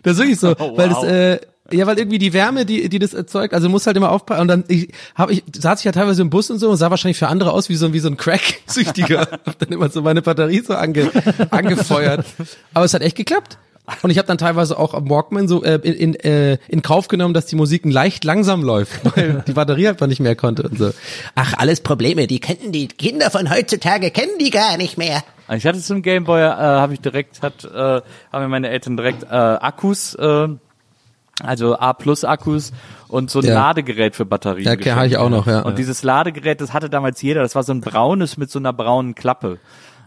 Das 0.03 0.15
ist 0.15 0.19
wirklich 0.19 0.41
so, 0.41 0.55
Oh, 0.59 0.77
weil 0.77 0.89
das, 0.89 0.99
wow. 0.99 1.05
äh, 1.05 1.41
ja, 1.73 1.87
weil 1.87 1.99
irgendwie 1.99 2.19
die 2.19 2.33
Wärme, 2.33 2.67
die, 2.67 2.89
die 2.89 2.99
das 2.99 3.15
erzeugt, 3.15 3.55
also 3.55 3.69
muss 3.69 3.87
halt 3.87 3.97
immer 3.97 4.11
aufpassen. 4.11 4.43
Und 4.43 4.49
dann 4.49 4.65
ich, 4.69 4.93
hab 5.15 5.31
ich, 5.31 5.45
saß 5.57 5.81
ich 5.81 5.85
ja 5.85 5.93
teilweise 5.93 6.23
im 6.23 6.31
Bus 6.31 6.51
und 6.51 6.59
so 6.59 6.69
und 6.71 6.77
sah 6.77 6.91
wahrscheinlich 6.91 7.19
für 7.19 7.29
andere 7.29 7.53
aus 7.53 7.69
wie 7.69 7.77
so, 7.77 7.93
wie 7.93 8.01
so 8.01 8.09
ein 8.09 8.17
Crack-Süchtiger. 8.17 9.21
hab 9.47 9.59
dann 9.59 9.69
immer 9.71 9.89
so 9.89 10.03
meine 10.03 10.23
Batterie 10.23 10.61
so 10.61 10.75
ange, 10.75 11.11
angefeuert. 11.51 12.27
Aber 12.75 12.85
es 12.85 12.95
hat 12.95 13.03
echt 13.03 13.17
geklappt. 13.17 13.59
Und 14.03 14.11
ich 14.11 14.19
habe 14.19 14.27
dann 14.29 14.39
teilweise 14.39 14.79
auch 14.79 14.95
am 14.95 15.09
Walkman 15.11 15.49
so 15.49 15.63
äh, 15.63 15.81
in, 15.83 15.95
in, 15.95 16.15
äh, 16.15 16.59
in 16.69 16.83
Kauf 16.83 17.09
genommen, 17.09 17.35
dass 17.35 17.47
die 17.47 17.57
Musik 17.57 17.83
leicht 17.85 18.25
langsam 18.25 18.63
läuft, 18.63 19.01
weil 19.17 19.43
die 19.47 19.53
Batterie 19.53 19.89
einfach 19.89 20.07
nicht 20.07 20.21
mehr 20.21 20.37
konnte 20.37 20.63
und 20.63 20.79
so. 20.79 20.91
Ach, 21.35 21.55
alles 21.57 21.81
Probleme, 21.81 22.27
die 22.27 22.41
kennen 22.41 22.73
die 22.73 22.89
Kinder 22.89 23.31
von 23.31 23.51
heutzutage, 23.51 24.11
kennen 24.11 24.39
die 24.41 24.51
gar 24.51 24.77
nicht 24.77 24.99
mehr. 24.99 25.23
Ich 25.53 25.67
hatte 25.67 25.81
zum 25.81 26.03
Gameboy, 26.03 26.41
äh, 26.41 26.51
habe 26.53 26.95
ich 26.95 27.01
direkt, 27.01 27.43
hat, 27.43 27.65
äh, 27.65 27.69
haben 28.33 28.43
mir 28.43 28.49
meine 28.49 28.69
Eltern 28.71 28.97
direkt 28.97 29.25
äh, 29.25 29.35
Akkus, 29.35 30.15
äh, 30.15 30.49
also 31.43 31.79
A 31.79 31.93
Plus 31.95 32.25
Akkus 32.25 32.73
und 33.09 33.31
so 33.31 33.41
ein 33.41 33.47
Ja. 33.47 33.55
Ladegerät 33.55 34.15
für 34.15 34.27
Batterien. 34.27 34.67
Ja, 34.67 34.75
okay, 34.75 34.93
hatte 34.93 35.07
ich 35.07 35.17
auch 35.17 35.31
noch, 35.31 35.47
ja. 35.47 35.63
Und 35.63 35.79
dieses 35.79 36.03
Ladegerät, 36.03 36.61
das 36.61 36.73
hatte 36.73 36.91
damals 36.91 37.21
jeder. 37.23 37.43
Das 37.43 37.55
war 37.55 37.63
so 37.63 37.73
ein 37.73 37.81
braunes 37.81 38.37
mit 38.37 38.51
so 38.51 38.59
einer 38.59 38.73
braunen 38.73 39.15
Klappe. 39.15 39.59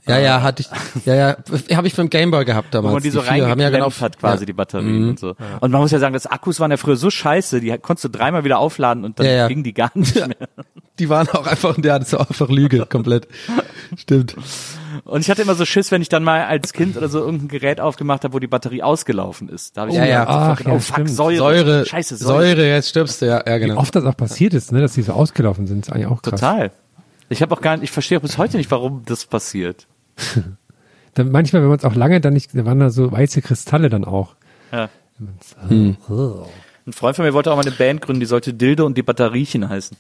Ja, 0.06 0.20
ja, 0.20 0.42
hatte 0.42 0.64
ich, 0.64 1.06
ja, 1.06 1.16
ja, 1.16 1.38
habe 1.78 1.88
ich 1.88 1.96
beim 1.96 2.10
Gameboy 2.10 2.44
gehabt 2.46 2.74
damals. 2.74 2.92
wo 2.92 2.96
man 2.96 3.04
die 3.04 3.10
so 3.10 3.22
vier 3.22 3.48
haben 3.48 3.60
ja 3.62 3.70
genau, 3.70 3.90
hat 3.92 4.20
quasi 4.20 4.42
ja. 4.44 4.46
die 4.48 4.54
Batterien 4.54 5.04
Mhm. 5.04 5.10
und 5.12 5.20
so. 5.20 5.36
Und 5.62 5.72
man 5.72 5.80
muss 5.82 5.92
ja 5.92 6.00
sagen, 6.00 6.14
das 6.14 6.26
Akkus 6.28 6.60
waren 6.60 6.72
ja 6.72 6.78
früher 6.78 6.98
so 6.98 7.10
scheiße, 7.10 7.62
die 7.62 7.78
konntest 7.78 8.04
du 8.06 8.10
dreimal 8.10 8.44
wieder 8.44 8.60
aufladen 8.60 9.06
und 9.06 9.18
dann 9.20 9.26
Ja, 9.26 9.32
ja. 9.32 9.48
ging 9.48 9.64
die 9.64 9.74
gar 9.74 9.92
nicht 9.94 10.16
mehr. 10.16 10.28
Die 11.00 11.10
waren 11.10 11.28
auch 11.30 11.48
einfach, 11.48 11.76
ja, 11.84 11.98
das 11.98 12.10
ist 12.10 12.14
auch 12.14 12.30
einfach 12.30 12.50
Lüge, 12.50 12.86
komplett. 12.86 13.28
Stimmt. 13.98 14.36
Und 15.06 15.22
ich 15.22 15.30
hatte 15.32 15.42
immer 15.42 15.56
so 15.56 15.66
Schiss, 15.66 15.90
wenn 15.90 16.04
ich 16.04 16.10
dann 16.10 16.24
mal 16.24 16.44
als 16.46 16.72
Kind 16.72 16.96
oder 16.98 17.10
so 17.10 17.18
irgendein 17.20 17.48
Gerät 17.48 17.80
aufgemacht 17.82 18.24
habe, 18.24 18.36
wo 18.36 18.38
die 18.40 18.46
Batterie 18.46 18.84
ausgelaufen 18.84 19.50
ist. 19.50 19.76
Da 19.76 19.82
habe 19.82 19.92
ich 19.92 19.98
Ja, 19.98 20.06
ja. 20.06 20.20
gedacht, 20.26 20.60
Ach, 20.62 20.66
ja, 20.68 20.72
oh 20.74 20.78
fuck, 20.80 20.96
stimmt. 20.98 21.10
Säure. 21.10 21.38
Säure, 21.38 21.86
Scheiße, 21.88 22.18
Säure. 22.18 22.46
Säure. 22.50 22.68
jetzt 22.68 22.90
stirbst 22.90 23.24
du, 23.24 23.26
ja, 23.26 23.42
ja, 23.44 23.56
Wie 23.56 23.60
genau. 23.62 23.78
oft 23.80 23.96
das 23.96 24.06
auch 24.06 24.16
passiert 24.16 24.54
ist, 24.54 24.72
ne, 24.72 24.82
dass 24.82 24.94
die 24.94 25.02
so 25.02 25.14
ausgelaufen 25.14 25.66
sind, 25.66 25.80
ist 25.88 25.92
eigentlich 25.92 26.06
auch 26.06 26.22
krass. 26.22 26.40
Total. 26.40 26.72
Ich 27.30 27.42
habe 27.42 27.56
auch 27.56 27.62
gar 27.62 27.76
nicht, 27.78 27.86
ich 27.86 27.92
verstehe 27.92 28.20
auch 28.20 28.22
bis 28.22 28.38
heute 28.38 28.58
nicht, 28.58 28.70
warum 28.70 29.02
das 29.08 29.26
passiert. 29.26 29.88
Dann 31.14 31.32
manchmal, 31.32 31.62
wenn 31.62 31.70
man 31.70 31.78
es 31.78 31.86
auch 31.86 31.96
lange 31.96 32.22
dann 32.22 32.34
nicht, 32.34 32.56
da 32.58 32.66
waren 32.66 32.80
da 32.80 32.90
so 32.90 33.12
weiße 33.12 33.42
Kristalle 33.42 33.90
dann 33.90 34.04
auch. 34.04 34.36
Ja. 34.72 34.90
Hm. 35.68 35.96
Ein 36.86 36.94
Freund 36.94 37.16
von 37.16 37.24
mir 37.24 37.34
wollte 37.34 37.52
auch 37.52 37.56
mal 37.56 37.62
eine 37.62 37.72
Band 37.72 38.02
gründen, 38.02 38.20
die 38.20 38.26
sollte 38.26 38.54
Dildo 38.54 38.86
und 38.86 38.98
die 38.98 39.04
Batteriechen 39.04 39.70
heißen. 39.70 39.96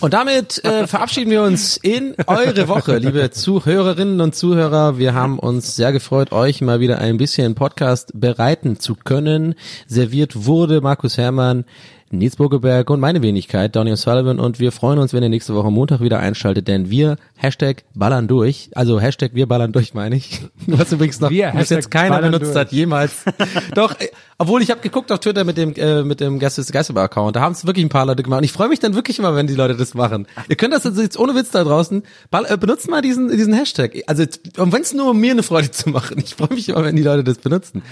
Und 0.00 0.14
damit 0.14 0.64
äh, 0.64 0.86
verabschieden 0.86 1.30
wir 1.30 1.42
uns 1.42 1.76
in 1.76 2.14
eure 2.26 2.68
Woche, 2.68 2.98
liebe 2.98 3.30
Zuhörerinnen 3.30 4.20
und 4.20 4.34
Zuhörer. 4.34 4.98
Wir 4.98 5.14
haben 5.14 5.38
uns 5.38 5.76
sehr 5.76 5.92
gefreut, 5.92 6.32
euch 6.32 6.60
mal 6.60 6.80
wieder 6.80 6.98
ein 6.98 7.16
bisschen 7.16 7.54
Podcast 7.54 8.12
bereiten 8.14 8.78
zu 8.78 8.96
können. 8.96 9.54
Serviert 9.86 10.46
wurde 10.46 10.80
Markus 10.80 11.16
Herrmann, 11.16 11.64
Nils 12.10 12.36
Burgeberg 12.36 12.90
und 12.90 13.00
meine 13.00 13.22
Wenigkeit, 13.22 13.74
Donny 13.74 13.92
O'Sullivan. 13.92 14.38
Und 14.38 14.60
wir 14.60 14.70
freuen 14.72 14.98
uns, 14.98 15.12
wenn 15.12 15.22
ihr 15.22 15.28
nächste 15.28 15.54
Woche 15.54 15.70
Montag 15.70 16.00
wieder 16.00 16.20
einschaltet, 16.20 16.68
denn 16.68 16.90
wir, 16.90 17.16
Hashtag 17.36 17.82
ballern 17.94 18.28
durch, 18.28 18.70
also 18.74 19.00
Hashtag 19.00 19.34
wir 19.34 19.46
ballern 19.46 19.72
durch, 19.72 19.94
meine 19.94 20.16
ich. 20.16 20.40
Was 20.66 20.92
übrigens 20.92 21.18
noch 21.20 21.30
Wir, 21.30 21.50
bis 21.56 21.70
jetzt 21.70 21.90
keiner 21.90 22.20
benutzt 22.20 22.44
durch. 22.46 22.56
hat, 22.56 22.72
jemals. 22.72 23.24
Doch, 23.74 23.98
äh, 23.98 24.08
obwohl 24.38 24.62
ich 24.62 24.70
habe 24.70 24.80
geguckt 24.80 25.10
auf 25.10 25.20
Twitter 25.20 25.44
mit 25.44 25.56
dem 25.56 25.74
äh, 25.74 26.02
mit 26.02 26.20
dem 26.20 26.38
Gäste 26.38 26.62
Geisterbar 26.72 27.04
Account, 27.04 27.36
da 27.36 27.40
haben 27.40 27.52
es 27.52 27.66
wirklich 27.66 27.84
ein 27.84 27.88
paar 27.88 28.06
Leute 28.06 28.22
gemacht. 28.22 28.38
Und 28.38 28.44
ich 28.44 28.52
freue 28.52 28.68
mich 28.68 28.78
dann 28.80 28.94
wirklich 28.94 29.18
immer, 29.18 29.34
wenn 29.34 29.46
die 29.46 29.54
Leute 29.54 29.74
das 29.76 29.94
machen. 29.94 30.26
Ihr 30.48 30.56
könnt 30.56 30.72
das 30.74 30.84
jetzt- 30.84 30.98
jetzt 30.98 31.18
ohne 31.18 31.34
Witz 31.34 31.50
da 31.50 31.64
draußen, 31.64 32.02
ball, 32.30 32.46
äh, 32.48 32.56
benutzt 32.56 32.88
mal 32.88 33.02
diesen 33.02 33.28
diesen 33.36 33.54
Hashtag. 33.54 33.92
Also 34.06 34.24
wenn 34.56 34.82
es 34.82 34.92
nur 34.94 35.10
um 35.10 35.18
mir 35.20 35.32
eine 35.32 35.42
Freude 35.42 35.70
zu 35.70 35.88
machen. 35.90 36.18
Ich 36.24 36.34
freue 36.34 36.54
mich 36.54 36.68
immer, 36.68 36.84
wenn 36.84 36.96
die 36.96 37.02
Leute 37.02 37.24
das 37.24 37.38
benutzen. 37.38 37.82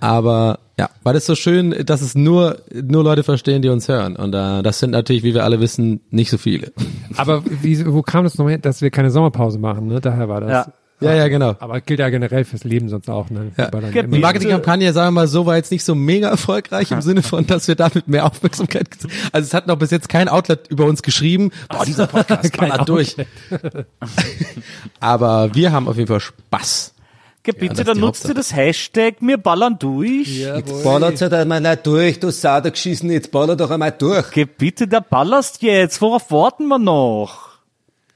Aber 0.00 0.60
ja, 0.78 0.90
weil 1.02 1.14
das 1.14 1.26
so 1.26 1.34
schön, 1.34 1.74
dass 1.84 2.02
es 2.02 2.14
nur 2.14 2.58
nur 2.72 3.02
Leute 3.02 3.24
verstehen, 3.24 3.62
die 3.62 3.68
uns 3.68 3.88
hören. 3.88 4.16
Und 4.16 4.34
äh, 4.34 4.62
das 4.62 4.78
sind 4.78 4.90
natürlich, 4.90 5.22
wie 5.24 5.34
wir 5.34 5.44
alle 5.44 5.60
wissen, 5.60 6.00
nicht 6.10 6.30
so 6.30 6.38
viele. 6.38 6.72
Aber 7.16 7.42
wie, 7.62 7.84
wo 7.86 8.02
kam 8.02 8.24
das 8.24 8.38
nochmal, 8.38 8.52
her, 8.52 8.58
dass 8.58 8.80
wir 8.80 8.90
keine 8.90 9.10
Sommerpause 9.10 9.58
machen, 9.58 9.88
ne? 9.88 10.00
Daher 10.00 10.28
war 10.28 10.40
das. 10.40 10.50
Ja. 10.50 10.72
Ja, 11.00 11.14
ja, 11.14 11.28
genau. 11.28 11.54
Aber 11.60 11.80
gilt 11.80 12.00
ja 12.00 12.08
generell 12.08 12.44
fürs 12.44 12.64
Leben 12.64 12.88
sonst 12.88 13.08
auch, 13.08 13.30
ne? 13.30 13.52
Ja. 13.56 13.70
Die 13.70 14.18
Marketingkampagne, 14.18 14.92
sagen 14.92 15.08
wir 15.08 15.20
mal 15.20 15.28
so, 15.28 15.46
war 15.46 15.56
jetzt 15.56 15.70
nicht 15.70 15.84
so 15.84 15.94
mega 15.94 16.28
erfolgreich 16.28 16.90
im 16.90 17.02
Sinne 17.02 17.22
von, 17.22 17.46
dass 17.46 17.68
wir 17.68 17.76
damit 17.76 18.08
mehr 18.08 18.26
Aufmerksamkeit, 18.26 18.88
also 19.30 19.46
es 19.46 19.54
hat 19.54 19.68
noch 19.68 19.76
bis 19.76 19.92
jetzt 19.92 20.08
kein 20.08 20.28
Outlet 20.28 20.66
über 20.68 20.86
uns 20.86 21.02
geschrieben, 21.02 21.52
boah, 21.68 21.84
dieser 21.84 22.08
Podcast 22.08 22.56
ballert 22.56 22.88
durch. 22.88 23.16
Aber 25.00 25.54
wir 25.54 25.70
haben 25.70 25.86
auf 25.86 25.96
jeden 25.96 26.08
Fall 26.08 26.20
Spaß. 26.20 26.94
Bitte, 27.52 27.74
das 27.74 27.78
ist 27.80 27.88
dann 27.88 27.98
nutzt 27.98 28.28
ihr 28.28 28.34
das 28.34 28.54
Hashtag, 28.54 29.16
wir 29.20 29.38
ballern 29.38 29.78
durch. 29.78 30.38
Jetzt 30.38 30.84
ballert 30.84 31.20
halt 31.20 31.32
einmal 31.32 31.60
nicht 31.60 31.86
durch, 31.86 32.20
du 32.20 32.30
Sau, 32.30 32.60
der 32.60 32.70
geschissen, 32.70 33.10
jetzt 33.10 33.30
baller 33.30 33.56
doch 33.56 33.70
einmal 33.70 33.92
durch. 33.92 34.30
Geh 34.30 34.44
bitte, 34.44 34.86
der 34.88 35.00
ballerst 35.00 35.62
jetzt, 35.62 36.00
worauf 36.00 36.30
warten 36.30 36.68
wir 36.68 36.78
noch? 36.78 37.48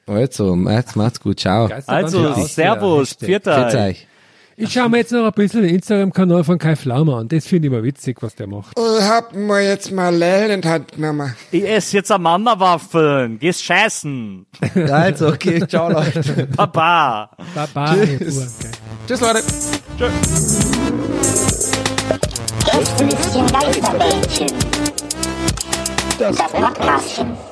Also, 0.07 0.55
jetzt 0.55 0.97
macht's 0.97 1.21
gut, 1.21 1.41
ciao. 1.41 1.69
Also. 1.87 2.35
Servus. 2.35 3.17
Grüß 3.19 3.47
euch. 3.47 4.07
Ich 4.57 4.73
schaue 4.73 4.89
mir 4.89 4.99
jetzt 4.99 5.13
noch 5.13 5.25
ein 5.25 5.33
bisschen 5.33 5.63
den 5.63 5.75
Instagram-Kanal 5.75 6.45
von 6.45 6.59
Kai 6.59 6.77
Flaumer 6.77 7.19
an. 7.19 7.29
Das 7.29 7.47
finde 7.47 7.69
ich 7.69 7.73
mal 7.73 7.83
witzig, 7.83 8.19
was 8.23 8.35
der 8.35 8.47
macht. 8.47 8.79
Ich 8.79 9.03
hab 9.03 9.35
mir 9.35 9.61
jetzt 9.63 9.91
mal 9.91 10.15
Leil 10.15 10.51
in 10.51 10.61
die 10.61 10.69
Hand 10.69 10.93
genommen. 10.93 11.35
Ich 11.51 11.67
esse 11.67 11.97
jetzt 11.97 12.13
am 12.13 12.23
Mannerwaffeln. 12.23 13.39
Gehst 13.39 13.65
scheißen. 13.65 14.47
Also, 14.91 15.29
okay, 15.29 15.67
ciao 15.67 15.89
Leute. 15.93 16.49
Baba. 16.57 17.31
Baba. 17.55 17.95
Tschüss. 17.95 18.59
Tschüss 19.07 19.21
Leute. 19.21 19.43
Geisterbällchen. 23.51 24.49
Das 26.19 26.37
Podcastchen. 26.37 27.52